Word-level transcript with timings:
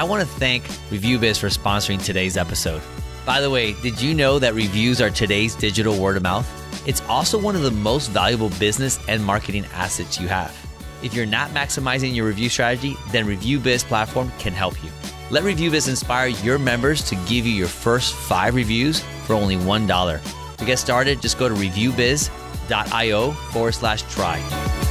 I 0.00 0.02
want 0.02 0.22
to 0.22 0.26
thank 0.26 0.64
ReviewBiz 0.88 1.38
for 1.38 1.48
sponsoring 1.48 2.02
today's 2.02 2.38
episode. 2.38 2.80
By 3.26 3.42
the 3.42 3.50
way, 3.50 3.74
did 3.82 4.00
you 4.00 4.14
know 4.14 4.38
that 4.38 4.54
reviews 4.54 4.98
are 5.02 5.10
today's 5.10 5.54
digital 5.54 6.00
word 6.00 6.16
of 6.16 6.22
mouth? 6.22 6.48
It's 6.88 7.02
also 7.02 7.38
one 7.38 7.54
of 7.54 7.60
the 7.60 7.70
most 7.70 8.08
valuable 8.08 8.48
business 8.58 8.98
and 9.08 9.22
marketing 9.22 9.66
assets 9.74 10.18
you 10.18 10.26
have. 10.26 10.56
If 11.02 11.12
you're 11.12 11.26
not 11.26 11.50
maximizing 11.50 12.14
your 12.14 12.24
review 12.24 12.48
strategy, 12.48 12.96
then 13.10 13.26
ReviewBiz 13.26 13.84
platform 13.84 14.32
can 14.38 14.54
help 14.54 14.82
you. 14.82 14.90
Let 15.30 15.44
ReviewBiz 15.44 15.86
inspire 15.86 16.28
your 16.28 16.58
members 16.58 17.02
to 17.10 17.14
give 17.28 17.44
you 17.44 17.52
your 17.52 17.68
first 17.68 18.14
five 18.14 18.54
reviews 18.54 19.00
for 19.26 19.34
only 19.34 19.56
$1. 19.56 20.56
To 20.56 20.64
get 20.64 20.78
started, 20.78 21.20
just 21.20 21.38
go 21.38 21.46
to 21.46 21.54
reviewbiz.io 21.54 23.32
forward 23.32 23.74
slash 23.74 24.00
try. 24.04 24.89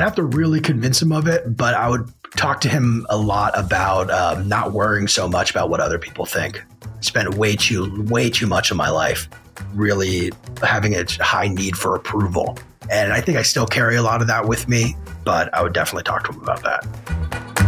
I'd 0.00 0.04
have 0.04 0.14
to 0.14 0.22
really 0.22 0.60
convince 0.60 1.02
him 1.02 1.12
of 1.12 1.28
it, 1.28 1.56
but 1.56 1.74
I 1.74 1.88
would 1.88 2.10
talk 2.36 2.62
to 2.62 2.70
him 2.70 3.06
a 3.10 3.18
lot 3.18 3.58
about 3.58 4.10
um, 4.10 4.48
not 4.48 4.72
worrying 4.72 5.06
so 5.08 5.28
much 5.28 5.50
about 5.50 5.68
what 5.68 5.80
other 5.80 5.98
people 5.98 6.24
think. 6.24 6.62
Spent 7.00 7.34
way 7.34 7.54
too 7.54 8.02
way 8.04 8.30
too 8.30 8.46
much 8.46 8.70
of 8.70 8.78
my 8.78 8.88
life 8.88 9.28
really 9.74 10.32
having 10.62 10.94
a 10.94 11.04
high 11.22 11.48
need 11.48 11.76
for 11.76 11.96
approval, 11.96 12.58
and 12.90 13.12
I 13.12 13.20
think 13.20 13.36
I 13.36 13.42
still 13.42 13.66
carry 13.66 13.96
a 13.96 14.02
lot 14.02 14.22
of 14.22 14.26
that 14.28 14.46
with 14.48 14.68
me. 14.68 14.96
But 15.22 15.52
I 15.54 15.62
would 15.62 15.74
definitely 15.74 16.04
talk 16.04 16.24
to 16.24 16.32
him 16.32 16.42
about 16.42 16.62
that. 16.62 17.59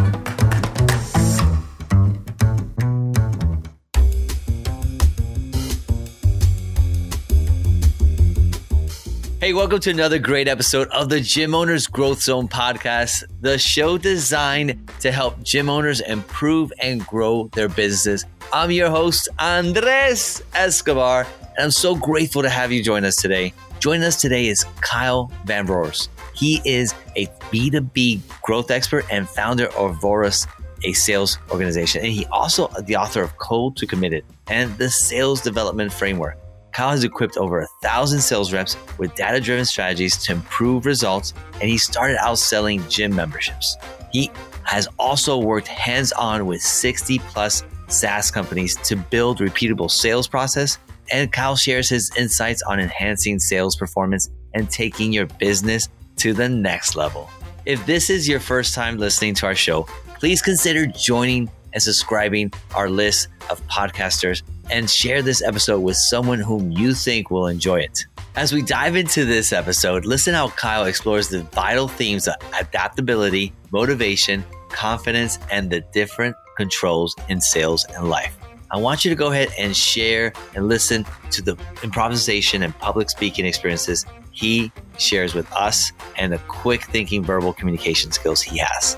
Hey, 9.42 9.52
welcome 9.54 9.80
to 9.80 9.90
another 9.90 10.20
great 10.20 10.46
episode 10.46 10.86
of 10.90 11.08
the 11.08 11.18
Gym 11.18 11.52
Owners 11.52 11.88
Growth 11.88 12.22
Zone 12.22 12.46
podcast, 12.46 13.24
the 13.40 13.58
show 13.58 13.98
designed 13.98 14.88
to 15.00 15.10
help 15.10 15.42
gym 15.42 15.68
owners 15.68 15.98
improve 16.00 16.72
and 16.80 17.04
grow 17.04 17.48
their 17.48 17.68
businesses. 17.68 18.24
I'm 18.52 18.70
your 18.70 18.88
host, 18.88 19.28
Andres 19.40 20.40
Escobar, 20.54 21.26
and 21.56 21.58
I'm 21.58 21.70
so 21.72 21.96
grateful 21.96 22.42
to 22.42 22.48
have 22.48 22.70
you 22.70 22.84
join 22.84 23.04
us 23.04 23.16
today. 23.16 23.52
Joining 23.80 24.04
us 24.04 24.20
today 24.20 24.46
is 24.46 24.64
Kyle 24.80 25.32
Vamvouris. 25.44 26.06
He 26.36 26.62
is 26.64 26.94
a 27.16 27.26
B2B 27.50 28.20
growth 28.42 28.70
expert 28.70 29.04
and 29.10 29.28
founder 29.28 29.66
of 29.76 29.96
Vorus, 29.96 30.46
a 30.84 30.92
sales 30.92 31.40
organization. 31.50 32.04
And 32.04 32.12
he 32.12 32.26
also 32.26 32.68
the 32.82 32.94
author 32.94 33.24
of 33.24 33.36
Cold 33.38 33.76
to 33.78 33.88
Committed 33.88 34.24
and 34.46 34.78
the 34.78 34.88
Sales 34.88 35.40
Development 35.40 35.92
Framework. 35.92 36.38
Kyle 36.72 36.90
has 36.90 37.04
equipped 37.04 37.36
over 37.36 37.60
a 37.60 37.66
thousand 37.82 38.20
sales 38.20 38.52
reps 38.52 38.76
with 38.98 39.14
data 39.14 39.40
driven 39.40 39.64
strategies 39.64 40.16
to 40.24 40.32
improve 40.32 40.86
results, 40.86 41.34
and 41.54 41.68
he 41.68 41.78
started 41.78 42.16
out 42.18 42.38
selling 42.38 42.86
gym 42.88 43.14
memberships. 43.14 43.76
He 44.12 44.30
has 44.64 44.88
also 44.98 45.38
worked 45.38 45.68
hands 45.68 46.12
on 46.12 46.46
with 46.46 46.62
60 46.62 47.18
plus 47.20 47.62
SaaS 47.88 48.30
companies 48.30 48.74
to 48.76 48.96
build 48.96 49.38
repeatable 49.38 49.90
sales 49.90 50.26
process. 50.26 50.78
And 51.10 51.30
Kyle 51.30 51.56
shares 51.56 51.88
his 51.88 52.10
insights 52.16 52.62
on 52.62 52.80
enhancing 52.80 53.38
sales 53.38 53.76
performance 53.76 54.30
and 54.54 54.70
taking 54.70 55.12
your 55.12 55.26
business 55.26 55.88
to 56.16 56.32
the 56.32 56.48
next 56.48 56.96
level. 56.96 57.28
If 57.66 57.84
this 57.86 58.08
is 58.08 58.28
your 58.28 58.40
first 58.40 58.74
time 58.74 58.98
listening 58.98 59.34
to 59.36 59.46
our 59.46 59.54
show, 59.54 59.82
please 60.18 60.40
consider 60.40 60.86
joining 60.86 61.50
and 61.72 61.82
subscribing 61.82 62.52
our 62.74 62.88
list 62.88 63.28
of 63.50 63.66
podcasters 63.68 64.42
and 64.70 64.88
share 64.88 65.22
this 65.22 65.42
episode 65.42 65.80
with 65.80 65.96
someone 65.96 66.40
whom 66.40 66.70
you 66.70 66.94
think 66.94 67.30
will 67.30 67.46
enjoy 67.46 67.80
it. 67.80 68.04
As 68.34 68.52
we 68.52 68.62
dive 68.62 68.96
into 68.96 69.24
this 69.24 69.52
episode, 69.52 70.06
listen 70.06 70.34
how 70.34 70.48
Kyle 70.50 70.86
explores 70.86 71.28
the 71.28 71.42
vital 71.42 71.88
themes 71.88 72.28
of 72.28 72.34
adaptability, 72.58 73.52
motivation, 73.72 74.44
confidence, 74.70 75.38
and 75.50 75.70
the 75.70 75.80
different 75.92 76.34
controls 76.56 77.14
in 77.28 77.40
sales 77.40 77.84
and 77.96 78.08
life. 78.08 78.36
I 78.70 78.78
want 78.78 79.04
you 79.04 79.10
to 79.10 79.14
go 79.14 79.30
ahead 79.30 79.50
and 79.58 79.76
share 79.76 80.32
and 80.54 80.66
listen 80.66 81.04
to 81.32 81.42
the 81.42 81.58
improvisation 81.82 82.62
and 82.62 82.76
public 82.78 83.10
speaking 83.10 83.44
experiences 83.44 84.06
he 84.32 84.72
shares 84.98 85.34
with 85.34 85.50
us 85.52 85.92
and 86.16 86.32
the 86.32 86.38
quick 86.48 86.84
thinking 86.84 87.22
verbal 87.22 87.52
communication 87.52 88.10
skills 88.12 88.40
he 88.40 88.58
has. 88.58 88.96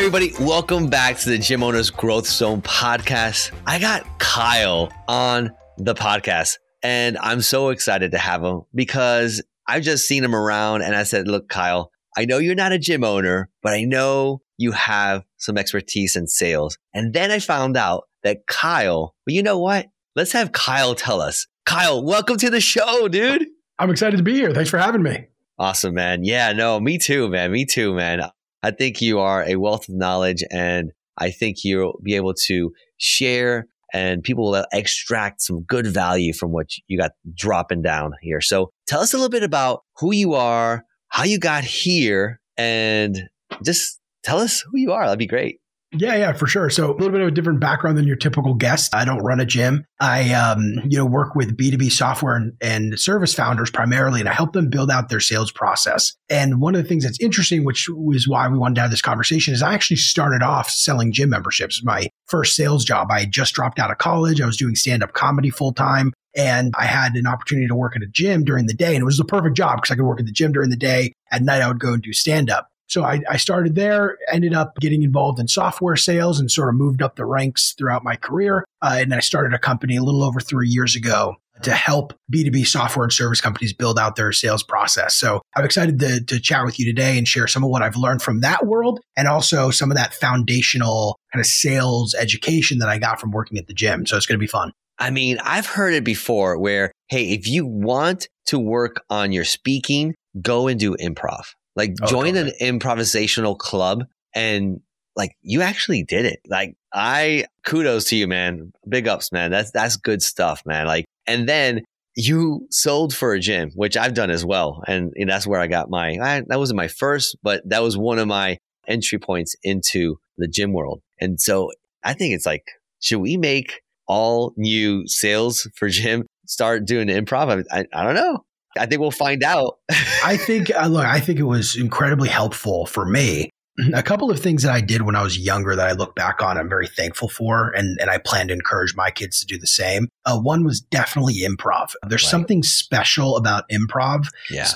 Hey, 0.00 0.06
everybody, 0.06 0.32
welcome 0.42 0.88
back 0.88 1.18
to 1.18 1.28
the 1.28 1.36
Gym 1.36 1.62
Owners 1.62 1.90
Growth 1.90 2.26
Zone 2.26 2.62
podcast. 2.62 3.52
I 3.66 3.78
got 3.78 4.18
Kyle 4.18 4.90
on 5.06 5.50
the 5.76 5.94
podcast, 5.94 6.56
and 6.82 7.18
I'm 7.18 7.42
so 7.42 7.68
excited 7.68 8.12
to 8.12 8.18
have 8.18 8.42
him 8.42 8.62
because 8.74 9.42
I've 9.68 9.82
just 9.82 10.08
seen 10.08 10.24
him 10.24 10.34
around 10.34 10.80
and 10.80 10.96
I 10.96 11.02
said, 11.02 11.28
Look, 11.28 11.50
Kyle, 11.50 11.92
I 12.16 12.24
know 12.24 12.38
you're 12.38 12.54
not 12.54 12.72
a 12.72 12.78
gym 12.78 13.04
owner, 13.04 13.50
but 13.62 13.74
I 13.74 13.84
know 13.84 14.40
you 14.56 14.72
have 14.72 15.22
some 15.36 15.58
expertise 15.58 16.16
in 16.16 16.28
sales. 16.28 16.78
And 16.94 17.12
then 17.12 17.30
I 17.30 17.38
found 17.38 17.76
out 17.76 18.04
that 18.22 18.46
Kyle, 18.46 19.14
well, 19.26 19.34
you 19.34 19.42
know 19.42 19.58
what? 19.58 19.88
Let's 20.16 20.32
have 20.32 20.52
Kyle 20.52 20.94
tell 20.94 21.20
us. 21.20 21.46
Kyle, 21.66 22.02
welcome 22.02 22.38
to 22.38 22.48
the 22.48 22.62
show, 22.62 23.06
dude. 23.08 23.48
I'm 23.78 23.90
excited 23.90 24.16
to 24.16 24.22
be 24.22 24.32
here. 24.32 24.54
Thanks 24.54 24.70
for 24.70 24.78
having 24.78 25.02
me. 25.02 25.26
Awesome, 25.58 25.92
man. 25.92 26.24
Yeah, 26.24 26.54
no, 26.54 26.80
me 26.80 26.96
too, 26.96 27.28
man. 27.28 27.52
Me 27.52 27.66
too, 27.66 27.92
man. 27.92 28.22
I 28.62 28.70
think 28.70 29.00
you 29.00 29.18
are 29.18 29.42
a 29.44 29.56
wealth 29.56 29.88
of 29.88 29.94
knowledge 29.94 30.44
and 30.50 30.92
I 31.18 31.30
think 31.30 31.64
you'll 31.64 31.98
be 32.02 32.14
able 32.14 32.34
to 32.46 32.72
share 32.98 33.66
and 33.92 34.22
people 34.22 34.50
will 34.50 34.64
extract 34.72 35.42
some 35.42 35.62
good 35.62 35.86
value 35.86 36.32
from 36.32 36.52
what 36.52 36.68
you 36.86 36.98
got 36.98 37.12
dropping 37.34 37.82
down 37.82 38.12
here. 38.22 38.40
So 38.40 38.70
tell 38.86 39.00
us 39.00 39.12
a 39.12 39.16
little 39.16 39.30
bit 39.30 39.42
about 39.42 39.82
who 39.98 40.12
you 40.12 40.34
are, 40.34 40.84
how 41.08 41.24
you 41.24 41.38
got 41.38 41.64
here, 41.64 42.40
and 42.56 43.28
just 43.64 44.00
tell 44.22 44.38
us 44.38 44.62
who 44.70 44.78
you 44.78 44.92
are. 44.92 45.04
That'd 45.04 45.18
be 45.18 45.26
great. 45.26 45.59
Yeah, 45.92 46.14
yeah, 46.14 46.32
for 46.34 46.46
sure. 46.46 46.70
So 46.70 46.88
a 46.88 46.94
little 46.94 47.10
bit 47.10 47.20
of 47.20 47.28
a 47.28 47.32
different 47.32 47.58
background 47.58 47.98
than 47.98 48.06
your 48.06 48.14
typical 48.16 48.54
guest. 48.54 48.94
I 48.94 49.04
don't 49.04 49.24
run 49.24 49.40
a 49.40 49.44
gym. 49.44 49.84
I, 49.98 50.32
um, 50.34 50.80
you 50.88 50.96
know, 50.96 51.04
work 51.04 51.34
with 51.34 51.56
B2B 51.56 51.90
software 51.90 52.36
and, 52.36 52.52
and 52.60 52.98
service 52.98 53.34
founders 53.34 53.72
primarily, 53.72 54.20
and 54.20 54.28
I 54.28 54.32
help 54.32 54.52
them 54.52 54.70
build 54.70 54.88
out 54.88 55.08
their 55.08 55.18
sales 55.18 55.50
process. 55.50 56.14
And 56.28 56.60
one 56.60 56.76
of 56.76 56.82
the 56.82 56.88
things 56.88 57.02
that's 57.02 57.18
interesting, 57.20 57.64
which 57.64 57.88
was 57.90 58.28
why 58.28 58.46
we 58.46 58.56
wanted 58.56 58.76
to 58.76 58.80
have 58.82 58.92
this 58.92 59.02
conversation, 59.02 59.52
is 59.52 59.62
I 59.62 59.74
actually 59.74 59.96
started 59.96 60.42
off 60.42 60.70
selling 60.70 61.12
gym 61.12 61.30
memberships. 61.30 61.82
My 61.82 62.08
first 62.28 62.54
sales 62.54 62.84
job. 62.84 63.08
I 63.10 63.24
just 63.24 63.54
dropped 63.54 63.80
out 63.80 63.90
of 63.90 63.98
college. 63.98 64.40
I 64.40 64.46
was 64.46 64.56
doing 64.56 64.76
stand 64.76 65.02
up 65.02 65.12
comedy 65.12 65.50
full 65.50 65.72
time. 65.72 66.12
And 66.36 66.72
I 66.78 66.84
had 66.84 67.16
an 67.16 67.26
opportunity 67.26 67.66
to 67.66 67.74
work 67.74 67.96
at 67.96 68.02
a 68.02 68.06
gym 68.06 68.44
during 68.44 68.66
the 68.66 68.74
day. 68.74 68.94
And 68.94 69.02
it 69.02 69.04
was 69.04 69.18
the 69.18 69.24
perfect 69.24 69.56
job 69.56 69.78
because 69.78 69.90
I 69.90 69.96
could 69.96 70.04
work 70.04 70.20
at 70.20 70.26
the 70.26 70.32
gym 70.32 70.52
during 70.52 70.70
the 70.70 70.76
day. 70.76 71.12
At 71.32 71.42
night, 71.42 71.62
I 71.62 71.66
would 71.66 71.80
go 71.80 71.92
and 71.92 72.00
do 72.02 72.12
stand 72.12 72.48
up. 72.48 72.69
So 72.90 73.04
I, 73.04 73.20
I, 73.30 73.36
started 73.36 73.76
there, 73.76 74.18
ended 74.32 74.52
up 74.52 74.74
getting 74.80 75.04
involved 75.04 75.38
in 75.38 75.46
software 75.46 75.94
sales 75.94 76.40
and 76.40 76.50
sort 76.50 76.70
of 76.70 76.74
moved 76.74 77.02
up 77.02 77.14
the 77.14 77.24
ranks 77.24 77.72
throughout 77.78 78.02
my 78.02 78.16
career. 78.16 78.64
Uh, 78.82 78.96
and 78.98 79.14
I 79.14 79.20
started 79.20 79.54
a 79.54 79.60
company 79.60 79.94
a 79.94 80.02
little 80.02 80.24
over 80.24 80.40
three 80.40 80.68
years 80.68 80.96
ago 80.96 81.36
to 81.62 81.72
help 81.72 82.12
B2B 82.32 82.66
software 82.66 83.04
and 83.04 83.12
service 83.12 83.40
companies 83.40 83.72
build 83.72 83.96
out 83.96 84.16
their 84.16 84.32
sales 84.32 84.64
process. 84.64 85.14
So 85.14 85.40
I'm 85.54 85.64
excited 85.64 86.00
to, 86.00 86.24
to 86.24 86.40
chat 86.40 86.64
with 86.64 86.80
you 86.80 86.84
today 86.84 87.16
and 87.16 87.28
share 87.28 87.46
some 87.46 87.62
of 87.62 87.70
what 87.70 87.82
I've 87.82 87.96
learned 87.96 88.22
from 88.22 88.40
that 88.40 88.66
world 88.66 88.98
and 89.16 89.28
also 89.28 89.70
some 89.70 89.92
of 89.92 89.96
that 89.96 90.12
foundational 90.12 91.16
kind 91.32 91.40
of 91.40 91.46
sales 91.46 92.14
education 92.14 92.78
that 92.78 92.88
I 92.88 92.98
got 92.98 93.20
from 93.20 93.30
working 93.30 93.56
at 93.56 93.68
the 93.68 93.74
gym. 93.74 94.04
So 94.04 94.16
it's 94.16 94.26
going 94.26 94.38
to 94.38 94.42
be 94.42 94.48
fun. 94.48 94.72
I 94.98 95.10
mean, 95.10 95.38
I've 95.44 95.66
heard 95.66 95.94
it 95.94 96.02
before 96.02 96.58
where, 96.58 96.90
hey, 97.08 97.30
if 97.30 97.46
you 97.46 97.66
want 97.66 98.28
to 98.46 98.58
work 98.58 99.04
on 99.08 99.30
your 99.30 99.44
speaking, 99.44 100.14
go 100.42 100.66
and 100.66 100.80
do 100.80 100.96
improv. 100.96 101.54
Like 101.76 101.94
oh, 102.02 102.06
join 102.06 102.36
an 102.36 102.50
improvisational 102.60 103.56
club 103.56 104.04
and 104.34 104.80
like 105.16 105.36
you 105.42 105.62
actually 105.62 106.02
did 106.02 106.24
it. 106.24 106.40
Like 106.48 106.76
I 106.92 107.44
kudos 107.64 108.06
to 108.06 108.16
you, 108.16 108.26
man. 108.26 108.72
Big 108.88 109.08
ups, 109.08 109.32
man. 109.32 109.50
That's 109.50 109.70
that's 109.70 109.96
good 109.96 110.22
stuff, 110.22 110.62
man. 110.64 110.86
Like 110.86 111.04
and 111.26 111.48
then 111.48 111.82
you 112.16 112.66
sold 112.70 113.14
for 113.14 113.32
a 113.32 113.40
gym, 113.40 113.70
which 113.74 113.96
I've 113.96 114.14
done 114.14 114.30
as 114.30 114.44
well. 114.44 114.82
And, 114.86 115.12
and 115.16 115.30
that's 115.30 115.46
where 115.46 115.60
I 115.60 115.68
got 115.68 115.90
my 115.90 116.18
I, 116.20 116.42
that 116.46 116.58
wasn't 116.58 116.76
my 116.76 116.88
first, 116.88 117.36
but 117.42 117.62
that 117.68 117.82
was 117.82 117.96
one 117.96 118.18
of 118.18 118.26
my 118.26 118.58
entry 118.86 119.18
points 119.18 119.54
into 119.62 120.16
the 120.36 120.48
gym 120.48 120.72
world. 120.72 121.00
And 121.20 121.40
so 121.40 121.70
I 122.02 122.14
think 122.14 122.34
it's 122.34 122.46
like, 122.46 122.64
should 123.00 123.20
we 123.20 123.36
make 123.36 123.80
all 124.06 124.52
new 124.56 125.06
sales 125.06 125.68
for 125.76 125.88
gym 125.88 126.26
start 126.46 126.84
doing 126.84 127.08
improv? 127.08 127.64
I, 127.70 127.78
I, 127.80 127.84
I 127.92 128.04
don't 128.04 128.14
know. 128.14 128.44
I 128.78 128.86
think 128.86 129.00
we'll 129.00 129.10
find 129.10 129.42
out. 129.42 129.78
I 130.24 130.36
think, 130.36 130.70
uh, 130.74 130.86
look, 130.86 131.04
I 131.04 131.20
think 131.20 131.38
it 131.38 131.44
was 131.44 131.76
incredibly 131.76 132.28
helpful 132.28 132.86
for 132.86 133.04
me. 133.04 133.50
A 133.94 134.02
couple 134.02 134.30
of 134.30 134.38
things 134.40 134.62
that 134.62 134.72
I 134.72 134.80
did 134.80 135.02
when 135.02 135.16
I 135.16 135.22
was 135.22 135.38
younger 135.38 135.74
that 135.74 135.88
I 135.88 135.92
look 135.92 136.14
back 136.14 136.42
on, 136.42 136.58
I'm 136.58 136.68
very 136.68 136.86
thankful 136.86 137.28
for, 137.28 137.70
and, 137.70 137.98
and 138.00 138.10
I 138.10 138.18
plan 138.18 138.48
to 138.48 138.54
encourage 138.54 138.94
my 138.94 139.10
kids 139.10 139.40
to 139.40 139.46
do 139.46 139.58
the 139.58 139.66
same. 139.66 140.08
Uh, 140.24 140.38
one 140.38 140.64
was 140.64 140.80
definitely 140.80 141.40
improv. 141.42 141.92
There's 142.06 142.22
right. 142.24 142.30
something 142.30 142.62
special 142.62 143.36
about 143.36 143.64
improv, 143.70 144.26
yeah. 144.50 144.68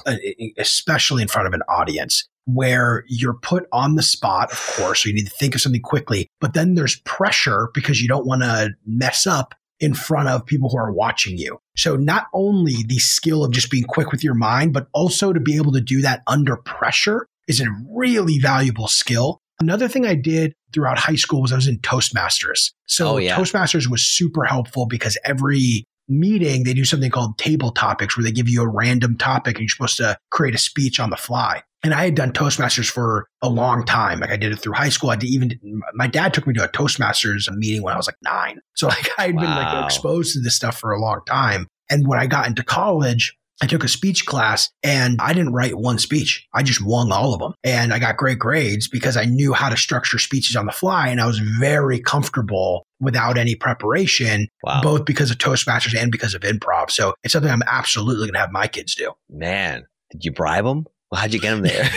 especially 0.58 1.22
in 1.22 1.28
front 1.28 1.48
of 1.48 1.54
an 1.54 1.62
audience. 1.68 2.26
where 2.46 3.04
you're 3.08 3.34
put 3.34 3.66
on 3.72 3.94
the 3.94 4.02
spot, 4.02 4.52
of 4.52 4.76
course, 4.76 5.02
so 5.02 5.08
you 5.08 5.14
need 5.14 5.26
to 5.26 5.36
think 5.36 5.54
of 5.54 5.60
something 5.60 5.80
quickly, 5.80 6.28
but 6.40 6.52
then 6.52 6.74
there's 6.74 6.96
pressure 7.00 7.68
because 7.72 8.02
you 8.02 8.08
don't 8.08 8.26
want 8.26 8.42
to 8.42 8.70
mess 8.86 9.26
up 9.26 9.54
in 9.80 9.94
front 9.94 10.28
of 10.28 10.46
people 10.46 10.70
who 10.70 10.78
are 10.78 10.92
watching 10.92 11.36
you. 11.36 11.58
So 11.76 11.96
not 11.96 12.26
only 12.32 12.84
the 12.86 12.98
skill 12.98 13.44
of 13.44 13.52
just 13.52 13.70
being 13.70 13.84
quick 13.84 14.12
with 14.12 14.22
your 14.22 14.34
mind, 14.34 14.72
but 14.72 14.88
also 14.92 15.32
to 15.32 15.40
be 15.40 15.56
able 15.56 15.72
to 15.72 15.80
do 15.80 16.02
that 16.02 16.22
under 16.26 16.56
pressure 16.56 17.26
is 17.48 17.60
a 17.60 17.66
really 17.90 18.38
valuable 18.38 18.88
skill. 18.88 19.40
Another 19.60 19.88
thing 19.88 20.06
I 20.06 20.14
did 20.14 20.54
throughout 20.72 20.98
high 20.98 21.14
school 21.14 21.42
was 21.42 21.52
I 21.52 21.56
was 21.56 21.68
in 21.68 21.78
Toastmasters. 21.78 22.72
So 22.86 23.14
oh, 23.14 23.16
yeah. 23.18 23.36
Toastmasters 23.36 23.88
was 23.88 24.02
super 24.02 24.44
helpful 24.44 24.86
because 24.86 25.18
every 25.24 25.84
meeting 26.08 26.64
they 26.64 26.74
do 26.74 26.84
something 26.84 27.10
called 27.10 27.38
table 27.38 27.70
topics 27.70 28.16
where 28.16 28.24
they 28.24 28.32
give 28.32 28.48
you 28.48 28.62
a 28.62 28.68
random 28.68 29.16
topic 29.16 29.56
and 29.56 29.62
you're 29.62 29.68
supposed 29.68 29.96
to 29.96 30.18
create 30.30 30.54
a 30.54 30.58
speech 30.58 31.00
on 31.00 31.10
the 31.10 31.16
fly. 31.16 31.62
And 31.84 31.94
I 31.94 32.04
had 32.04 32.14
done 32.14 32.32
Toastmasters 32.32 32.90
for 32.90 33.28
a 33.42 33.48
long 33.48 33.84
time. 33.84 34.20
Like 34.20 34.30
I 34.30 34.36
did 34.36 34.52
it 34.52 34.56
through 34.56 34.72
high 34.72 34.88
school. 34.88 35.10
I 35.10 35.16
did 35.16 35.28
even, 35.28 35.50
my 35.92 36.06
dad 36.06 36.32
took 36.32 36.46
me 36.46 36.54
to 36.54 36.64
a 36.64 36.68
Toastmasters 36.68 37.48
meeting 37.54 37.82
when 37.82 37.94
I 37.94 37.96
was 37.96 38.06
like 38.06 38.16
nine. 38.22 38.60
So 38.74 38.88
like 38.88 39.08
I 39.18 39.26
had 39.26 39.36
wow. 39.36 39.42
been 39.42 39.50
like 39.50 39.84
exposed 39.84 40.32
to 40.32 40.40
this 40.40 40.56
stuff 40.56 40.78
for 40.78 40.92
a 40.92 41.00
long 41.00 41.20
time. 41.26 41.68
And 41.90 42.08
when 42.08 42.18
I 42.18 42.26
got 42.26 42.46
into 42.46 42.64
college, 42.64 43.36
I 43.62 43.66
took 43.66 43.84
a 43.84 43.88
speech 43.88 44.26
class 44.26 44.70
and 44.82 45.20
I 45.20 45.32
didn't 45.32 45.52
write 45.52 45.76
one 45.76 45.98
speech. 45.98 46.46
I 46.54 46.62
just 46.62 46.84
won 46.84 47.12
all 47.12 47.34
of 47.34 47.40
them. 47.40 47.52
And 47.62 47.92
I 47.92 47.98
got 47.98 48.16
great 48.16 48.38
grades 48.38 48.88
because 48.88 49.16
I 49.16 49.26
knew 49.26 49.52
how 49.52 49.68
to 49.68 49.76
structure 49.76 50.18
speeches 50.18 50.56
on 50.56 50.66
the 50.66 50.72
fly. 50.72 51.08
And 51.08 51.20
I 51.20 51.26
was 51.26 51.38
very 51.38 52.00
comfortable 52.00 52.84
without 53.00 53.38
any 53.38 53.54
preparation, 53.54 54.48
wow. 54.64 54.80
both 54.82 55.04
because 55.04 55.30
of 55.30 55.38
Toastmasters 55.38 55.96
and 55.96 56.10
because 56.10 56.34
of 56.34 56.40
improv. 56.42 56.90
So 56.90 57.14
it's 57.22 57.32
something 57.32 57.50
I'm 57.50 57.62
absolutely 57.66 58.26
going 58.26 58.34
to 58.34 58.40
have 58.40 58.50
my 58.50 58.66
kids 58.66 58.94
do. 58.94 59.12
Man, 59.30 59.86
did 60.10 60.24
you 60.24 60.32
bribe 60.32 60.64
them? 60.64 60.86
Well, 61.14 61.20
how'd 61.20 61.32
you 61.32 61.38
get 61.38 61.52
him 61.52 61.62
there? 61.62 61.88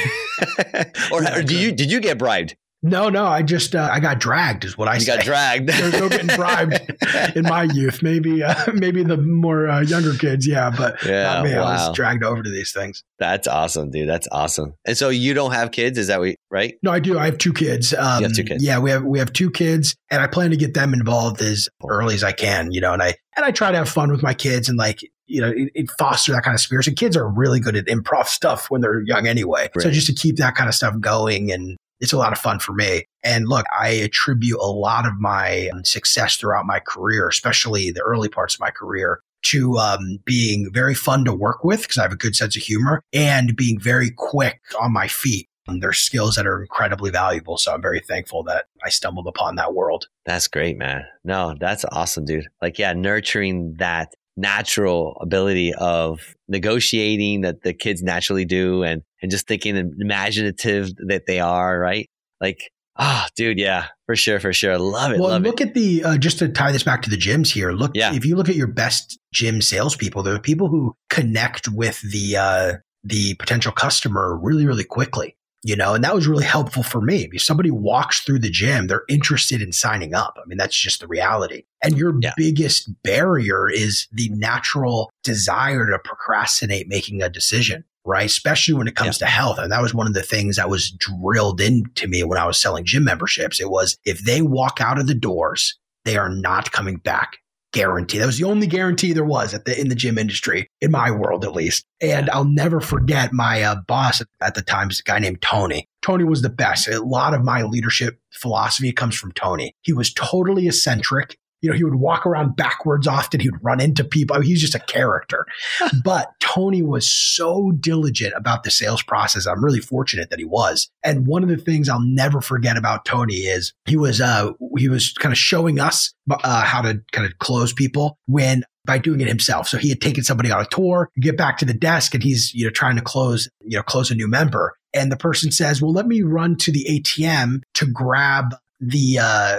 or, 1.11 1.23
or 1.23 1.41
did 1.41 1.53
you 1.53 1.71
did 1.71 1.91
you 1.91 1.99
get 1.99 2.19
bribed? 2.19 2.55
No, 2.83 3.09
no, 3.09 3.25
I 3.25 3.41
just 3.41 3.73
uh, 3.73 3.89
I 3.91 3.99
got 3.99 4.19
dragged, 4.19 4.63
is 4.63 4.77
what 4.77 4.87
I 4.87 4.99
said. 4.99 4.99
you 4.99 5.05
say. 5.05 5.15
got 5.15 5.25
dragged. 5.25 5.69
There's 5.69 5.99
no 5.99 6.07
getting 6.07 6.35
bribed 6.35 7.35
in 7.35 7.41
my 7.41 7.63
youth. 7.63 8.03
Maybe 8.03 8.43
uh, 8.43 8.53
maybe 8.75 9.01
the 9.01 9.17
more 9.17 9.67
uh, 9.67 9.81
younger 9.81 10.13
kids, 10.13 10.45
yeah, 10.45 10.69
but 10.69 11.03
yeah, 11.03 11.41
me. 11.41 11.55
Wow. 11.55 11.63
I 11.63 11.87
was 11.87 11.95
dragged 11.95 12.23
over 12.23 12.43
to 12.43 12.49
these 12.51 12.73
things. 12.73 13.03
That's 13.17 13.47
awesome, 13.47 13.89
dude. 13.89 14.07
That's 14.07 14.27
awesome. 14.31 14.75
And 14.85 14.95
so 14.95 15.09
you 15.09 15.33
don't 15.33 15.53
have 15.53 15.71
kids, 15.71 15.97
is 15.97 16.05
that 16.07 16.21
we 16.21 16.35
right? 16.51 16.75
No, 16.83 16.91
I 16.91 16.99
do. 16.99 17.17
I 17.17 17.25
have 17.25 17.39
two 17.39 17.53
kids. 17.53 17.95
Um, 17.95 18.21
you 18.21 18.27
have 18.27 18.35
two 18.35 18.43
kids. 18.43 18.63
Yeah, 18.63 18.77
we 18.77 18.91
have 18.91 19.03
we 19.03 19.17
have 19.17 19.33
two 19.33 19.49
kids, 19.49 19.95
and 20.11 20.21
I 20.21 20.27
plan 20.27 20.51
to 20.51 20.57
get 20.57 20.75
them 20.75 20.93
involved 20.93 21.41
as 21.41 21.69
early 21.83 22.13
as 22.13 22.23
I 22.23 22.33
can. 22.33 22.71
You 22.71 22.81
know, 22.81 22.93
and 22.93 23.01
I 23.01 23.15
and 23.35 23.43
I 23.43 23.49
try 23.49 23.71
to 23.71 23.77
have 23.79 23.89
fun 23.89 24.11
with 24.11 24.21
my 24.21 24.35
kids 24.35 24.69
and 24.69 24.77
like 24.77 24.99
you 25.27 25.41
know, 25.41 25.49
it, 25.49 25.71
it 25.75 25.91
foster 25.91 26.31
that 26.31 26.43
kind 26.43 26.55
of 26.55 26.61
spirit. 26.61 26.87
And 26.87 26.97
kids 26.97 27.15
are 27.15 27.27
really 27.27 27.59
good 27.59 27.75
at 27.75 27.85
improv 27.85 28.25
stuff 28.25 28.71
when 28.71 28.81
they're 28.81 29.01
young 29.01 29.27
anyway. 29.27 29.69
Right. 29.75 29.83
So 29.83 29.91
just 29.91 30.07
to 30.07 30.13
keep 30.13 30.37
that 30.37 30.55
kind 30.55 30.67
of 30.67 30.75
stuff 30.75 30.99
going 30.99 31.51
and 31.51 31.77
it's 31.99 32.13
a 32.13 32.17
lot 32.17 32.31
of 32.31 32.37
fun 32.37 32.59
for 32.59 32.73
me. 32.73 33.05
And 33.23 33.47
look, 33.47 33.65
I 33.77 33.89
attribute 33.89 34.59
a 34.59 34.67
lot 34.67 35.05
of 35.05 35.13
my 35.19 35.69
um, 35.73 35.83
success 35.83 36.37
throughout 36.37 36.65
my 36.65 36.79
career, 36.79 37.27
especially 37.27 37.91
the 37.91 38.01
early 38.01 38.29
parts 38.29 38.55
of 38.55 38.59
my 38.59 38.71
career, 38.71 39.21
to 39.45 39.77
um, 39.77 40.19
being 40.25 40.69
very 40.71 40.95
fun 40.95 41.25
to 41.25 41.33
work 41.33 41.63
with 41.63 41.81
because 41.81 41.97
I 41.97 42.03
have 42.03 42.11
a 42.11 42.17
good 42.17 42.35
sense 42.35 42.55
of 42.55 42.63
humor 42.63 43.01
and 43.13 43.55
being 43.55 43.79
very 43.79 44.11
quick 44.11 44.61
on 44.79 44.93
my 44.93 45.07
feet. 45.07 45.47
And 45.67 45.83
they're 45.83 45.91
skills 45.91 46.35
that 46.35 46.47
are 46.47 46.61
incredibly 46.61 47.11
valuable. 47.11 47.57
So 47.57 47.73
I'm 47.73 47.81
very 47.81 47.99
thankful 47.99 48.41
that 48.43 48.65
I 48.85 48.89
stumbled 48.89 49.27
upon 49.27 49.55
that 49.55 49.73
world. 49.73 50.07
That's 50.25 50.47
great, 50.47 50.77
man. 50.77 51.05
No, 51.25 51.55
that's 51.59 51.83
awesome, 51.91 52.23
dude. 52.23 52.47
Like, 52.61 52.79
yeah, 52.79 52.93
nurturing 52.93 53.75
that 53.79 54.13
natural 54.37 55.17
ability 55.19 55.73
of 55.73 56.35
negotiating 56.47 57.41
that 57.41 57.63
the 57.63 57.73
kids 57.73 58.03
naturally 58.03 58.45
do 58.45 58.83
and, 58.83 59.01
and 59.21 59.31
just 59.31 59.47
thinking 59.47 59.75
imaginative 59.99 60.95
that 61.07 61.25
they 61.25 61.39
are, 61.39 61.77
right? 61.79 62.09
Like, 62.39 62.71
oh, 62.97 63.25
dude, 63.35 63.59
yeah, 63.59 63.87
for 64.05 64.15
sure, 64.15 64.39
for 64.39 64.53
sure. 64.53 64.77
Love 64.77 65.11
it. 65.11 65.19
Well, 65.19 65.29
love 65.29 65.41
look 65.41 65.59
it. 65.59 65.69
at 65.69 65.73
the, 65.73 66.03
uh, 66.03 66.17
just 66.17 66.39
to 66.39 66.47
tie 66.47 66.71
this 66.71 66.83
back 66.83 67.01
to 67.03 67.09
the 67.09 67.17
gyms 67.17 67.51
here, 67.51 67.71
look, 67.71 67.91
yeah. 67.95 68.13
if 68.13 68.25
you 68.25 68.35
look 68.35 68.49
at 68.49 68.55
your 68.55 68.67
best 68.67 69.19
gym 69.33 69.61
salespeople, 69.61 70.23
there 70.23 70.35
are 70.35 70.39
people 70.39 70.67
who 70.67 70.95
connect 71.09 71.67
with 71.67 72.01
the, 72.01 72.37
uh, 72.37 72.73
the 73.03 73.35
potential 73.35 73.71
customer 73.71 74.37
really, 74.41 74.65
really 74.65 74.83
quickly 74.83 75.36
you 75.63 75.75
know, 75.75 75.93
and 75.93 76.03
that 76.03 76.15
was 76.15 76.27
really 76.27 76.45
helpful 76.57 76.83
for 76.83 77.01
me. 77.01 77.29
If 77.33 77.43
somebody 77.43 77.71
walks 77.71 78.21
through 78.21 78.39
the 78.39 78.49
gym, 78.49 78.87
they're 78.87 79.03
interested 79.09 79.61
in 79.61 79.71
signing 79.71 80.13
up. 80.13 80.37
I 80.41 80.47
mean, 80.47 80.57
that's 80.57 80.77
just 80.77 80.99
the 80.99 81.07
reality. 81.07 81.63
And 81.83 81.97
your 81.97 82.13
yeah. 82.21 82.33
biggest 82.35 82.89
barrier 83.03 83.69
is 83.69 84.07
the 84.11 84.29
natural 84.29 85.11
desire 85.23 85.87
to 85.87 85.99
procrastinate 85.99 86.87
making 86.87 87.21
a 87.21 87.29
decision, 87.29 87.83
right? 88.05 88.25
Especially 88.25 88.73
when 88.73 88.87
it 88.87 88.95
comes 88.95 89.19
yeah. 89.19 89.27
to 89.27 89.31
health. 89.31 89.59
And 89.59 89.71
that 89.71 89.81
was 89.81 89.93
one 89.93 90.07
of 90.07 90.13
the 90.13 90.23
things 90.23 90.55
that 90.55 90.69
was 90.69 90.91
drilled 90.91 91.61
into 91.61 92.07
me 92.07 92.23
when 92.23 92.39
I 92.39 92.45
was 92.45 92.59
selling 92.59 92.85
gym 92.85 93.03
memberships. 93.03 93.59
It 93.59 93.69
was 93.69 93.97
if 94.05 94.19
they 94.19 94.41
walk 94.41 94.79
out 94.81 94.99
of 94.99 95.07
the 95.07 95.15
doors, 95.15 95.77
they 96.05 96.17
are 96.17 96.29
not 96.29 96.71
coming 96.71 96.97
back 96.97 97.39
guarantee. 97.77 98.17
That 98.17 98.25
was 98.25 98.39
the 98.39 98.45
only 98.45 98.65
guarantee 98.65 99.13
there 99.13 99.23
was 99.23 99.53
at 99.53 99.65
the 99.65 99.79
in 99.79 99.89
the 99.89 99.95
gym 99.95 100.17
industry, 100.17 100.67
in 100.81 100.89
my 100.89 101.11
world 101.11 101.45
at 101.45 101.53
least. 101.53 101.85
And 102.01 102.27
I'll 102.31 102.43
never 102.43 102.81
forget 102.81 103.31
my 103.31 103.61
uh, 103.61 103.75
boss 103.87 104.21
at 104.41 104.55
the 104.55 104.63
time, 104.63 104.89
a 104.89 105.03
guy 105.05 105.19
named 105.19 105.43
Tony. 105.43 105.87
Tony 106.01 106.23
was 106.23 106.41
the 106.41 106.49
best. 106.49 106.87
A 106.87 107.03
lot 107.03 107.35
of 107.35 107.43
my 107.43 107.61
leadership 107.61 108.19
philosophy 108.33 108.91
comes 108.91 109.15
from 109.15 109.31
Tony. 109.33 109.75
He 109.83 109.93
was 109.93 110.11
totally 110.11 110.67
eccentric 110.67 111.37
you 111.61 111.69
know, 111.69 111.75
he 111.75 111.83
would 111.83 111.95
walk 111.95 112.25
around 112.25 112.55
backwards 112.55 113.07
often. 113.07 113.39
He 113.39 113.49
would 113.49 113.63
run 113.63 113.79
into 113.79 114.03
people. 114.03 114.35
I 114.35 114.39
mean, 114.39 114.47
he's 114.47 114.61
just 114.61 114.75
a 114.75 114.79
character. 114.79 115.45
but 116.03 116.33
Tony 116.39 116.81
was 116.81 117.11
so 117.11 117.71
diligent 117.71 118.33
about 118.35 118.63
the 118.63 118.71
sales 118.71 119.01
process. 119.01 119.47
I'm 119.47 119.63
really 119.63 119.79
fortunate 119.79 120.29
that 120.29 120.39
he 120.39 120.45
was. 120.45 120.89
And 121.03 121.27
one 121.27 121.43
of 121.43 121.49
the 121.49 121.57
things 121.57 121.89
I'll 121.89 121.99
never 121.99 122.41
forget 122.41 122.77
about 122.77 123.05
Tony 123.05 123.35
is 123.35 123.73
he 123.85 123.97
was, 123.97 124.21
uh, 124.21 124.51
he 124.77 124.89
was 124.89 125.13
kind 125.13 125.33
of 125.33 125.37
showing 125.37 125.79
us 125.79 126.13
uh, 126.29 126.63
how 126.63 126.81
to 126.81 127.01
kind 127.11 127.25
of 127.25 127.37
close 127.39 127.73
people 127.73 128.17
when 128.27 128.63
by 128.85 128.97
doing 128.97 129.19
it 129.21 129.27
himself. 129.27 129.67
So 129.67 129.77
he 129.77 129.89
had 129.89 130.01
taken 130.01 130.23
somebody 130.23 130.49
on 130.49 130.61
a 130.61 130.65
tour, 130.65 131.11
get 131.19 131.37
back 131.37 131.57
to 131.57 131.65
the 131.65 131.73
desk 131.73 132.13
and 132.13 132.23
he's, 132.23 132.53
you 132.53 132.65
know, 132.65 132.71
trying 132.71 132.95
to 132.95 133.01
close, 133.01 133.49
you 133.61 133.77
know, 133.77 133.83
close 133.83 134.09
a 134.09 134.15
new 134.15 134.27
member. 134.27 134.75
And 134.93 135.11
the 135.11 135.17
person 135.17 135.51
says, 135.51 135.81
well, 135.81 135.91
let 135.91 136.07
me 136.07 136.21
run 136.21 136.55
to 136.57 136.71
the 136.71 136.85
ATM 136.89 137.61
to 137.75 137.85
grab 137.85 138.55
the, 138.79 139.19
uh, 139.21 139.57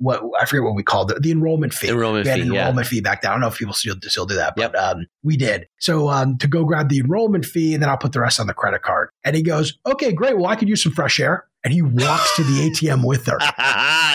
what 0.00 0.22
I 0.40 0.46
forget 0.46 0.64
what 0.64 0.74
we 0.74 0.82
called 0.82 1.12
it, 1.12 1.22
the 1.22 1.30
enrollment 1.30 1.74
fee. 1.74 1.88
Enrollment 1.88 2.24
we 2.24 2.30
had 2.30 2.40
fee, 2.40 2.46
enrollment 2.46 2.86
yeah. 2.86 2.90
fee 2.90 3.00
back 3.00 3.22
then. 3.22 3.30
I 3.30 3.34
don't 3.34 3.42
know 3.42 3.48
if 3.48 3.58
people 3.58 3.74
still 3.74 3.96
still 4.02 4.26
do 4.26 4.34
that, 4.34 4.54
but 4.56 4.72
yep. 4.72 4.74
um, 4.74 5.06
we 5.22 5.36
did. 5.36 5.68
So 5.78 6.08
um, 6.08 6.38
to 6.38 6.48
go 6.48 6.64
grab 6.64 6.88
the 6.88 6.98
enrollment 6.98 7.44
fee, 7.44 7.74
and 7.74 7.82
then 7.82 7.90
I'll 7.90 7.98
put 7.98 8.12
the 8.12 8.20
rest 8.20 8.40
on 8.40 8.46
the 8.46 8.54
credit 8.54 8.82
card. 8.82 9.10
And 9.24 9.36
he 9.36 9.42
goes, 9.42 9.78
"Okay, 9.86 10.12
great. 10.12 10.36
Well, 10.36 10.46
I 10.46 10.56
could 10.56 10.68
use 10.68 10.82
some 10.82 10.92
fresh 10.92 11.20
air." 11.20 11.46
And 11.62 11.74
he 11.74 11.82
walks 11.82 12.34
to 12.36 12.42
the 12.42 12.70
ATM 12.70 13.06
with 13.06 13.26
her. 13.26 13.36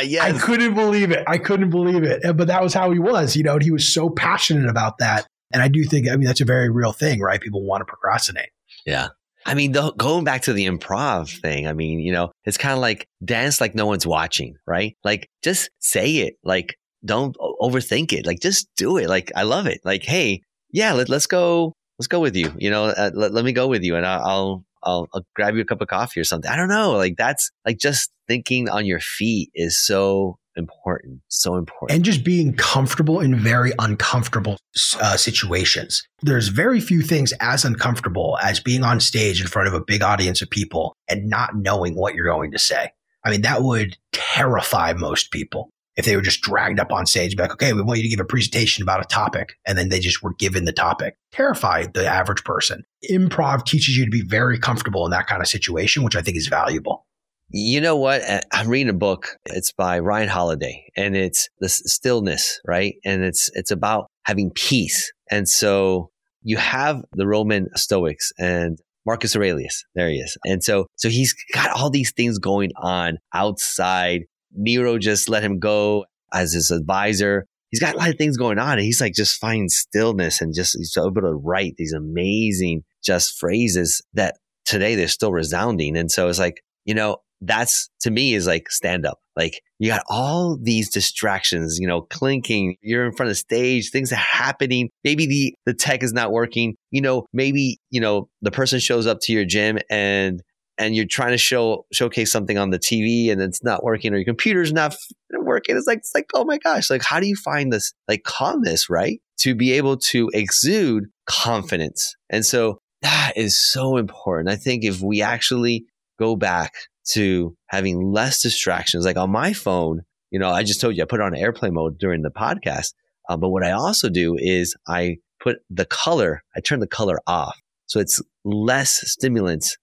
yes. 0.04 0.20
I 0.20 0.38
couldn't 0.38 0.74
believe 0.74 1.12
it. 1.12 1.24
I 1.28 1.38
couldn't 1.38 1.70
believe 1.70 2.04
it. 2.04 2.24
But 2.36 2.48
that 2.48 2.64
was 2.64 2.74
how 2.74 2.90
he 2.90 2.98
was. 2.98 3.36
You 3.36 3.44
know, 3.44 3.60
he 3.60 3.70
was 3.70 3.94
so 3.94 4.10
passionate 4.10 4.68
about 4.68 4.98
that. 4.98 5.28
And 5.54 5.62
I 5.62 5.68
do 5.68 5.84
think, 5.84 6.10
I 6.10 6.16
mean, 6.16 6.26
that's 6.26 6.42
a 6.42 6.46
very 6.46 6.70
real 6.70 6.92
thing, 6.92 7.22
right? 7.22 7.40
People 7.40 7.62
want 7.62 7.82
to 7.82 7.86
procrastinate. 7.86 8.50
Yeah. 8.84 9.10
I 9.46 9.54
mean, 9.54 9.74
the, 9.74 9.94
going 9.94 10.24
back 10.24 10.44
to 10.44 10.54
the 10.54 10.66
improv 10.66 11.40
thing, 11.40 11.68
I 11.68 11.74
mean, 11.74 12.00
you 12.00 12.12
know, 12.12 12.32
it's 12.46 12.58
kind 12.58 12.74
of 12.74 12.80
like 12.80 13.08
dance 13.24 13.62
like 13.62 13.76
no 13.76 13.86
one's 13.86 14.08
watching, 14.08 14.56
right? 14.66 14.98
Like 15.04 15.30
just 15.44 15.70
say 15.80 16.18
it. 16.18 16.36
Like 16.44 16.76
don't 17.06 17.36
overthink 17.38 18.12
it. 18.12 18.26
Like 18.26 18.40
just 18.40 18.68
do 18.76 18.98
it. 18.98 19.08
Like 19.08 19.32
I 19.36 19.44
love 19.44 19.68
it. 19.68 19.82
Like, 19.84 20.04
hey, 20.04 20.42
yeah, 20.72 20.94
let, 20.94 21.10
let's 21.10 21.28
go. 21.28 21.74
Let's 22.00 22.08
go 22.08 22.20
with 22.20 22.36
you. 22.36 22.54
You 22.58 22.72
know, 22.72 22.86
uh, 22.86 23.12
let, 23.14 23.34
let 23.34 23.46
me 23.46 23.54
go 23.54 23.68
with 23.68 23.84
you 23.84 23.96
and 23.96 24.06
I'll, 24.06 24.24
I'll, 24.24 24.66
I'll, 24.84 25.08
I'll 25.14 25.26
grab 25.36 25.56
you 25.56 25.62
a 25.62 25.66
cup 25.66 25.82
of 25.82 25.88
coffee 25.88 26.20
or 26.20 26.24
something. 26.24 26.50
I 26.50 26.56
don't 26.56 26.68
know. 26.68 26.94
Like 26.94 27.16
that's 27.16 27.52
like 27.66 27.78
just 27.78 28.12
thinking 28.28 28.68
on 28.68 28.86
your 28.86 29.00
feet 29.00 29.52
is 29.54 29.80
so 29.80 30.38
important. 30.56 31.22
So 31.28 31.56
important. 31.56 31.96
And 31.96 32.06
just 32.06 32.24
being 32.24 32.54
comfortable 32.56 33.20
in 33.20 33.36
very 33.36 33.72
uncomfortable 33.80 34.58
uh, 35.00 35.18
situations. 35.18 36.08
There's 36.22 36.48
very 36.48 36.80
few 36.80 37.02
things 37.02 37.34
as 37.40 37.66
uncomfortable 37.66 38.38
as 38.42 38.60
being 38.60 38.84
on 38.84 39.00
stage 39.00 39.42
in 39.42 39.48
front 39.48 39.68
of 39.68 39.74
a 39.74 39.84
big 39.84 40.02
audience 40.02 40.42
of 40.42 40.50
people 40.50 40.96
and 41.10 41.30
not 41.30 41.56
knowing 41.56 41.96
what 41.96 42.16
you're 42.16 42.26
going 42.26 42.52
to 42.52 42.60
say. 42.60 42.92
I 43.24 43.32
mean, 43.32 43.42
that 43.42 43.64
would 43.64 43.98
terrify 44.12 44.94
most 44.94 45.32
people 45.32 45.70
if 45.96 46.06
they 46.06 46.16
were 46.16 46.22
just 46.22 46.42
dragged 46.42 46.80
up 46.80 46.92
on 46.92 47.06
stage, 47.06 47.38
like, 47.38 47.54
okay, 47.54 47.74
we 47.74 47.82
want 47.82 47.98
you 47.98 48.04
to 48.04 48.10
give 48.10 48.20
a 48.20 48.26
presentation 48.26 48.84
about 48.84 49.04
a 49.04 49.08
topic. 49.08 49.54
And 49.66 49.78
then 49.78 49.90
they 49.90 50.00
just 50.00 50.22
were 50.22 50.34
given 50.34 50.66
the 50.66 50.74
topic. 50.74 51.16
Terrified 51.32 51.94
the 51.94 52.06
average 52.06 52.44
person. 52.44 52.84
Improv 53.10 53.66
teaches 53.66 53.98
you 53.98 54.04
to 54.04 54.12
be 54.12 54.22
very 54.22 54.60
comfortable 54.60 55.06
in 55.06 55.12
that 55.12 55.28
kind 55.28 55.42
of 55.42 55.48
situation, 55.48 56.04
which 56.04 56.16
I 56.16 56.22
think 56.22 56.38
is 56.38 56.48
valuable. 56.48 57.05
You 57.50 57.80
know 57.80 57.96
what? 57.96 58.24
I'm 58.52 58.68
reading 58.68 58.90
a 58.90 58.94
book. 58.94 59.38
It's 59.46 59.72
by 59.72 60.00
Ryan 60.00 60.30
Holiday 60.30 60.92
and 60.98 61.16
it's 61.16 61.48
the 61.60 61.70
stillness, 61.70 62.60
right? 62.66 62.96
And 63.06 63.24
it's, 63.24 63.52
it's 63.54 63.72
about 63.72 64.08
having 64.24 64.52
peace. 64.52 65.14
And 65.30 65.48
so 65.48 66.10
you 66.42 66.58
have 66.58 67.04
the 67.14 67.28
Roman 67.28 67.68
Stoics 67.76 68.32
and 68.40 68.80
Marcus 69.06 69.36
Aurelius. 69.36 69.86
There 69.94 70.10
he 70.10 70.16
is. 70.16 70.38
And 70.44 70.64
so, 70.64 70.88
so 70.96 71.10
he's 71.10 71.36
got 71.54 71.70
all 71.70 71.92
these 71.92 72.12
things 72.12 72.40
going 72.40 72.72
on 72.82 73.20
outside. 73.34 74.24
Nero 74.52 74.98
just 74.98 75.30
let 75.30 75.44
him 75.44 75.60
go 75.60 76.06
as 76.34 76.54
his 76.54 76.72
advisor. 76.72 77.46
He's 77.70 77.80
got 77.80 77.94
a 77.94 77.98
lot 77.98 78.10
of 78.10 78.18
things 78.18 78.38
going 78.38 78.58
on 78.58 78.74
and 78.74 78.82
he's 78.82 79.02
like 79.02 79.14
just 79.14 79.40
finding 79.40 79.70
stillness 79.70 80.42
and 80.42 80.54
just 80.56 80.76
he's 80.76 80.98
able 80.98 81.22
to 81.22 81.34
write 81.34 81.76
these 81.78 81.94
amazing 81.94 82.84
just 83.04 83.38
phrases 83.38 84.02
that 84.14 84.38
today 84.66 84.96
they're 84.96 85.08
still 85.08 85.32
resounding. 85.32 85.96
And 85.96 86.10
so 86.10 86.28
it's 86.28 86.40
like, 86.40 86.64
you 86.86 86.96
know, 86.96 87.18
that's 87.48 87.90
to 88.02 88.12
me 88.12 88.34
is 88.34 88.48
like 88.48 88.70
stand 88.70 89.06
up. 89.06 89.20
Like 89.36 89.62
you 89.80 89.90
got 89.90 90.04
all 90.10 90.58
these 90.62 90.90
distractions, 90.90 91.78
you 91.80 91.88
know, 91.88 92.02
clinking, 92.02 92.78
you're 92.82 93.06
in 93.06 93.12
front 93.12 93.30
of 93.30 93.38
stage, 93.38 93.90
things 93.90 94.12
are 94.12 94.16
happening. 94.16 94.90
Maybe 95.04 95.26
the, 95.26 95.56
the 95.66 95.74
tech 95.74 96.04
is 96.04 96.14
not 96.14 96.32
working. 96.32 96.76
You 96.92 97.02
know, 97.02 97.26
maybe, 97.34 97.80
you 97.90 98.00
know, 98.00 98.30
the 98.42 98.52
person 98.52 98.80
shows 98.80 99.08
up 99.08 99.20
to 99.24 99.34
your 99.34 99.46
gym 99.46 99.80
and 99.90 100.42
and 100.78 100.96
you're 100.96 101.06
trying 101.06 101.32
to 101.32 101.38
show 101.38 101.86
showcase 101.94 102.32
something 102.32 102.58
on 102.58 102.70
the 102.70 102.80
TV 102.80 103.32
and 103.32 103.42
it's 103.42 103.64
not 103.64 103.84
working 103.84 104.14
or 104.14 104.18
your 104.18 104.26
computer's 104.26 104.74
not 104.74 104.96
working. 105.32 105.78
It's 105.78 105.88
like 105.88 106.00
it's 106.00 106.12
like, 106.16 106.30
oh 106.34 106.46
my 106.46 106.58
gosh, 106.58 106.90
like 106.90 107.04
how 107.04 107.20
do 107.20 107.28
you 107.28 107.36
find 107.36 107.72
this 107.72 107.94
like 108.08 108.24
calmness, 108.24 108.90
right? 108.90 109.22
To 109.40 109.56
be 109.56 109.74
able 109.74 109.98
to 109.98 110.30
exude 110.34 111.06
confidence. 111.26 112.16
And 112.30 112.46
so 112.46 112.80
that 113.02 113.34
is 113.36 113.58
so 113.58 113.98
important. 113.98 114.50
I 114.50 114.56
think 114.56 114.84
if 114.84 115.02
we 115.02 115.22
actually 115.22 115.86
go 116.18 116.36
back 116.36 116.74
to 117.12 117.56
having 117.68 118.12
less 118.12 118.42
distractions, 118.42 119.06
like 119.06 119.18
on 119.18 119.30
my 119.30 119.54
phone, 119.54 120.04
you 120.32 120.40
know, 120.40 120.50
I 120.50 120.64
just 120.64 120.82
told 120.82 120.98
you 120.98 121.04
I 121.04 121.06
put 121.06 121.20
it 121.20 121.24
on 121.24 121.36
airplane 121.36 121.74
mode 121.74 121.98
during 121.98 122.22
the 122.22 122.32
podcast. 122.32 122.94
Uh, 123.30 123.38
but 123.38 123.50
what 123.50 123.64
I 123.64 123.72
also 123.72 124.10
do 124.10 124.36
is 124.38 124.76
I 124.88 125.18
put 125.40 125.58
the 125.70 125.86
color, 125.86 126.44
I 126.56 126.60
turn 126.60 126.80
the 126.80 126.88
color 126.88 127.20
off. 127.28 127.60
So 127.86 128.00
it's 128.00 128.22
less 128.44 129.02
stimulants. 129.12 129.78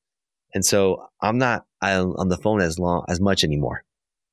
And 0.55 0.65
so 0.65 1.07
I'm 1.21 1.39
not 1.39 1.65
on 1.81 2.29
the 2.29 2.37
phone 2.37 2.61
as 2.61 2.79
long, 2.79 3.05
as 3.09 3.21
much 3.21 3.45
anymore. 3.45 3.85